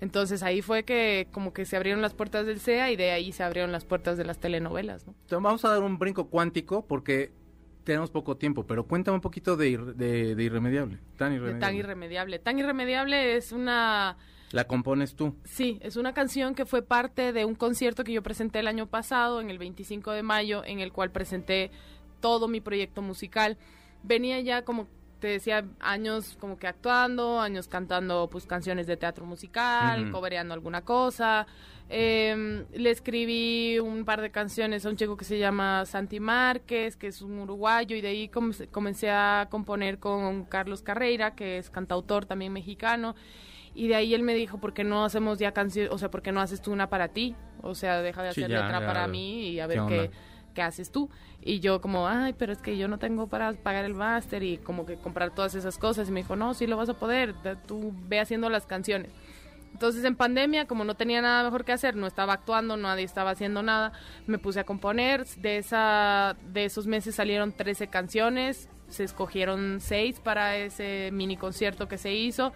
Entonces 0.02 0.44
ahí 0.44 0.62
fue 0.62 0.84
que 0.84 1.28
como 1.32 1.52
que 1.52 1.66
se 1.66 1.76
abrieron 1.76 2.02
las 2.02 2.14
puertas 2.14 2.46
del 2.46 2.60
CEA 2.62 2.90
y 2.92 2.96
de 2.96 3.12
ahí 3.12 3.32
se 3.34 3.44
abrieron 3.44 3.72
las 3.74 3.84
puertas 3.84 4.18
de 4.18 4.24
las 4.24 4.40
telenovelas, 4.40 5.06
¿no? 5.06 5.14
Entonces, 5.24 5.44
vamos 5.44 5.66
a 5.66 5.70
dar 5.70 5.84
un 5.84 5.98
brinco 6.00 6.28
cuántico 6.30 6.86
porque 6.86 7.32
tenemos 7.90 8.12
poco 8.12 8.38
tiempo, 8.38 8.68
pero 8.68 8.86
cuéntame 8.86 9.16
un 9.16 9.22
poquito 9.22 9.58
de, 9.58 9.70
ir- 9.72 9.96
de, 9.96 10.36
de 10.36 10.44
Irremediable. 10.44 11.00
Tan 11.18 11.32
De 11.32 11.38
irremediable. 11.38 11.60
Tan 11.66 11.76
Irremediable. 11.76 12.40
Tan 12.40 12.60
Irremediable 12.60 13.36
es 13.36 13.52
una... 13.52 14.16
La 14.52 14.66
compones 14.66 15.16
tú. 15.16 15.36
Sí, 15.44 15.80
es 15.82 15.96
una 15.96 16.14
canción 16.14 16.54
que 16.54 16.66
fue 16.68 16.84
parte 16.84 17.34
de 17.34 17.46
un 17.46 17.56
concierto 17.56 18.04
que 18.04 18.12
yo 18.14 18.22
presenté 18.22 18.60
el 18.60 18.68
año 18.68 18.86
pasado, 18.86 19.42
en 19.42 19.50
el 19.50 19.58
25 19.58 20.12
de 20.12 20.22
mayo, 20.22 20.64
en 20.66 20.80
el 20.80 20.92
cual 20.92 21.10
presenté 21.12 21.72
todo 22.20 22.48
mi 22.48 22.62
proyecto 22.62 23.02
musical. 23.02 23.58
Venía 24.04 24.40
ya, 24.42 24.64
como 24.64 24.88
te 25.20 25.28
decía, 25.28 25.66
años 25.80 26.38
como 26.40 26.58
que 26.58 26.68
actuando, 26.68 27.40
años 27.40 27.68
cantando 27.68 28.28
pues 28.32 28.46
canciones 28.46 28.88
de 28.88 28.98
teatro 28.98 29.26
musical, 29.26 30.04
Ujú. 30.04 30.12
cobereando 30.12 30.54
alguna 30.54 30.82
cosa. 30.82 31.46
Eh, 31.90 32.66
le 32.74 32.92
escribí 32.92 33.80
un 33.80 34.06
par 34.06 34.22
de 34.22 34.30
canciones 34.32 34.86
a 34.86 34.90
un 34.90 34.96
chico 34.96 35.18
que 35.18 35.26
se 35.26 35.40
llama 35.40 35.86
Santi 35.86 36.20
Márquez, 36.20 36.96
que 36.96 37.08
es 37.08 37.22
un 37.22 37.40
uruguayo, 37.40 37.96
y 37.96 38.02
de 38.02 38.08
ahí 38.10 38.28
com- 38.30 38.54
comencé 38.72 39.10
a 39.10 39.48
componer 39.50 39.98
con 40.00 40.46
Carlos 40.46 40.82
Carreira, 40.84 41.36
que 41.36 41.58
es 41.58 41.70
cantautor 41.70 42.26
también 42.26 42.54
mexicano. 42.54 43.16
Y 43.76 43.88
de 43.88 43.96
ahí 43.96 44.14
él 44.14 44.24
me 44.24 44.34
dijo, 44.36 44.60
¿por 44.60 44.74
qué 44.74 44.84
no 44.84 45.04
hacemos 45.06 45.40
ya 45.40 45.52
canciones? 45.52 45.92
O 45.92 45.98
sea, 45.98 46.10
¿por 46.12 46.22
qué 46.22 46.32
no 46.32 46.42
haces 46.42 46.62
tú 46.62 46.72
una 46.72 46.90
para 46.90 47.08
ti? 47.10 47.36
O 47.62 47.76
sea, 47.76 48.02
deja 48.02 48.22
de 48.24 48.34
Sí, 48.34 48.42
hacer 48.42 48.52
ya, 48.52 48.62
letra 48.62 48.80
ya. 48.82 48.86
para 48.86 49.08
mí 49.08 49.50
y 49.50 49.60
a 49.60 49.64
¿Qué 49.64 49.70
ver 49.70 49.80
onda? 49.80 49.90
qué, 49.90 50.12
qué 50.54 50.62
haces 50.62 50.92
tú. 50.92 51.10
Y 51.42 51.62
yo 51.62 51.80
como, 51.80 52.08
ay, 52.08 52.34
pero 52.38 52.52
es 52.52 52.60
que 52.60 52.78
yo 52.78 52.88
no 52.88 53.00
tengo 53.00 53.28
para 53.28 53.54
pagar 53.54 53.86
el 53.86 53.94
máster 53.94 54.44
y 54.44 54.58
como 54.58 54.86
que 54.86 54.98
comprar 54.98 55.34
todas 55.34 55.56
esas 55.56 55.78
cosas. 55.78 56.10
Y 56.10 56.12
me 56.12 56.22
dijo, 56.22 56.36
no, 56.36 56.54
sí 56.54 56.68
lo 56.68 56.78
vas 56.78 56.90
a 56.90 56.96
poder, 56.96 57.36
tú 57.66 57.94
ve 58.08 58.20
haciendo 58.20 58.50
las 58.50 58.66
canciones. 58.66 59.12
Entonces 59.72 60.04
en 60.04 60.16
pandemia, 60.16 60.66
como 60.66 60.84
no 60.84 60.96
tenía 60.96 61.22
nada 61.22 61.44
mejor 61.44 61.64
que 61.64 61.72
hacer, 61.72 61.96
no 61.96 62.08
estaba 62.08 62.34
actuando, 62.34 62.76
nadie 62.76 63.06
estaba 63.06 63.32
haciendo 63.32 63.64
nada, 63.64 63.94
me 64.28 64.38
puse 64.38 64.60
a 64.60 64.66
componer. 64.66 65.26
De, 65.38 65.58
esa, 65.58 66.36
de 66.52 66.66
esos 66.66 66.88
meses 66.88 67.16
salieron 67.16 67.54
13 67.54 67.88
canciones, 67.88 68.70
se 68.90 69.04
escogieron 69.04 69.80
6 69.80 70.20
para 70.20 70.58
ese 70.58 71.12
mini 71.14 71.38
concierto 71.38 71.88
que 71.88 71.98
se 71.98 72.14
hizo 72.14 72.52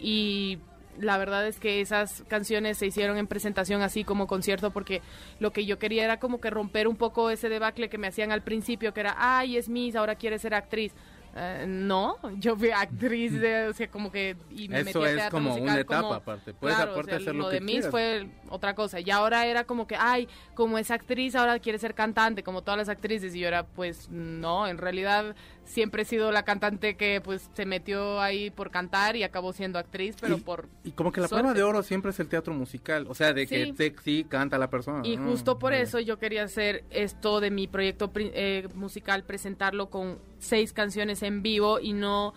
y 0.00 0.58
la 1.00 1.18
verdad 1.18 1.46
es 1.46 1.58
que 1.60 1.80
esas 1.80 2.24
canciones 2.28 2.78
se 2.78 2.86
hicieron 2.86 3.18
en 3.18 3.26
presentación 3.26 3.82
así 3.82 4.04
como 4.04 4.26
concierto 4.26 4.70
porque 4.70 5.02
lo 5.40 5.52
que 5.52 5.64
yo 5.66 5.78
quería 5.78 6.04
era 6.04 6.18
como 6.18 6.40
que 6.40 6.50
romper 6.50 6.88
un 6.88 6.96
poco 6.96 7.30
ese 7.30 7.48
debacle 7.48 7.88
que 7.88 7.98
me 7.98 8.06
hacían 8.06 8.32
al 8.32 8.42
principio 8.42 8.92
que 8.94 9.00
era, 9.00 9.14
ay, 9.18 9.56
es 9.56 9.68
Miss, 9.68 9.96
ahora 9.96 10.14
quiere 10.14 10.38
ser 10.38 10.54
actriz. 10.54 10.92
Eh, 11.38 11.66
no, 11.68 12.16
yo 12.38 12.56
fui 12.56 12.70
actriz, 12.70 13.38
de, 13.38 13.68
o 13.68 13.72
sea, 13.74 13.88
como 13.90 14.10
que... 14.10 14.36
Y 14.50 14.68
me 14.70 14.78
metí 14.78 14.88
Eso 14.88 15.02
a 15.02 15.10
es 15.10 15.28
como 15.30 15.50
musical 15.50 15.68
una 15.70 15.80
etapa 15.80 16.00
como- 16.00 16.14
aparte. 16.14 16.54
Puedes 16.54 16.76
Claro, 16.76 16.92
o 16.92 16.94
aparte 16.94 17.10
sea, 17.10 17.18
hacer 17.20 17.34
lo, 17.34 17.42
lo 17.44 17.48
que 17.50 17.54
de 17.56 17.60
Miss 17.60 17.88
fue 17.90 18.26
otra 18.48 18.74
cosa. 18.74 19.00
Y 19.00 19.10
ahora 19.10 19.44
era 19.44 19.64
como 19.64 19.86
que, 19.86 19.96
ay, 19.96 20.28
como 20.54 20.78
es 20.78 20.90
actriz, 20.90 21.34
ahora 21.34 21.58
quiere 21.58 21.78
ser 21.78 21.92
cantante, 21.94 22.42
como 22.42 22.62
todas 22.62 22.78
las 22.78 22.88
actrices. 22.88 23.34
Y 23.34 23.40
yo 23.40 23.48
era, 23.48 23.66
pues, 23.66 24.08
no, 24.08 24.66
en 24.66 24.78
realidad 24.78 25.36
siempre 25.66 26.02
he 26.02 26.04
sido 26.06 26.32
la 26.32 26.44
cantante 26.44 26.96
que, 26.96 27.20
pues, 27.20 27.50
se 27.54 27.66
metió 27.66 28.20
ahí 28.20 28.50
por 28.50 28.70
cantar 28.70 29.16
y 29.16 29.22
acabó 29.24 29.52
siendo 29.52 29.78
actriz, 29.78 30.16
pero 30.20 30.38
Y- 30.38 30.40
por... 30.40 30.68
Y 30.84 30.92
como 30.92 31.12
que 31.12 31.20
la 31.20 31.28
suerte. 31.28 31.42
prueba 31.42 31.54
de 31.58 31.62
oro 31.62 31.82
siempre 31.82 32.12
es 32.12 32.20
el 32.20 32.28
teatro 32.28 32.54
musical. 32.54 33.06
O 33.08 33.14
sea, 33.14 33.32
de 33.34 33.46
que 33.46 33.66
Sí. 33.66 33.72
te- 33.72 33.94
sí 34.02 34.24
canta 34.28 34.56
la 34.58 34.70
persona. 34.70 35.06
Y 35.06 35.16
justo 35.16 35.58
por 35.58 35.74
eso 35.74 36.00
yo 36.00 36.18
quería 36.18 36.44
hacer 36.44 36.84
esto 36.90 37.40
de 37.40 37.50
mi 37.50 37.66
proyecto 37.66 38.10
eh, 38.16 38.68
musical, 38.74 39.24
presentarlo 39.24 39.90
con 39.90 40.18
seis 40.38 40.72
canciones 40.72 41.22
en 41.22 41.42
vivo 41.42 41.80
y 41.80 41.92
no 41.92 42.32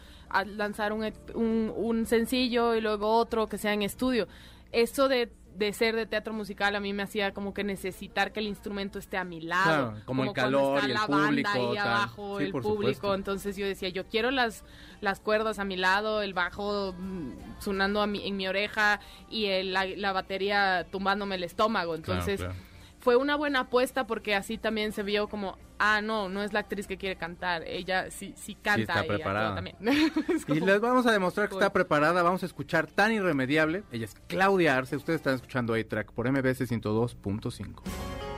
lanzar 0.58 0.94
un, 0.94 1.12
un, 1.34 1.74
un 1.76 2.06
sencillo 2.06 2.76
y 2.76 2.82
luego 2.82 3.16
otro 3.16 3.48
que 3.48 3.58
sea 3.58 3.74
en 3.74 3.82
estudio. 3.82 4.28
Esto 4.72 5.08
de, 5.08 5.32
de 5.60 5.74
ser 5.74 5.96
de 5.96 6.06
teatro 6.06 6.34
musical 6.34 6.74
a 6.76 6.80
mí 6.80 6.94
me 6.94 7.04
hacía 7.04 7.34
como 7.34 7.54
que 7.54 7.64
necesitar 7.66 8.32
que 8.32 8.40
el 8.40 8.48
instrumento 8.48 8.98
esté 8.98 9.18
a 9.18 9.24
mi 9.26 9.42
lado. 9.42 9.92
Claro, 9.92 10.06
como 10.06 10.24
el 10.24 10.32
calor 10.34 10.78
está 10.78 10.88
y 10.88 10.92
el 10.92 10.96
la 10.96 11.06
público, 11.06 11.22
banda 11.50 11.54
ahí 11.54 11.76
tal. 11.76 11.88
abajo, 11.88 12.38
Sí, 12.40 12.44
el 12.46 12.52
público. 12.54 12.70
supuesto. 12.76 13.14
Entonces 13.14 13.58
yo 13.58 13.66
decía, 13.68 13.90
yo 13.90 14.08
quiero 14.08 14.32
las, 14.32 14.64
las 15.02 15.20
cuerdas 15.20 15.60
a 15.60 15.66
mi 15.66 15.76
lado, 15.76 16.22
el 16.22 16.34
bajo 16.34 16.96
mm, 16.98 17.32
sonando 17.60 18.02
a 18.02 18.08
mi, 18.08 18.26
en 18.28 18.38
mi 18.38 18.48
oreja 18.48 19.02
y 19.30 19.46
el- 19.48 19.74
la, 19.74 19.86
la 19.86 20.14
batería 20.14 20.88
tumbándome 20.90 21.36
el 21.36 21.44
estómago. 21.44 21.92
Claro, 21.96 22.22
Entonces 22.22 22.40
claro. 22.40 22.56
fue 23.00 23.18
una 23.18 23.36
buena 23.36 23.60
apuesta 23.60 24.08
porque 24.08 24.36
así 24.36 24.58
también 24.58 24.94
se 24.94 25.04
vio 25.04 25.28
como, 25.28 25.58
ah, 25.80 26.02
no, 26.02 26.30
no 26.30 26.44
es 26.44 26.54
la 26.54 26.60
actriz 26.60 26.86
que 26.88 26.98
quiere 26.98 27.16
cantar, 27.16 27.64
ella 27.66 28.12
sí, 28.12 28.34
sí 28.36 28.56
canta 28.56 28.82
está 28.82 28.94
y 28.94 29.00
actúa 29.00 29.16
preparada. 29.16 29.56
también. 29.56 29.76
Y 30.48 30.60
les 30.60 30.80
vamos 30.82 31.06
a 31.06 31.12
demostrar 31.12 31.48
que 31.48 31.56
está 31.56 31.72
preparada. 31.72 32.22
Vamos 32.24 32.44
a 32.44 32.46
escuchar 32.46 32.88
tan 32.88 33.12
irremediable. 33.12 33.84
Ella 33.92 34.06
es 34.06 34.16
Claudia 34.28 34.78
Arce. 34.78 34.96
Ustedes 34.96 35.18
están 35.18 35.36
escuchando 35.36 35.74
A-Track 35.74 36.12
por 36.12 36.30
MBS 36.30 36.70
102.5. 36.70 37.82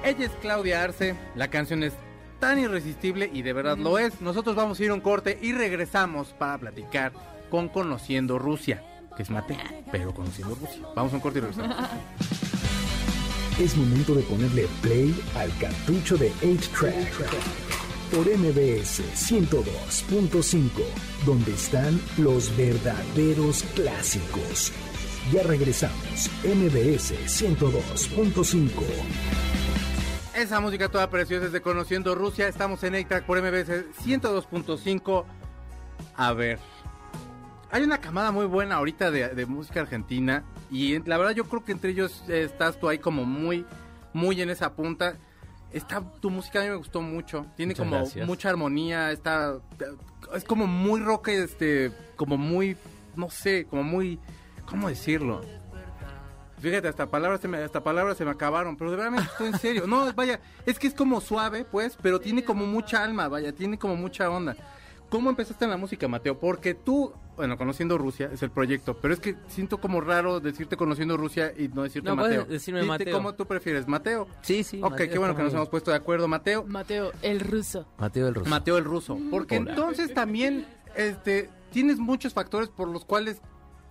Ella 0.03 0.25
es 0.25 0.31
Claudia 0.41 0.83
Arce. 0.83 1.15
La 1.35 1.49
canción 1.49 1.83
es 1.83 1.93
tan 2.39 2.59
irresistible 2.59 3.29
y 3.31 3.41
de 3.43 3.53
verdad 3.53 3.77
lo 3.77 3.97
es. 3.97 4.19
Nosotros 4.21 4.55
vamos 4.55 4.79
a 4.79 4.83
ir 4.83 4.89
a 4.91 4.93
un 4.93 5.01
corte 5.01 5.37
y 5.41 5.53
regresamos 5.53 6.29
para 6.33 6.57
platicar 6.57 7.13
con 7.49 7.69
Conociendo 7.69 8.39
Rusia, 8.39 8.83
que 9.15 9.23
es 9.23 9.29
Mate, 9.29 9.57
pero 9.91 10.13
Conociendo 10.13 10.55
Rusia. 10.55 10.81
Vamos 10.95 11.13
a 11.13 11.15
un 11.17 11.21
corte 11.21 11.39
y 11.39 11.41
regresamos. 11.41 11.77
Es 13.59 13.77
momento 13.77 14.15
de 14.15 14.23
ponerle 14.23 14.67
play 14.81 15.15
al 15.35 15.55
cartucho 15.59 16.17
de 16.17 16.31
8-Track 16.41 17.11
por 18.11 18.25
MBS 18.25 19.01
102.5, 19.15 20.69
donde 21.25 21.53
están 21.53 22.01
los 22.17 22.55
verdaderos 22.57 23.63
clásicos. 23.75 24.71
Ya 25.31 25.43
regresamos, 25.43 26.29
MBS 26.43 27.13
102.5. 27.27 28.69
Esa 30.35 30.59
música 30.59 30.89
toda 30.89 31.09
preciosa 31.09 31.45
es 31.45 31.51
de 31.51 31.61
Conociendo 31.61 32.15
Rusia. 32.15 32.47
Estamos 32.47 32.83
en 32.83 32.95
A-Track 32.95 33.25
por 33.25 33.39
MBS 33.41 33.85
102.5. 34.03 35.25
A 36.15 36.33
ver. 36.33 36.57
Hay 37.71 37.83
una 37.83 37.99
camada 37.99 38.31
muy 38.31 38.45
buena 38.45 38.75
ahorita 38.75 39.11
de, 39.11 39.29
de 39.29 39.45
música 39.45 39.81
argentina. 39.81 40.43
Y 40.69 40.99
la 41.07 41.17
verdad 41.17 41.31
yo 41.33 41.45
creo 41.45 41.63
que 41.63 41.71
entre 41.71 41.91
ellos 41.91 42.23
eh, 42.27 42.43
estás 42.43 42.79
tú 42.79 42.89
ahí 42.89 42.97
como 42.99 43.23
muy, 43.23 43.65
muy 44.13 44.41
en 44.41 44.49
esa 44.49 44.73
punta. 44.73 45.15
Está, 45.71 46.01
tu 46.19 46.29
música 46.29 46.59
a 46.59 46.63
mí 46.63 46.69
me 46.69 46.75
gustó 46.75 47.01
mucho. 47.01 47.45
Tiene 47.55 47.71
Muchas 47.71 47.85
como 47.85 47.95
gracias. 47.97 48.27
mucha 48.27 48.49
armonía. 48.49 49.11
Está, 49.11 49.57
es 50.35 50.43
como 50.43 50.67
muy 50.67 50.99
rock, 50.99 51.29
este, 51.29 51.91
como 52.17 52.37
muy, 52.37 52.75
no 53.15 53.29
sé, 53.29 53.65
como 53.69 53.83
muy, 53.83 54.19
¿cómo 54.65 54.89
decirlo? 54.89 55.41
Fíjate, 56.59 56.89
hasta 56.89 57.07
palabras, 57.09 57.41
se 57.41 57.47
me, 57.47 57.57
hasta 57.57 57.81
palabras 57.83 58.17
se 58.17 58.25
me 58.25 58.29
acabaron, 58.31 58.77
pero 58.77 58.91
de 58.91 58.97
verdad 58.97 59.11
me 59.11 59.17
gustó 59.21 59.45
en 59.47 59.57
serio. 59.57 59.87
No, 59.87 60.13
vaya, 60.13 60.39
es 60.65 60.77
que 60.77 60.87
es 60.87 60.93
como 60.93 61.19
suave, 61.19 61.65
pues, 61.65 61.97
pero 62.01 62.19
tiene 62.19 62.43
como 62.43 62.67
mucha 62.67 63.03
alma, 63.03 63.27
vaya, 63.29 63.51
tiene 63.51 63.79
como 63.79 63.95
mucha 63.95 64.29
onda. 64.29 64.55
¿Cómo 65.11 65.29
empezaste 65.29 65.65
en 65.65 65.71
la 65.71 65.77
música, 65.77 66.07
Mateo? 66.07 66.39
Porque 66.39 66.73
tú, 66.73 67.11
bueno, 67.35 67.57
conociendo 67.57 67.97
Rusia 67.97 68.29
es 68.33 68.41
el 68.43 68.49
proyecto, 68.49 68.95
pero 68.95 69.13
es 69.13 69.19
que 69.19 69.35
siento 69.49 69.77
como 69.81 69.99
raro 69.99 70.39
decirte 70.39 70.77
conociendo 70.77 71.17
Rusia 71.17 71.51
y 71.57 71.67
no 71.67 71.83
decirte 71.83 72.09
No, 72.09 72.15
puedes 72.15 72.37
Mateo. 72.37 72.51
decirme 72.53 72.79
Dite 72.79 72.87
Mateo. 72.91 73.17
¿Cómo 73.17 73.33
tú 73.33 73.45
prefieres? 73.45 73.89
¿Mateo? 73.89 74.25
Sí, 74.41 74.63
sí. 74.63 74.77
ok, 74.81 74.91
Mateo 74.91 75.09
qué 75.11 75.19
bueno 75.19 75.35
que 75.35 75.43
nos 75.43 75.53
hemos 75.53 75.67
puesto 75.67 75.91
de 75.91 75.97
acuerdo, 75.97 76.29
Mateo. 76.29 76.63
Mateo, 76.65 77.11
el 77.21 77.41
ruso. 77.41 77.85
Mateo 77.97 78.29
el 78.29 78.35
Ruso. 78.35 78.49
Mateo 78.49 78.77
el 78.77 78.85
ruso. 78.85 79.19
Porque 79.29 79.57
Hola. 79.57 79.71
entonces 79.71 80.13
también 80.13 80.65
este, 80.95 81.49
tienes 81.71 81.99
muchos 81.99 82.33
factores 82.33 82.69
por 82.69 82.87
los 82.87 83.03
cuales 83.03 83.41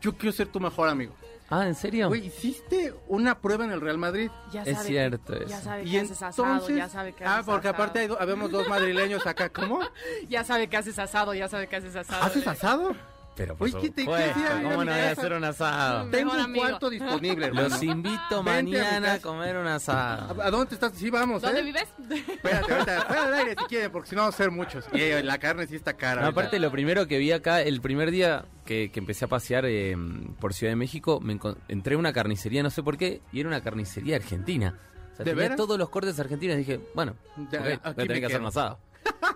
yo 0.01 0.17
quiero 0.17 0.33
ser 0.33 0.49
tu 0.49 0.59
mejor 0.59 0.89
amigo. 0.89 1.13
Ah, 1.51 1.67
¿en 1.67 1.75
serio? 1.75 2.07
Güey, 2.09 2.27
hiciste 2.27 2.95
una 3.09 3.41
prueba 3.41 3.65
en 3.65 3.73
el 3.73 3.81
Real 3.81 3.99
Madrid. 3.99 4.31
Ya 4.53 4.63
Es 4.63 4.77
sabe 4.77 4.87
cierto 4.89 5.33
que, 5.33 5.39
eso. 5.41 5.49
Ya 5.49 5.61
sabe 5.61 5.83
que 5.83 5.89
Y 5.89 5.97
haces 5.97 6.23
asado, 6.23 6.53
entonces, 6.53 6.77
ya 6.77 6.89
sabe 6.89 7.13
que 7.13 7.25
ah, 7.25 7.35
haces 7.35 7.47
porque 7.47 7.69
asado. 7.69 7.83
aparte 7.83 7.99
hay 7.99 8.07
do- 8.07 8.21
habemos 8.21 8.51
dos 8.53 8.69
madrileños 8.69 9.27
acá, 9.27 9.49
¿cómo? 9.51 9.81
Ya 10.29 10.45
sabe 10.45 10.69
que 10.69 10.77
haces 10.77 10.99
asado, 10.99 11.35
ya 11.35 11.49
sabe 11.49 11.67
que 11.67 11.77
haces 11.77 11.97
asado. 11.97 12.23
¿Haces 12.23 12.47
asado? 12.47 12.95
Pero 13.41 13.57
por 13.57 13.69
Oye, 13.69 13.79
¿qué 13.81 13.89
te- 13.89 13.95
qué 13.95 14.03
supuesto? 14.03 14.41
¿Cómo 14.63 14.85
no 14.85 14.93
voy 14.93 15.01
a 15.01 15.11
hacer 15.13 15.33
un 15.33 15.45
asado? 15.45 16.11
Tengo 16.11 16.25
Mejor 16.27 16.39
un 16.41 16.45
amigo. 16.45 16.65
cuarto 16.67 16.91
disponible, 16.91 17.47
hermano. 17.47 17.69
Los 17.71 17.83
invito 17.83 18.43
Vente 18.45 18.51
a 18.51 18.63
mi 18.63 18.71
mañana 18.73 18.97
a 19.13 19.15
casa. 19.15 19.23
comer 19.23 19.57
un 19.57 19.67
asado. 19.67 20.43
¿A 20.43 20.47
a 20.47 20.51
dónde 20.51 20.67
te 20.67 20.75
estás? 20.75 20.93
Sí, 20.95 21.09
vamos, 21.09 21.41
¿Dónde 21.41 21.61
¿eh? 21.61 21.63
vives? 21.63 21.87
Espérate, 22.29 22.73
ahorita, 22.75 23.01
fuera 23.07 23.25
del 23.31 23.35
aire 23.35 23.55
si 23.59 23.65
quieren, 23.65 23.91
porque 23.93 24.11
si 24.11 24.15
no 24.17 24.23
va 24.23 24.29
a 24.29 24.33
ser 24.33 24.51
muchos. 24.51 24.85
Y 24.93 25.01
eh, 25.01 25.23
la 25.23 25.39
carne 25.39 25.67
sí 25.67 25.75
está 25.75 25.95
cara. 25.95 26.17
No, 26.21 26.27
ahorita. 26.27 26.39
aparte, 26.41 26.59
lo 26.59 26.71
primero 26.71 27.07
que 27.07 27.17
vi 27.17 27.33
acá, 27.33 27.63
el 27.63 27.81
primer 27.81 28.11
día 28.11 28.45
que, 28.67 28.91
que 28.93 29.01
empecé 29.01 29.25
a 29.25 29.29
pasear 29.29 29.65
eh, 29.65 29.97
por 30.39 30.53
Ciudad 30.53 30.73
de 30.73 30.77
México, 30.77 31.19
me 31.23 31.35
encon- 31.39 31.57
entré 31.69 31.95
a 31.95 31.99
una 31.99 32.13
carnicería, 32.13 32.63
no 32.63 32.69
sé 32.69 32.83
por 32.83 32.99
qué, 32.99 33.23
y 33.33 33.41
era 33.41 33.49
una 33.49 33.63
carnicería 33.63 34.17
argentina. 34.17 34.75
O 35.15 35.17
sea, 35.17 35.25
¿De 35.25 35.31
tenía 35.31 35.35
veras? 35.45 35.57
todos 35.57 35.79
los 35.79 35.89
cortes 35.89 36.21
argentinos. 36.21 36.59
Dije, 36.59 36.79
bueno, 36.95 37.17
Ya, 37.51 37.59
ok, 37.61 37.65
voy 37.65 37.73
a 37.73 37.89
me 37.89 37.95
tener 37.95 38.21
que 38.21 38.27
hacer 38.27 38.29
quedo. 38.29 38.41
un 38.41 38.47
asado. 38.47 38.79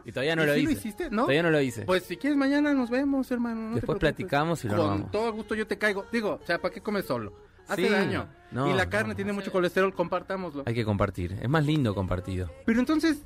Y 0.04 0.12
todavía 0.12 0.36
no 0.36 0.42
¿Y 0.42 0.46
lo 0.46 0.54
sí 0.54 0.60
hice. 0.60 0.72
lo 0.72 0.78
hiciste? 0.78 1.10
¿No? 1.10 1.22
Todavía 1.22 1.42
no 1.42 1.50
lo 1.50 1.60
hice. 1.60 1.82
Pues 1.84 2.02
si 2.04 2.16
quieres 2.16 2.36
mañana 2.36 2.74
nos 2.74 2.90
vemos, 2.90 3.30
hermano. 3.30 3.70
no 3.70 3.74
Después 3.76 3.98
platicamos 3.98 4.64
y 4.64 4.68
lo 4.68 4.76
Con 4.76 4.84
armamos. 4.86 5.10
todo 5.10 5.32
gusto 5.32 5.54
yo 5.54 5.66
te 5.66 5.78
caigo. 5.78 6.04
Digo, 6.12 6.38
o 6.42 6.46
sea, 6.46 6.60
¿para 6.60 6.72
qué 6.74 6.80
comes 6.80 7.04
solo? 7.06 7.32
Hace 7.68 7.86
Sí, 7.86 7.92
daño. 7.92 8.28
no, 8.52 8.68
y 8.70 8.74
la 8.74 8.88
carne 8.90 9.10
no. 9.10 9.16
tiene 9.16 9.32
mucho 9.32 9.50
colesterol, 9.50 9.94
compartámoslo. 9.94 10.64
Hay 10.66 10.74
que 10.74 10.84
compartir. 10.84 11.38
Es 11.40 11.48
más 11.48 11.64
lindo 11.64 11.94
compartido. 11.94 12.50
Pero 12.66 12.78
entonces, 12.80 13.22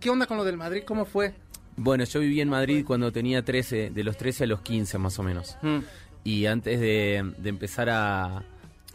¿qué 0.00 0.08
onda 0.08 0.26
con 0.26 0.38
lo 0.38 0.44
del 0.44 0.56
Madrid? 0.56 0.82
¿Cómo 0.86 1.04
fue? 1.04 1.34
Bueno, 1.76 2.04
yo 2.04 2.20
viví 2.20 2.40
en 2.40 2.48
Madrid 2.48 2.84
cuando 2.86 3.12
tenía 3.12 3.44
13, 3.44 3.90
de 3.90 4.04
los 4.04 4.16
13 4.16 4.44
a 4.44 4.46
los 4.46 4.60
15 4.62 4.96
más 4.98 5.18
o 5.18 5.22
menos. 5.22 5.58
Mm. 5.60 5.78
Y 6.24 6.46
antes 6.46 6.80
de, 6.80 7.34
de 7.36 7.48
empezar 7.50 7.90
a 7.90 8.42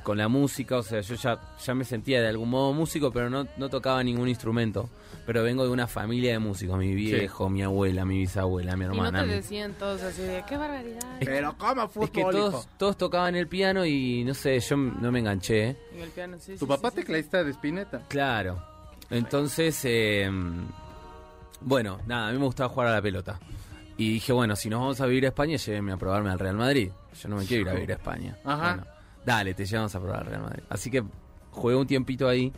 con 0.10 0.18
la 0.18 0.28
música, 0.28 0.78
o 0.78 0.82
sea, 0.82 1.02
yo 1.02 1.14
ya, 1.14 1.40
ya 1.64 1.76
me 1.76 1.86
sentía 1.86 2.20
de 2.20 2.30
algún 2.30 2.50
modo 2.50 2.74
músico, 2.74 3.12
pero 3.12 3.30
no, 3.30 3.46
no 3.58 3.70
tocaba 3.70 4.04
ningún 4.04 4.28
instrumento. 4.28 4.90
Pero 5.28 5.44
vengo 5.44 5.64
de 5.64 5.70
una 5.70 5.86
familia 5.86 6.32
de 6.32 6.40
músicos, 6.40 6.80
mi 6.80 6.96
viejo, 6.96 7.48
mi 7.48 7.62
abuela, 7.62 8.06
mi 8.06 8.18
bisabuela, 8.18 8.76
mi 8.76 8.86
Y 8.86 8.88
no 8.88 8.94
hermana. 8.96 9.22
te 9.22 9.28
decían 9.28 9.74
todos 9.78 10.02
así 10.02 10.24
de, 10.24 10.44
qué 10.50 10.58
barbaridad. 10.58 11.00
Pero 11.20 11.56
¿cómo 11.60 11.88
fútbol, 11.88 12.06
Es 12.06 12.10
que 12.10 12.22
todos, 12.24 12.68
todos 12.80 12.98
tocaban 12.98 13.36
el 13.36 13.48
piano 13.48 13.86
y 13.86 14.24
no 14.24 14.34
sé, 14.34 14.60
yo 14.60 14.76
no 14.78 15.12
me 15.12 15.20
enganché. 15.20 15.68
¿eh? 15.70 15.78
En 15.94 16.02
el 16.02 16.10
piano, 16.10 16.38
sí, 16.40 16.54
Tu 16.54 16.58
sí, 16.58 16.66
papá 16.66 16.90
sí, 16.90 16.96
sí, 16.96 17.02
tecladista 17.02 17.44
de 17.44 17.52
Spinetta. 17.52 18.02
Claro. 18.08 18.64
Entonces, 19.12 19.80
eh, 19.84 20.28
bueno, 21.62 22.00
nada, 22.08 22.30
a 22.30 22.32
mí 22.32 22.40
me 22.40 22.46
gustaba 22.46 22.70
jugar 22.70 22.88
a 22.88 22.94
la 22.94 23.02
pelota. 23.04 23.40
Y 23.96 24.14
dije, 24.14 24.34
bueno, 24.34 24.56
si 24.56 24.70
nos 24.70 24.80
vamos 24.80 25.02
a 25.02 25.06
vivir 25.06 25.26
a 25.26 25.28
España, 25.28 25.58
llévenme 25.58 25.92
a 25.92 25.98
probarme 25.98 26.32
al 26.32 26.40
Real 26.40 26.56
Madrid. 26.56 26.90
Yo 27.22 27.30
no 27.30 27.36
me 27.36 27.46
quiero 27.46 27.62
ir 27.62 27.70
a 27.70 27.74
vivir 27.74 27.92
a 27.92 27.96
España. 27.96 28.40
Ajá. 28.44 28.76
Bueno, 28.76 28.99
dale, 29.26 29.54
te 29.54 29.66
llevamos 29.66 29.94
a 29.96 30.00
probar 30.00 30.20
al 30.22 30.26
Real 30.28 30.42
Madrid. 30.42 30.64
Así 30.70 30.90
que 30.92 31.04
jugué 31.52 31.76
un 31.76 31.88
tiempito 31.88 32.28
ahí, 32.28 32.52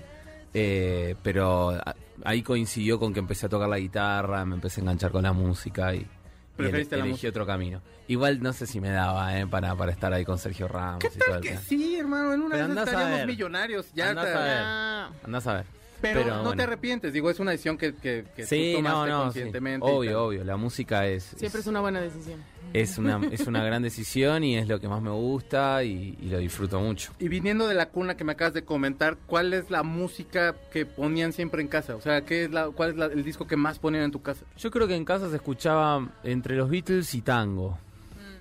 eh, 0.53 1.15
pero 1.23 1.69
a- 1.71 1.95
ahí 2.23 2.41
coincidió 2.43 2.99
con 2.99 3.13
que 3.13 3.19
empecé 3.19 3.45
a 3.45 3.49
tocar 3.49 3.69
la 3.69 3.79
guitarra, 3.79 4.43
me 4.45 4.55
empecé 4.55 4.81
a 4.81 4.83
enganchar 4.83 5.11
con 5.11 5.23
la 5.23 5.33
música 5.33 5.93
y, 5.95 6.05
Preferiste 6.55 6.95
elegí 6.95 7.25
otro 7.27 7.45
camino. 7.45 7.81
Igual 8.07 8.43
no 8.43 8.51
sé 8.53 8.67
si 8.67 8.79
me 8.81 8.89
daba 8.89 9.39
eh, 9.39 9.47
para, 9.47 9.73
para 9.75 9.91
estar 9.91 10.13
ahí 10.13 10.25
con 10.25 10.37
Sergio 10.37 10.67
Ramos 10.67 10.99
¿Qué 10.99 11.07
y 11.07 11.17
todo 11.17 11.29
tal 11.29 11.37
el 11.37 11.41
que 11.43 11.57
sí, 11.57 11.95
hermano? 11.97 12.33
En 12.33 12.41
una 12.41 12.55
Pero 12.55 12.67
vez 12.67 12.77
estaríamos 12.77 13.25
millonarios. 13.25 13.91
Ya 13.93 14.09
Andás 14.09 14.25
te- 14.25 14.33
a 14.33 14.39
ver. 15.09 15.19
Andás 15.23 15.47
a 15.47 15.53
ver. 15.53 15.65
Pero, 16.01 16.25
no 16.25 16.41
bueno. 16.43 16.55
te 16.55 16.63
arrepientes, 16.63 17.13
digo, 17.13 17.29
es 17.29 17.39
una 17.39 17.51
decisión 17.51 17.77
que, 17.77 17.93
que, 17.93 18.25
que 18.35 18.45
Sí, 18.45 18.73
tú 18.75 18.81
no, 18.81 18.89
tomaste 18.89 19.09
no, 19.11 19.17
sí. 19.17 19.23
conscientemente. 19.23 19.87
Obvio, 19.89 20.23
obvio. 20.25 20.43
La 20.43 20.57
música 20.57 21.05
es, 21.07 21.23
siempre 21.37 21.61
es 21.61 21.67
una 21.67 21.79
buena 21.81 22.01
decisión. 22.01 22.39
es 22.73 22.97
una 22.97 23.19
es 23.31 23.45
una 23.47 23.63
gran 23.63 23.83
decisión 23.83 24.43
y 24.43 24.57
es 24.57 24.67
lo 24.67 24.79
que 24.79 24.87
más 24.87 25.01
me 25.01 25.11
gusta 25.11 25.83
y, 25.83 26.17
y 26.21 26.29
lo 26.29 26.39
disfruto 26.39 26.79
mucho. 26.79 27.11
Y 27.19 27.27
viniendo 27.27 27.67
de 27.67 27.75
la 27.75 27.89
cuna 27.89 28.17
que 28.17 28.23
me 28.23 28.31
acabas 28.31 28.53
de 28.53 28.63
comentar, 28.63 29.17
¿cuál 29.27 29.53
es 29.53 29.69
la 29.69 29.83
música 29.83 30.55
que 30.71 30.85
ponían 30.85 31.33
siempre 31.33 31.61
en 31.61 31.67
casa? 31.67 31.95
O 31.95 32.01
sea, 32.01 32.21
¿qué 32.25 32.45
es 32.45 32.51
la, 32.51 32.69
¿cuál 32.69 32.89
es 32.91 32.95
la- 32.97 33.05
el 33.05 33.23
disco 33.23 33.45
que 33.45 33.55
más 33.57 33.77
ponían 33.79 34.03
en 34.05 34.11
tu 34.11 34.21
casa? 34.21 34.43
Yo 34.57 34.71
creo 34.71 34.87
que 34.87 34.95
en 34.95 35.05
casa 35.05 35.29
se 35.29 35.35
escuchaba 35.35 36.09
entre 36.23 36.55
los 36.55 36.69
Beatles 36.69 37.13
y 37.13 37.21
tango. 37.21 37.77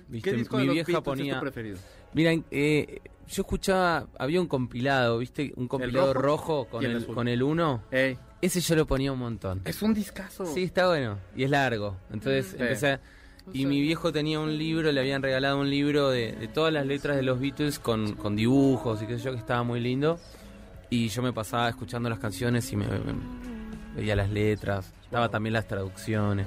¿Viste? 0.07 0.31
¿Qué 0.31 0.35
disco 0.37 0.55
Mi 0.57 0.61
de 0.63 0.67
los 0.67 0.73
vieja 0.75 0.87
Beatles 0.87 1.03
ponía. 1.05 1.33
es 1.33 1.39
tu 1.39 1.41
preferido? 1.45 1.77
Mira, 2.13 2.31
eh, 2.51 2.99
yo 3.31 3.41
escuchaba, 3.41 4.07
había 4.19 4.39
un 4.41 4.47
compilado, 4.47 5.17
¿viste? 5.17 5.53
Un 5.55 5.67
compilado 5.67 6.13
rojo? 6.13 6.63
rojo, 6.63 6.67
con 6.69 6.85
el 6.85 7.05
con 7.05 7.27
el 7.27 7.41
1. 7.41 7.83
Ey, 7.91 8.17
Ese 8.41 8.59
yo 8.61 8.75
lo 8.75 8.85
ponía 8.85 9.11
un 9.11 9.19
montón. 9.19 9.61
es 9.65 9.81
un 9.81 9.93
discazo. 9.93 10.45
Sí, 10.45 10.63
está 10.63 10.87
bueno. 10.87 11.17
Y 11.35 11.43
es 11.43 11.49
largo. 11.49 11.97
Entonces 12.11 12.47
Sí. 12.47 12.55
empecé. 12.59 12.99
Y 13.53 13.65
mi 13.65 13.81
viejo 13.81 14.11
tenía 14.11 14.39
un 14.39 14.55
libro, 14.57 14.91
le 14.91 14.99
habían 14.99 15.21
regalado 15.23 15.59
un 15.59 15.69
libro 15.69 16.09
de, 16.11 16.33
de 16.33 16.47
todas 16.47 16.71
las 16.71 16.85
letras 16.85 17.15
de 17.17 17.23
los 17.23 17.39
Beatles 17.39 17.79
con, 17.79 18.13
con 18.13 18.35
dibujos 18.35 19.01
y 19.01 19.07
qué 19.07 19.17
sé 19.17 19.25
yo, 19.25 19.31
que 19.31 19.39
estaba 19.39 19.63
muy 19.63 19.79
lindo. 19.79 20.19
Y 20.89 21.07
yo 21.09 21.21
me 21.21 21.33
pasaba 21.33 21.69
escuchando 21.69 22.09
las 22.09 22.19
canciones 22.19 22.71
y 22.71 22.75
me, 22.77 22.85
me- 22.87 22.99
veía 23.95 24.15
las 24.15 24.29
letras. 24.29 24.93
Estaba 25.03 25.29
también 25.29 25.53
las 25.53 25.67
traducciones. 25.67 26.45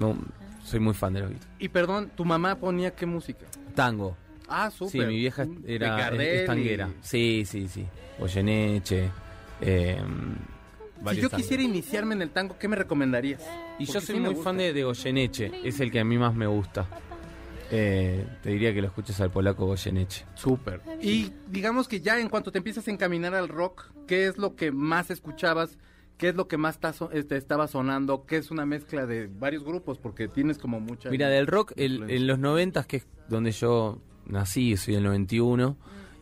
No, 0.00 0.16
soy 0.64 0.80
muy 0.80 0.94
fan 0.94 1.12
de 1.12 1.20
los 1.20 1.28
Beatles. 1.30 1.48
Y 1.58 1.68
perdón, 1.68 2.10
¿tu 2.16 2.24
mamá 2.24 2.54
ponía 2.56 2.92
qué 2.94 3.04
música? 3.06 3.44
Tango. 3.74 4.16
Ah, 4.48 4.70
súper. 4.70 4.92
Sí, 4.92 4.98
mi 5.06 5.16
vieja 5.16 5.44
De 5.46 5.74
era 5.74 5.96
Gardel 5.96 6.20
es, 6.20 6.34
es 6.36 6.42
y- 6.42 6.46
tanguera. 6.46 6.90
Sí, 7.00 7.44
sí, 7.46 7.68
sí. 7.68 7.86
Goyeneche. 8.18 9.10
Eh, 9.60 9.96
Si 10.98 11.04
varios 11.04 11.22
yo 11.22 11.28
tangos. 11.30 11.42
quisiera 11.44 11.62
iniciarme 11.62 12.14
en 12.14 12.22
el 12.22 12.30
tango, 12.30 12.56
¿qué 12.58 12.68
me 12.68 12.76
recomendarías? 12.76 13.42
Y 13.78 13.86
yo 13.86 14.00
soy 14.00 14.16
sí 14.16 14.20
muy 14.20 14.34
fan 14.36 14.56
de, 14.58 14.72
de 14.72 14.84
Goyeneche, 14.84 15.50
es 15.64 15.80
el 15.80 15.90
que 15.90 16.00
a 16.00 16.04
mí 16.04 16.18
más 16.18 16.34
me 16.34 16.46
gusta. 16.46 16.86
Eh, 17.70 18.24
te 18.42 18.50
diría 18.50 18.72
que 18.74 18.80
lo 18.82 18.88
escuches 18.88 19.20
al 19.20 19.30
polaco 19.30 19.66
Goyeneche. 19.66 20.24
Súper. 20.34 20.80
Y 21.00 21.32
digamos 21.48 21.88
que 21.88 22.00
ya 22.00 22.20
en 22.20 22.28
cuanto 22.28 22.52
te 22.52 22.58
empiezas 22.58 22.86
a 22.86 22.90
encaminar 22.90 23.34
al 23.34 23.48
rock, 23.48 23.90
¿qué 24.06 24.26
es 24.26 24.36
lo 24.38 24.54
que 24.54 24.70
más 24.70 25.10
escuchabas? 25.10 25.78
¿Qué 26.18 26.28
es 26.28 26.36
lo 26.36 26.46
que 26.46 26.56
más 26.58 26.78
ta- 26.78 26.92
so- 26.92 27.10
este, 27.10 27.36
estaba 27.36 27.66
sonando? 27.66 28.24
¿Qué 28.26 28.36
es 28.36 28.50
una 28.52 28.64
mezcla 28.66 29.06
de 29.06 29.26
varios 29.26 29.64
grupos? 29.64 29.98
Porque 29.98 30.28
tienes 30.28 30.58
como 30.58 30.78
mucha... 30.78 31.10
Mira, 31.10 31.28
del 31.28 31.48
rock, 31.48 31.72
el- 31.76 32.08
en 32.08 32.26
los 32.28 32.38
noventas, 32.38 32.86
que 32.86 32.98
es 32.98 33.06
donde 33.28 33.50
yo 33.50 33.98
nací, 34.26 34.76
soy 34.76 34.94
del 34.94 35.04
91, 35.04 35.76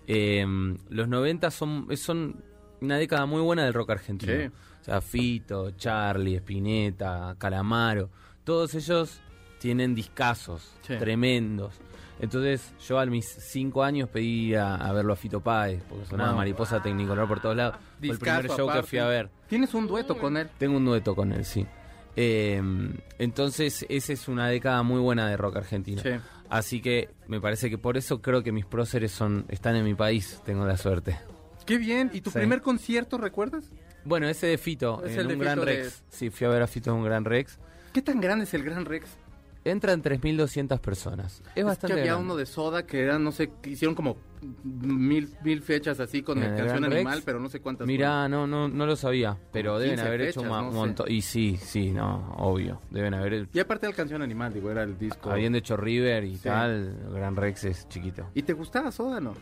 eh, 0.06 0.44
los 0.88 1.08
noventas 1.08 1.54
son, 1.54 1.86
son 1.96 2.42
una 2.80 2.96
década 2.96 3.26
muy 3.26 3.40
buena 3.40 3.64
del 3.64 3.74
rock 3.74 3.90
argentino. 3.90 4.32
Sí. 4.32 4.50
O 4.80 4.84
sea, 4.84 5.00
Fito, 5.00 5.70
Charlie, 5.72 6.36
Spinetta, 6.36 7.36
Calamaro, 7.38 8.10
todos 8.44 8.74
ellos 8.74 9.20
tienen 9.60 9.94
discazos 9.94 10.74
Sí. 10.82 10.94
tremendos. 10.98 11.74
Entonces 12.20 12.74
yo 12.86 12.98
a 12.98 13.06
mis 13.06 13.26
cinco 13.26 13.82
años 13.82 14.08
pedí 14.08 14.54
a, 14.54 14.74
a 14.74 14.92
verlo 14.92 15.12
a 15.12 15.16
Fito 15.16 15.40
Páez, 15.40 15.82
porque 15.88 16.06
sonaba 16.06 16.30
Wow. 16.30 16.38
mariposa 16.38 16.82
tecnicolor 16.82 17.26
por 17.28 17.40
todos 17.40 17.56
lados. 17.56 17.76
Fue 17.98 18.10
el 18.10 18.18
primer 18.18 18.48
show 18.48 18.70
que 18.72 18.82
fui 18.82 18.98
a 18.98 19.06
ver. 19.06 19.30
Tienes 19.48 19.72
un 19.74 19.86
dueto 19.86 20.18
con 20.18 20.36
él. 20.36 20.48
Tengo 20.58 20.76
un 20.76 20.84
dueto 20.84 21.14
con 21.14 21.32
él, 21.32 21.44
sí. 21.44 21.66
Eh, 22.16 22.60
entonces, 23.18 23.86
esa 23.88 24.12
es 24.12 24.28
una 24.28 24.48
década 24.48 24.82
muy 24.82 25.00
buena 25.00 25.28
de 25.28 25.36
rock 25.36 25.56
argentino. 25.56 26.02
Sí. 26.02 26.10
Así 26.50 26.80
que 26.82 27.08
me 27.28 27.40
parece 27.40 27.70
que 27.70 27.78
por 27.78 27.96
eso 27.96 28.20
creo 28.20 28.42
que 28.42 28.52
mis 28.52 28.66
próceres 28.66 29.12
son 29.12 29.46
están 29.48 29.76
en 29.76 29.84
mi 29.84 29.94
país. 29.94 30.40
Tengo 30.44 30.66
la 30.66 30.76
suerte. 30.76 31.18
Qué 31.64 31.78
bien. 31.78 32.10
¿Y 32.12 32.20
tu 32.20 32.30
Sí. 32.30 32.38
primer 32.38 32.60
concierto, 32.60 33.16
recuerdas? 33.18 33.64
Bueno, 34.04 34.28
ese 34.28 34.48
de 34.48 34.58
Fito, 34.58 35.02
Es 35.04 35.12
en 35.14 35.20
el 35.20 35.28
de 35.28 35.34
un 35.34 35.40
Gran 35.40 35.54
Fito 35.60 35.66
de- 35.66 35.76
Rex. 35.84 36.02
Sí, 36.10 36.28
fui 36.30 36.46
a 36.46 36.50
ver 36.50 36.62
a 36.62 36.66
Fito 36.66 36.90
en 36.90 36.96
un 36.96 37.04
Gran 37.04 37.24
Rex. 37.24 37.58
¿Qué 37.92 38.02
tan 38.02 38.20
grande 38.20 38.44
es 38.44 38.52
el 38.54 38.64
Gran 38.64 38.84
Rex? 38.84 39.06
Entran 39.64 40.02
3.200 40.02 40.80
personas. 40.80 41.42
Es 41.54 41.64
bastante 41.64 41.94
que 41.94 42.00
había 42.00 42.12
grande. 42.14 42.24
uno 42.24 42.36
de 42.36 42.46
Soda 42.46 42.84
que 42.84 43.00
eran, 43.00 43.22
no 43.22 43.30
sé, 43.30 43.52
que 43.62 43.70
hicieron 43.70 43.94
como 43.94 44.16
mil, 44.64 45.28
mil 45.44 45.62
fechas 45.62 46.00
así 46.00 46.22
con 46.22 46.38
¿En 46.38 46.44
la 46.44 46.50
el 46.50 46.56
canción 46.56 46.82
Rex? 46.82 46.94
Animal, 46.96 47.22
pero 47.24 47.38
no 47.38 47.48
sé 47.48 47.60
cuántas. 47.60 47.86
Mirá, 47.86 48.28
no, 48.28 48.46
no, 48.46 48.68
no 48.68 48.86
lo 48.86 48.96
sabía, 48.96 49.38
pero 49.52 49.78
deben 49.78 49.94
15 49.96 50.08
haber 50.08 50.20
hecho 50.22 50.40
un 50.42 50.48
no 50.48 50.72
montón. 50.72 51.06
Y 51.10 51.22
sí, 51.22 51.56
sí, 51.56 51.92
no, 51.92 52.34
obvio. 52.38 52.80
Deben 52.90 53.14
haber 53.14 53.48
Y 53.52 53.60
aparte 53.60 53.86
de 53.86 53.92
la 53.92 53.96
canción 53.96 54.20
Animal, 54.22 54.52
digo, 54.52 54.70
era 54.70 54.82
el 54.82 54.98
disco. 54.98 55.30
habiendo 55.30 55.58
hecho 55.58 55.76
River 55.76 56.24
y 56.24 56.34
Sí. 56.36 56.42
tal. 56.42 56.96
Gran 57.12 57.36
Rex 57.36 57.64
es 57.64 57.88
chiquito. 57.88 58.28
¿Y 58.34 58.42
te 58.42 58.54
gustaba 58.54 58.90
Soda, 58.90 59.20
no? 59.20 59.34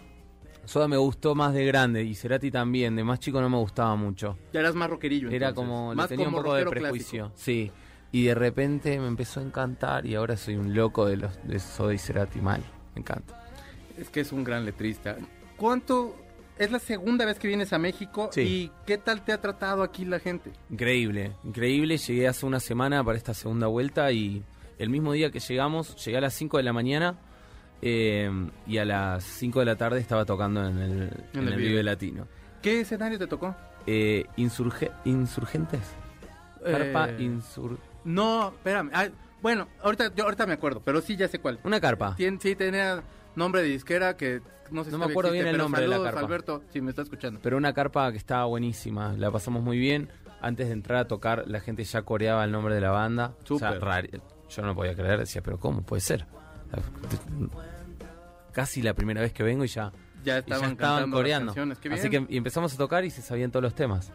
Soda 0.67 0.87
me 0.87 0.99
gustó 0.99 1.35
más 1.35 1.55
de 1.55 1.65
grande 1.65 2.05
y 2.05 2.15
Cerati 2.15 2.51
también. 2.51 2.95
De 2.95 3.03
más 3.03 3.19
chico 3.21 3.41
no 3.41 3.49
me 3.49 3.57
gustaba 3.57 3.97
mucho. 3.97 4.37
Ya 4.53 4.61
eras 4.61 4.75
más 4.75 4.91
rockerillo. 4.91 5.31
Era 5.31 5.49
entonces. 5.49 5.55
como, 5.73 5.91
le 5.93 5.97
más 5.97 6.09
tenía 6.11 6.29
un 6.29 6.35
poco 6.35 6.55
de 6.55 6.67
prejuicio. 6.67 7.25
clásico. 7.29 7.43
Sí. 7.43 7.73
Y 8.13 8.25
de 8.25 8.35
repente 8.35 8.99
me 8.99 9.07
empezó 9.07 9.41
a 9.41 9.43
encantar 9.45 10.05
y 10.07 10.15
ahora 10.17 10.37
soy 10.37 10.57
un 10.57 10.75
loco 10.75 11.07
de 11.07 11.17
los 11.17 11.33
de 11.47 11.59
Soda 11.61 11.95
y 11.95 11.99
Cerati 11.99 12.41
mal. 12.41 12.61
Me 12.95 13.01
encanta. 13.03 13.41
Es 13.97 14.09
que 14.11 14.21
es 14.21 14.33
un 14.33 14.43
gran 14.45 14.65
letrista. 14.65 15.17
¿Cuánto 15.57 16.17
es 16.59 16.71
la 16.73 16.79
segunda 16.81 17.25
vez 17.25 17.39
que 17.39 17.47
vienes 17.49 17.73
a 17.73 17.79
México 17.79 18.31
Sí. 18.33 18.41
y 18.41 18.73
qué 18.87 18.99
tal 18.99 19.25
te 19.25 19.33
ha 19.33 19.41
tratado 19.41 19.83
aquí 19.83 20.05
la 20.05 20.19
gente? 20.19 20.51
Increíble, 20.71 21.33
increíble. 21.45 21.99
Llegué 21.99 22.27
hace 22.27 22.47
una 22.47 22.59
semana 22.61 23.05
para 23.05 23.17
esta 23.17 23.33
segunda 23.35 23.67
vuelta 23.69 24.11
y 24.11 24.43
el 24.79 24.91
mismo 24.91 25.13
día 25.13 25.31
que 25.31 25.39
llegamos, 25.39 25.95
llegué 26.05 26.19
a 26.19 26.23
las 26.23 26.35
5 26.35 26.57
de 26.57 26.63
la 26.65 26.73
mañana 26.73 27.17
eh, 27.83 28.31
y 28.67 28.79
a 28.79 28.85
las 28.85 29.23
5 29.25 29.61
de 29.61 29.67
la 29.67 29.77
tarde 29.77 30.01
estaba 30.01 30.25
tocando 30.25 30.67
en 30.67 30.79
el, 30.79 30.93
en 31.35 31.47
el 31.47 31.53
el 31.53 31.57
Vive. 31.61 31.83
Latino. 31.83 32.27
¿Qué 32.61 32.81
escenario 32.81 33.19
te 33.19 33.27
tocó? 33.27 33.55
Eh, 33.87 34.25
insurge- 34.37 34.91
¿Insurgentes? 35.05 35.81
Carpa 36.65 37.11
Eh, 37.11 37.17
insur... 37.23 37.79
No, 38.05 38.49
espérame. 38.49 38.91
Ah, 38.93 39.09
bueno, 39.43 39.69
ahorita, 39.83 40.15
yo 40.15 40.25
ahorita 40.25 40.47
me 40.47 40.55
acuerdo, 40.55 40.83
pero 40.85 41.01
sí 41.01 41.17
ya 41.17 41.29
sé 41.29 41.39
cuál. 41.39 41.59
Una 41.65 41.81
carpa. 41.81 42.15
Tien- 42.17 42.39
sí, 42.41 42.55
tenía 42.57 43.03
nombre 43.37 43.63
de 43.63 43.69
disquera 43.69 44.17
que 44.17 44.41
no 44.71 44.85
sé 44.85 44.91
No 44.91 44.97
si 44.99 45.01
me 45.07 45.07
todavía 45.07 45.13
acuerdo 45.13 45.33
bien 45.33 45.47
el 45.47 45.53
pero 45.53 45.63
nombre 45.65 45.81
de 45.83 45.89
la 45.89 45.95
saludos, 45.97 46.13
carpa. 46.13 46.27
Alberto, 46.27 46.63
si 46.73 46.81
me 46.81 46.91
está 46.91 47.03
escuchando. 47.03 47.41
Pero 47.43 47.57
una 47.57 47.73
carpa 47.73 48.11
que 48.13 48.19
estaba 48.19 48.45
buenísima, 48.47 49.15
la 49.17 49.31
pasamos 49.31 49.63
muy 49.63 49.79
bien. 49.79 50.09
Antes 50.43 50.69
de 50.69 50.73
entrar 50.73 50.99
a 50.99 51.07
tocar, 51.09 51.45
la 51.47 51.61
gente 51.61 51.85
ya 51.85 52.03
coreaba 52.03 52.45
el 52.45 52.53
nombre 52.53 52.75
de 52.75 52.81
la 52.81 52.91
banda. 52.91 53.35
O 53.49 53.59
sea, 53.59 53.73
Súper. 53.75 53.81
rari- 53.83 54.23
Yo 54.49 54.63
no 54.63 54.69
lo 54.69 54.75
podía 54.75 54.95
creer, 54.95 55.19
decía, 55.19 55.43
pero 55.43 55.59
¿cómo 55.59 55.83
puede 55.83 56.01
ser? 56.01 56.27
Casi 58.53 58.83
la 58.83 58.95
primera 58.95 59.21
vez 59.21 59.33
que 59.33 59.43
vengo 59.43 59.65
y 59.65 59.69
ya, 59.69 59.93
Ya 59.93 59.93
y 59.93 60.25
ya 60.25 60.39
estaban, 60.39 60.71
estaban 60.73 60.77
cantando 60.77 61.07
las 61.07 61.15
coreando. 61.23 61.47
canciones, 61.47 61.79
qué 61.79 61.89
Así 61.93 62.11
que 62.11 62.27
y 62.29 62.37
empezamos 62.37 62.75
a 62.75 62.77
tocar 62.77 63.05
y 63.05 63.11
se 63.11 63.23
sabían 63.23 63.51
todos 63.51 63.63
los 63.63 63.75
temas. 63.75 64.13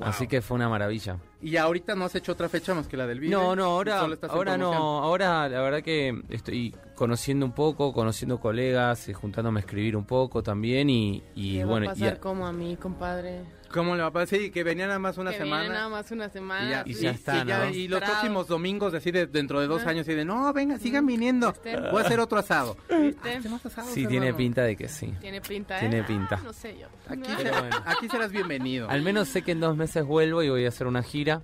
Así 0.00 0.26
que 0.26 0.40
fue 0.42 0.54
una 0.56 0.68
maravilla. 0.68 1.16
Y 1.40 1.56
ahorita 1.56 1.94
no 1.94 2.04
has 2.04 2.14
hecho 2.16 2.32
otra 2.32 2.48
fecha 2.48 2.74
más 2.74 2.88
que 2.88 2.96
la 2.96 3.06
del 3.06 3.20
video. 3.20 3.40
No, 3.40 3.54
no, 3.56 3.64
ahora, 3.64 4.00
ahora 4.28 4.56
no, 4.58 4.72
ahora 5.02 5.48
la 5.48 5.60
verdad 5.60 5.82
que 5.82 6.22
estoy 6.30 6.74
conociendo 6.96 7.46
un 7.46 7.52
poco, 7.52 7.92
conociendo 7.92 8.40
colegas, 8.40 9.08
eh, 9.08 9.14
juntándome 9.14 9.60
a 9.60 9.62
escribir 9.62 9.96
un 9.96 10.04
poco 10.04 10.42
también 10.42 10.90
y, 10.90 11.22
y 11.36 11.58
¿Qué 11.58 11.64
bueno, 11.64 11.86
va 11.86 11.92
a 11.92 11.96
y 11.96 12.00
pasar 12.00 12.14
a- 12.16 12.20
como 12.20 12.46
a 12.46 12.52
mí, 12.52 12.76
compadre? 12.76 13.42
¿Cómo 13.72 13.94
le 13.94 14.00
va 14.00 14.08
a 14.08 14.10
pasar? 14.12 14.28
Sí, 14.38 14.50
que 14.50 14.64
venía 14.64 14.86
nada 14.86 14.98
más 14.98 15.18
una 15.18 15.30
que 15.30 15.38
semana. 15.38 15.60
viene 15.62 15.74
nada 15.76 15.88
más 15.90 16.10
una 16.10 16.28
semana. 16.30 16.66
Y 16.66 16.70
ya, 16.70 16.82
Y 16.86 16.90
y, 16.90 16.94
ya 17.02 17.10
está, 17.10 17.44
y 17.44 17.46
ya- 17.46 17.58
¿no? 17.66 17.70
y 17.70 17.86
los 17.86 17.98
Frustrado. 17.98 18.12
próximos 18.14 18.48
domingos, 18.48 18.94
así 18.94 19.10
de 19.12 19.26
dentro 19.26 19.60
de 19.60 19.66
dos 19.66 19.82
Ah. 19.84 19.90
años, 19.90 20.08
y 20.08 20.14
de 20.14 20.24
no, 20.24 20.50
venga, 20.54 20.78
sigan 20.78 21.04
viniendo. 21.06 21.50
Este. 21.50 21.76
Voy 21.92 22.02
a 22.02 22.06
hacer 22.06 22.18
otro 22.18 22.38
asado. 22.38 22.76
¿Viste? 23.00 23.36
Hacemos 23.36 23.64
asados, 23.64 23.90
sí 23.92 24.06
tiene 24.06 24.28
hermano. 24.28 24.36
pinta 24.38 24.62
de 24.62 24.74
que 24.74 24.88
sí. 24.88 25.12
Tiene 25.20 25.40
pinta, 25.42 25.76
¿eh? 25.76 25.80
Tiene 25.80 26.00
Ah, 26.00 26.06
pinta. 26.06 26.40
no 26.42 26.52
sé 26.54 26.78
yo. 26.80 26.86
Aquí, 27.08 27.20
No. 27.30 27.36
Pero 27.36 27.50
bueno. 27.60 27.76
aquí 27.84 28.08
serás 28.08 28.32
bienvenido. 28.32 28.88
Al 28.90 29.02
menos 29.02 29.28
sé 29.28 29.42
que 29.42 29.52
en 29.52 29.60
dos 29.60 29.76
meses 29.76 29.87
vuelvo 30.04 30.42
y 30.42 30.48
voy 30.50 30.64
a 30.64 30.68
hacer 30.68 30.86
una 30.86 31.02
gira, 31.02 31.42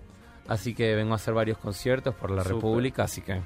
así 0.49 0.74
que 0.74 0.95
vengo 0.95 1.12
a 1.12 1.16
hacer 1.16 1.34
varios 1.34 1.59
conciertos 1.59 2.14
por 2.14 2.30
la 2.30 2.42
Súper. 2.42 2.55
República, 2.57 3.05
así 3.05 3.20
que 3.22 3.40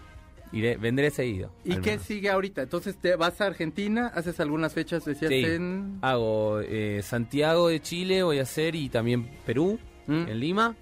iré, 0.52 0.76
vendré 0.76 1.10
seguido. 1.10 1.50
¿Y 1.64 1.76
qué 1.76 1.90
menos. 1.92 2.02
sigue 2.06 2.30
ahorita? 2.30 2.62
Entonces, 2.62 2.96
¿te 2.96 3.16
vas 3.16 3.40
a 3.40 3.46
Argentina? 3.46 4.10
¿Haces 4.14 4.40
algunas 4.40 4.72
fechas, 4.74 5.04
decías, 5.04 5.30
Sí. 5.30 5.44
en...? 5.44 5.98
Hago 6.02 6.60
eh, 6.60 7.00
Santiago 7.02 7.68
de 7.68 7.80
Chile, 7.80 8.22
voy 8.22 8.38
a 8.38 8.42
hacer, 8.42 8.74
y 8.74 8.88
también 8.88 9.28
Perú, 9.46 9.78
¿Mm? 10.06 10.12
en 10.28 10.40
Lima. 10.40 10.76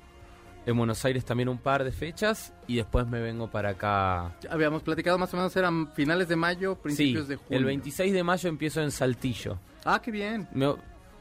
En 0.66 0.76
Buenos 0.76 1.04
Aires 1.04 1.24
también 1.24 1.48
un 1.48 1.58
par 1.58 1.84
de 1.84 1.92
fechas 1.92 2.52
y 2.66 2.74
después 2.74 3.06
me 3.06 3.20
vengo 3.20 3.48
para 3.48 3.70
acá. 3.70 4.34
Habíamos 4.50 4.82
platicado 4.82 5.16
más 5.16 5.32
o 5.32 5.36
menos, 5.36 5.54
eran 5.56 5.92
finales 5.92 6.26
de 6.26 6.34
mayo, 6.34 6.74
principios 6.74 7.26
sí, 7.26 7.30
de 7.30 7.36
junio. 7.36 7.58
el 7.60 7.64
26 7.66 8.12
de 8.12 8.24
mayo 8.24 8.48
empiezo 8.48 8.80
en 8.82 8.90
Saltillo. 8.90 9.60
Ah, 9.84 10.02
qué 10.02 10.10
bien. 10.10 10.48
Me- 10.52 10.74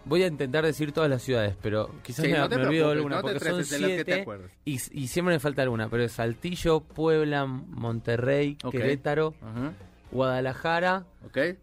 voy 0.06 0.24
a 0.24 0.28
intentar 0.28 0.66
decir 0.66 0.92
todas 0.92 1.10
las 1.10 1.22
ciudades, 1.22 1.56
pero 1.62 1.90
quizás 2.04 2.26
Sí, 2.26 2.32
me, 2.32 2.38
no 2.40 2.48
me 2.50 2.56
olvido 2.56 2.92
alguna, 2.92 3.18
no 3.18 3.22
porque 3.24 3.40
son 3.40 3.64
siete 3.66 4.26
y, 4.64 4.74
y 4.74 5.08
siempre 5.08 5.34
me 5.36 5.40
falta 5.40 5.62
alguna, 5.62 5.90
pero 5.90 6.04
es 6.04 6.14
Saltillo, 6.14 6.80
Puebla, 6.82 7.46
Monterrey. 7.46 8.58
Querétaro. 8.72 9.34
Guadalajara, 10.12 11.06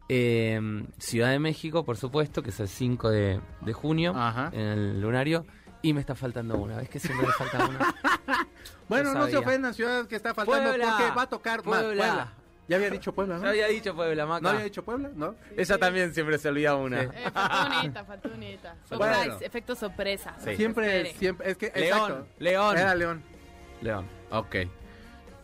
eh, 0.09 0.61
Ciudad 0.99 1.31
de 1.31 1.39
México, 1.39 1.85
por 1.85 1.97
supuesto, 1.97 2.43
que 2.43 2.51
es 2.51 2.61
el 2.61 2.69
5 2.69 3.09
de, 3.11 3.41
de 3.63 3.73
junio, 3.73 4.13
Ajá. 4.15 4.51
en 4.53 4.61
el 4.61 5.01
lunario, 5.01 5.47
y 5.81 5.95
me 5.95 6.01
está 6.01 6.15
faltando 6.15 6.59
una, 6.59 6.77
¿ves 6.77 6.89
que 6.91 6.99
siempre 6.99 7.27
me 7.27 7.33
falta 7.33 7.67
una? 7.67 7.95
Bueno, 8.89 9.15
no 9.15 9.27
se 9.27 9.39
ofendan, 9.39 9.73
ciudad 9.73 10.07
que 10.07 10.17
está 10.17 10.35
faltando, 10.35 10.69
Puebla. 10.69 10.97
porque 10.99 11.15
va 11.17 11.23
a 11.23 11.29
tocar 11.29 11.65
más. 11.65 11.83
Puebla. 11.83 12.33
Ya 12.73 12.77
había 12.79 12.91
dicho 12.91 13.13
Puebla, 13.13 13.37
¿no? 13.37 13.43
No 13.43 13.49
había 13.49 13.67
dicho 13.69 13.95
Puebla, 13.95 14.25
Maca. 14.27 14.41
¿No 14.41 14.49
había 14.49 14.65
dicho 14.65 14.83
Puebla? 14.83 15.11
¿No? 15.15 15.35
Ella 15.57 15.77
también 15.77 16.15
siempre 16.15 16.39
se 16.39 16.49
olvida 16.49 16.75
una. 16.75 17.03
Sí. 17.03 17.09
Eh, 17.15 17.31
faltó 17.31 17.79
unita, 17.79 18.05
faltó 18.05 18.29
unita. 18.35 18.77
Bueno. 18.91 19.15
Surprise, 19.15 19.47
efecto 19.47 19.75
sorpresa. 19.75 20.35
Siempre, 20.57 20.97
Espere. 20.97 21.19
siempre, 21.19 21.51
es 21.51 21.57
que, 21.59 21.73
León, 21.75 21.99
exacto. 21.99 22.27
León. 22.39 22.79
Era 22.79 22.95
León. 22.95 23.23
León. 23.83 24.07
Ok. 24.31 24.57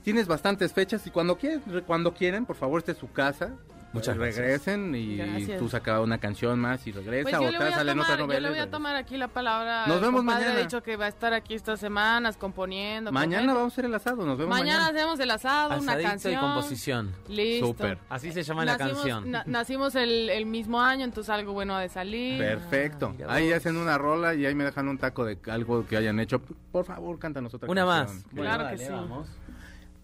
Tienes 0.03 0.27
bastantes 0.27 0.73
fechas 0.73 1.07
y 1.07 1.11
cuando 1.11 1.37
quieren, 1.37 1.61
cuando 1.87 2.15
quieren, 2.15 2.47
por 2.47 2.57
favor, 2.57 2.79
esta 2.79 2.93
es 2.93 2.99
su 2.99 3.13
casa. 3.13 3.51
Muchas 3.93 4.19
gracias. 4.19 4.37
Regresen 4.45 4.95
y 4.95 5.17
Gracias. 5.17 5.59
tú 5.59 5.69
sacas 5.71 6.01
una 6.01 6.19
canción 6.19 6.59
más 6.59 6.87
y 6.87 6.93
regresa 6.93 7.23
Pues 7.23 7.35
o 7.37 7.51
yo 7.53 7.59
te 7.59 7.65
a 7.65 7.73
salen 7.73 7.99
otras 7.99 8.19
yo 8.19 8.27
novelas. 8.27 8.43
le 8.43 8.49
voy 8.51 8.59
a 8.59 8.71
tomar 8.71 8.97
aquí 8.97 9.17
la 9.17 9.29
palabra. 9.29 9.87
Nos 9.87 10.01
vemos 10.03 10.19
compadre 10.21 10.41
mañana. 10.45 10.61
ha 10.61 10.63
dicho 10.63 10.83
que 10.83 10.97
va 10.99 11.07
a 11.07 11.09
estar 11.09 11.33
aquí 11.33 11.55
estas 11.55 11.81
semanas 11.81 12.37
componiendo. 12.37 13.11
Mañana 13.13 13.47
con 13.47 13.55
vamos 13.55 13.73
a 13.73 13.75
hacer 13.75 13.85
el 13.87 13.95
asado, 13.95 14.27
nos 14.27 14.37
vemos 14.37 14.51
Mañana 14.59 14.81
mañana. 14.81 14.99
hacemos 14.99 15.21
el 15.21 15.31
asado, 15.31 15.69
una 15.81 15.93
Asadito 15.93 16.09
canción. 16.11 16.35
y 16.35 16.37
composición. 16.37 17.15
Listo. 17.29 17.67
Súper. 17.69 17.99
Así 18.11 18.31
se 18.31 18.43
llama 18.43 18.65
la 18.67 18.77
Nacimos- 18.77 18.93
canción. 19.03 19.31
na- 19.31 19.45
nacimos 19.47 19.95
el, 19.95 20.29
el 20.29 20.45
mismo 20.45 20.83
año, 20.83 21.05
entonces 21.05 21.31
algo 21.31 21.55
bueno 21.55 21.75
ha 21.75 21.81
de 21.81 21.89
salir. 21.89 22.39
Perfecto. 22.39 23.15
mira 23.17 23.33
Ahí 23.33 23.53
hacen 23.53 23.77
una 23.79 23.97
rola 23.97 24.35
y 24.35 24.45
ahí 24.45 24.55
me 24.55 24.65
dejan 24.65 24.87
un 24.89 24.99
taco 24.99 25.25
de 25.25 25.39
algo 25.51 25.87
que 25.87 25.97
hayan 25.97 26.21
hecho. 26.21 26.43
Por 26.73 26.85
favor, 26.85 27.19
cántanos 27.19 27.55
otra 27.55 27.71
Una 27.71 27.87
canción. 27.87 28.17
más. 28.19 28.27
Claro 28.35 28.69
que 28.69 28.79
sí. 28.85 28.93
vamos. 28.93 29.29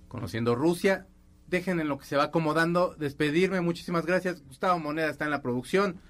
Conociendo 0.08 0.54
Rusia. 0.54 1.06
Dejen 1.46 1.80
en 1.80 1.88
lo 1.88 1.98
que 1.98 2.06
se 2.06 2.16
va 2.16 2.24
acomodando. 2.24 2.94
Despedirme. 2.98 3.60
Muchísimas 3.60 4.06
gracias. 4.06 4.42
Gustavo 4.46 4.78
Moneda 4.78 5.10
está 5.10 5.24
en 5.24 5.30
la 5.30 5.42
producción. 5.42 6.00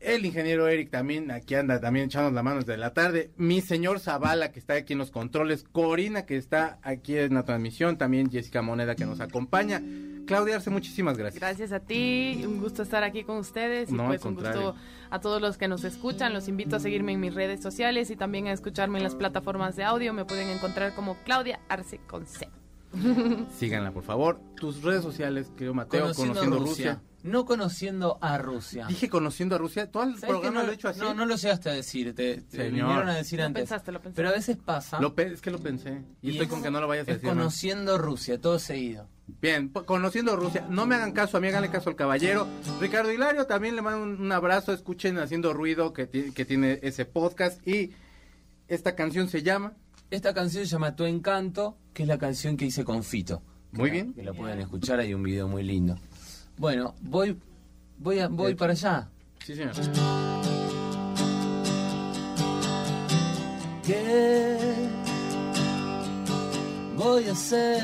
El 0.00 0.24
ingeniero 0.24 0.66
Eric 0.66 0.90
también 0.90 1.30
aquí 1.30 1.54
anda 1.54 1.78
también 1.78 2.06
echándonos 2.06 2.34
la 2.34 2.42
mano 2.42 2.60
desde 2.60 2.78
la 2.78 2.94
tarde. 2.94 3.30
Mi 3.36 3.60
señor 3.60 4.00
Zavala 4.00 4.50
que 4.50 4.58
está 4.58 4.74
aquí 4.74 4.94
en 4.94 4.98
los 4.98 5.10
controles. 5.10 5.64
Corina 5.70 6.24
que 6.24 6.38
está 6.38 6.78
aquí 6.82 7.18
en 7.18 7.34
la 7.34 7.44
transmisión. 7.44 7.98
También 7.98 8.30
Jessica 8.30 8.62
Moneda 8.62 8.94
que 8.94 9.04
nos 9.04 9.20
acompaña. 9.20 9.82
Claudia 10.26 10.56
Arce, 10.56 10.70
muchísimas 10.70 11.18
gracias. 11.18 11.40
Gracias 11.40 11.72
a 11.72 11.80
ti, 11.80 12.42
un 12.46 12.60
gusto 12.60 12.82
estar 12.82 13.02
aquí 13.02 13.24
con 13.24 13.36
ustedes 13.38 13.90
y 13.90 13.92
No, 13.92 14.06
pues 14.06 14.24
un 14.24 14.36
gusto 14.36 14.74
a 15.10 15.20
todos 15.20 15.42
los 15.42 15.58
que 15.58 15.68
nos 15.68 15.84
escuchan. 15.84 16.32
Los 16.32 16.48
invito 16.48 16.76
a 16.76 16.80
seguirme 16.80 17.12
en 17.12 17.20
mis 17.20 17.34
redes 17.34 17.60
sociales 17.60 18.10
y 18.10 18.16
también 18.16 18.46
a 18.46 18.52
escucharme 18.52 18.98
en 18.98 19.04
las 19.04 19.14
plataformas 19.14 19.76
de 19.76 19.84
audio. 19.84 20.14
Me 20.14 20.24
pueden 20.24 20.48
encontrar 20.48 20.94
como 20.94 21.16
Claudia 21.24 21.60
Arce 21.68 21.98
con 22.06 22.26
C. 22.26 22.48
Síganla, 23.58 23.92
por 23.92 24.02
favor. 24.02 24.40
Tus 24.56 24.82
redes 24.82 25.02
sociales, 25.02 25.48
querido 25.56 25.74
Mateo, 25.74 26.12
conociendo, 26.14 26.58
Rusia. 26.58 27.00
No 27.22 27.44
conociendo 27.44 28.16
a 28.22 28.38
Rusia. 28.38 28.86
Dije 28.86 29.10
conociendo 29.10 29.54
a 29.54 29.58
Rusia. 29.58 29.90
Todo 29.90 30.04
el 30.04 30.14
¿Sabes 30.14 30.30
programa 30.30 30.60
no, 30.60 30.66
lo 30.66 30.72
he 30.72 30.74
hecho 30.74 30.88
así. 30.88 31.00
No, 31.00 31.12
no 31.12 31.26
lo 31.26 31.36
llegaste 31.36 31.68
a 31.68 31.72
decir, 31.74 32.14
te, 32.14 32.40
te 32.40 32.68
vinieron 32.70 33.08
a 33.08 33.14
decir 33.14 33.40
Lo 33.40 33.44
antes. 33.46 33.60
pensaste, 33.62 33.92
lo 33.92 33.98
pensaste. 34.00 34.16
Pero 34.16 34.28
a 34.30 34.32
veces 34.32 34.56
pasa. 34.56 34.98
Lo 35.00 35.14
pe- 35.14 35.32
es 35.34 35.40
que 35.42 35.50
lo 35.50 35.58
pensé. 35.58 36.02
Y, 36.22 36.30
estoy 36.30 36.46
es- 36.46 36.50
con 36.50 36.62
que 36.62 36.70
no 36.70 36.80
lo 36.80 36.88
vayas 36.88 37.06
a 37.06 37.10
es 37.12 37.16
decir. 37.18 37.28
¿no? 37.28 37.36
conociendo 37.38 37.98
Rusia, 37.98 38.40
todo 38.40 38.58
seguido. 38.58 39.06
Bien, 39.40 39.68
conociendo 39.68 40.34
Rusia. 40.34 40.66
No 40.70 40.86
me 40.86 40.94
hagan 40.94 41.12
caso 41.12 41.36
a 41.36 41.40
mí, 41.40 41.48
háganle 41.48 41.70
caso 41.70 41.90
al 41.90 41.96
caballero. 41.96 42.48
Ricardo 42.80 43.12
Hilario, 43.12 43.46
también 43.46 43.76
le 43.76 43.82
mando 43.82 44.02
un, 44.02 44.20
un 44.20 44.32
abrazo. 44.32 44.72
Escuchen 44.72 45.18
Haciendo 45.18 45.52
Ruido, 45.52 45.92
que, 45.92 46.08
que 46.08 46.44
tiene 46.46 46.80
ese 46.82 47.04
podcast. 47.04 47.64
Y 47.68 47.92
esta 48.66 48.96
canción 48.96 49.28
se 49.28 49.42
llama. 49.42 49.74
Esta 50.10 50.34
canción 50.34 50.64
se 50.64 50.70
llama 50.70 50.96
Tu 50.96 51.04
Encanto, 51.04 51.76
que 51.92 52.02
es 52.02 52.08
la 52.08 52.18
canción 52.18 52.56
que 52.56 52.66
hice 52.66 52.84
con 52.84 53.02
Fito. 53.04 53.42
Muy 53.72 53.90
bien. 53.90 54.12
Que 54.12 54.22
la 54.24 54.32
pueden 54.32 54.60
escuchar, 54.60 54.98
hay 54.98 55.14
un 55.14 55.22
video 55.22 55.46
muy 55.46 55.62
lindo. 55.62 55.96
Bueno, 56.56 56.94
voy, 57.00 57.38
voy, 57.98 58.18
a- 58.18 58.28
voy 58.28 58.52
Eh, 58.52 58.56
para 58.56 58.72
allá. 58.72 59.08
Sí, 59.44 59.54
señor. 59.54 59.72
¿Qué 63.86 64.88
voy 66.96 67.24
a 67.28 67.32
hacer 67.32 67.82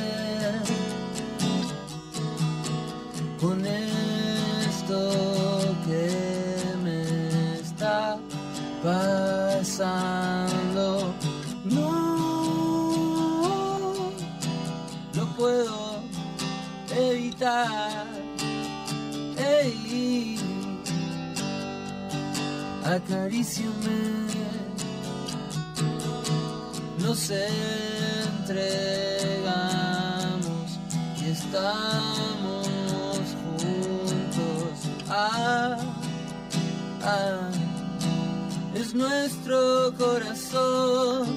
con 3.40 3.64
esto 3.64 4.98
que 5.86 6.08
me 6.82 7.54
está 7.60 8.18
pasando? 8.82 10.25
Acaríciame 22.94 24.26
nos 27.06 27.30
entregamos 27.30 28.66
y 31.20 31.30
estamos 31.30 32.66
juntos. 33.42 34.72
Ah, 35.08 35.76
ah, 37.02 37.50
es 38.74 38.92
nuestro 38.92 39.94
corazón. 39.96 41.28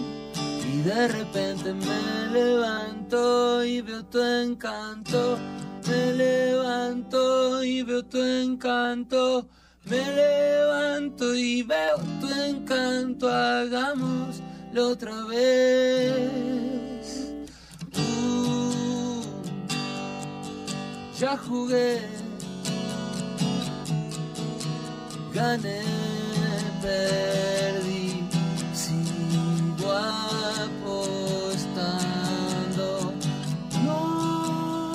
Y 0.73 0.81
de 0.81 1.07
repente 1.07 1.73
me 1.73 2.29
levanto 2.31 3.63
y 3.63 3.81
veo 3.81 4.03
tu 4.05 4.21
encanto. 4.21 5.37
Me 5.87 6.13
levanto 6.13 7.63
y 7.63 7.83
veo 7.83 8.03
tu 8.05 8.17
encanto. 8.23 9.47
Me 9.89 9.97
levanto 9.97 11.33
y 11.33 11.63
veo 11.63 11.97
tu 12.21 12.29
encanto. 12.29 13.27
Hagámoslo 13.27 14.89
otra 14.89 15.25
vez. 15.25 17.33
Uh, 17.97 19.23
ya 21.19 21.35
jugué. 21.37 22.01
Gané, 25.33 25.81
perdí. 26.83 28.23
Sigo 28.73 29.91
apostando. 30.71 33.11
No 33.83 34.93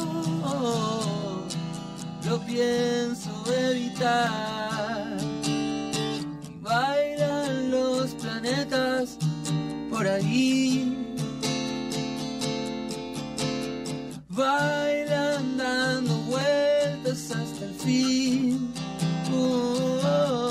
lo 2.25 2.39
pienso 2.47 2.49
pienso 2.55 3.31
evitar. 3.53 4.54
Por 9.95 10.09
ahí. 10.09 10.93
Bailan 14.29 15.57
dando 15.57 16.15
vueltas 16.33 17.31
hasta 17.31 17.65
el 17.67 17.75
fin. 17.75 18.75
Oh, 19.33 20.51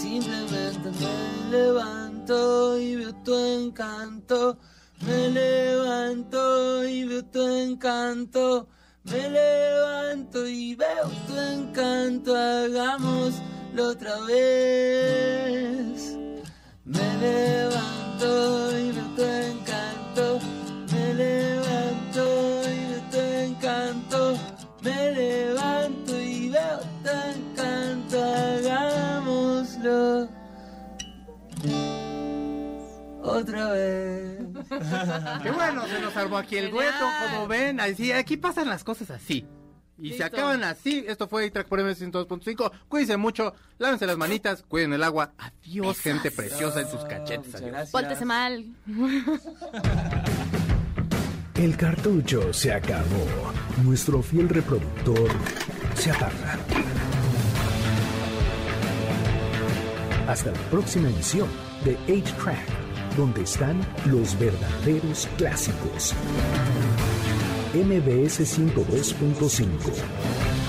simplemente 0.00 0.90
me 1.00 1.50
levanto 1.50 2.78
y 2.78 2.94
veo 2.96 3.14
tu 3.24 3.34
encanto. 3.34 4.58
Me 5.04 5.28
levanto 5.28 6.84
y 6.86 7.04
veo 7.04 7.24
tu 7.24 7.42
encanto. 7.48 8.68
Me 9.10 9.28
levanto 9.28 10.46
y 10.46 10.76
veo 10.76 11.08
tu 11.26 11.36
encanto. 11.36 12.36
Hagámoslo 12.36 13.88
otra 13.90 14.20
vez. 14.20 16.16
Me 16.84 17.08
levanto 17.20 17.95
y 18.24 18.92
veo 18.92 19.04
tu 19.16 19.22
encanto. 19.22 20.38
Me 20.92 21.14
levanto 21.14 22.62
y 22.70 22.86
veo 22.88 23.00
tu 23.10 23.18
encanto. 23.18 24.38
Me 24.82 25.12
levanto 25.12 26.20
y 26.20 26.48
veo 26.50 26.80
tu 27.02 27.10
encanto. 27.10 28.22
Hagámoslo 28.22 30.28
otra 33.22 33.70
vez. 33.72 34.38
Qué 35.42 35.50
bueno, 35.50 35.86
se 35.86 36.00
nos 36.00 36.16
armó 36.16 36.36
aquí 36.38 36.56
el 36.56 36.66
Genial. 36.66 36.84
dueto, 36.86 37.04
como 37.30 37.46
ven, 37.48 37.80
así, 37.80 38.12
aquí 38.12 38.36
pasan 38.36 38.68
las 38.68 38.84
cosas 38.84 39.10
así. 39.10 39.46
Y 39.98 40.12
se 40.12 40.24
acaban 40.24 40.62
así. 40.64 41.04
Esto 41.06 41.26
fue 41.28 41.50
Track 41.50 41.68
por 41.68 41.82
MS 41.82 42.02
102.5. 42.02 42.70
Cuídense 42.88 43.16
mucho, 43.16 43.54
lávense 43.78 44.06
las 44.06 44.16
manitas, 44.16 44.62
cuiden 44.68 44.92
el 44.92 45.02
agua. 45.02 45.32
Adiós, 45.38 45.98
gente 46.00 46.30
preciosa 46.30 46.80
en 46.82 46.88
sus 46.88 47.04
cachetes. 47.04 47.46
Muchas 47.46 47.62
Adiós. 47.62 47.90
Pórtese 47.90 48.24
mal. 48.24 48.64
El 51.54 51.74
cartucho 51.74 52.52
se 52.52 52.70
acabó. 52.70 53.26
Nuestro 53.82 54.20
fiel 54.20 54.46
reproductor 54.50 55.30
se 55.94 56.10
apaga. 56.10 56.58
Hasta 60.28 60.50
la 60.50 60.58
próxima 60.70 61.08
emisión 61.08 61.48
de 61.82 61.96
8-Track, 62.08 63.16
donde 63.16 63.42
están 63.42 63.80
los 64.04 64.38
verdaderos 64.38 65.26
clásicos. 65.38 66.14
MBS 67.76 68.40
102.5. 68.40 70.65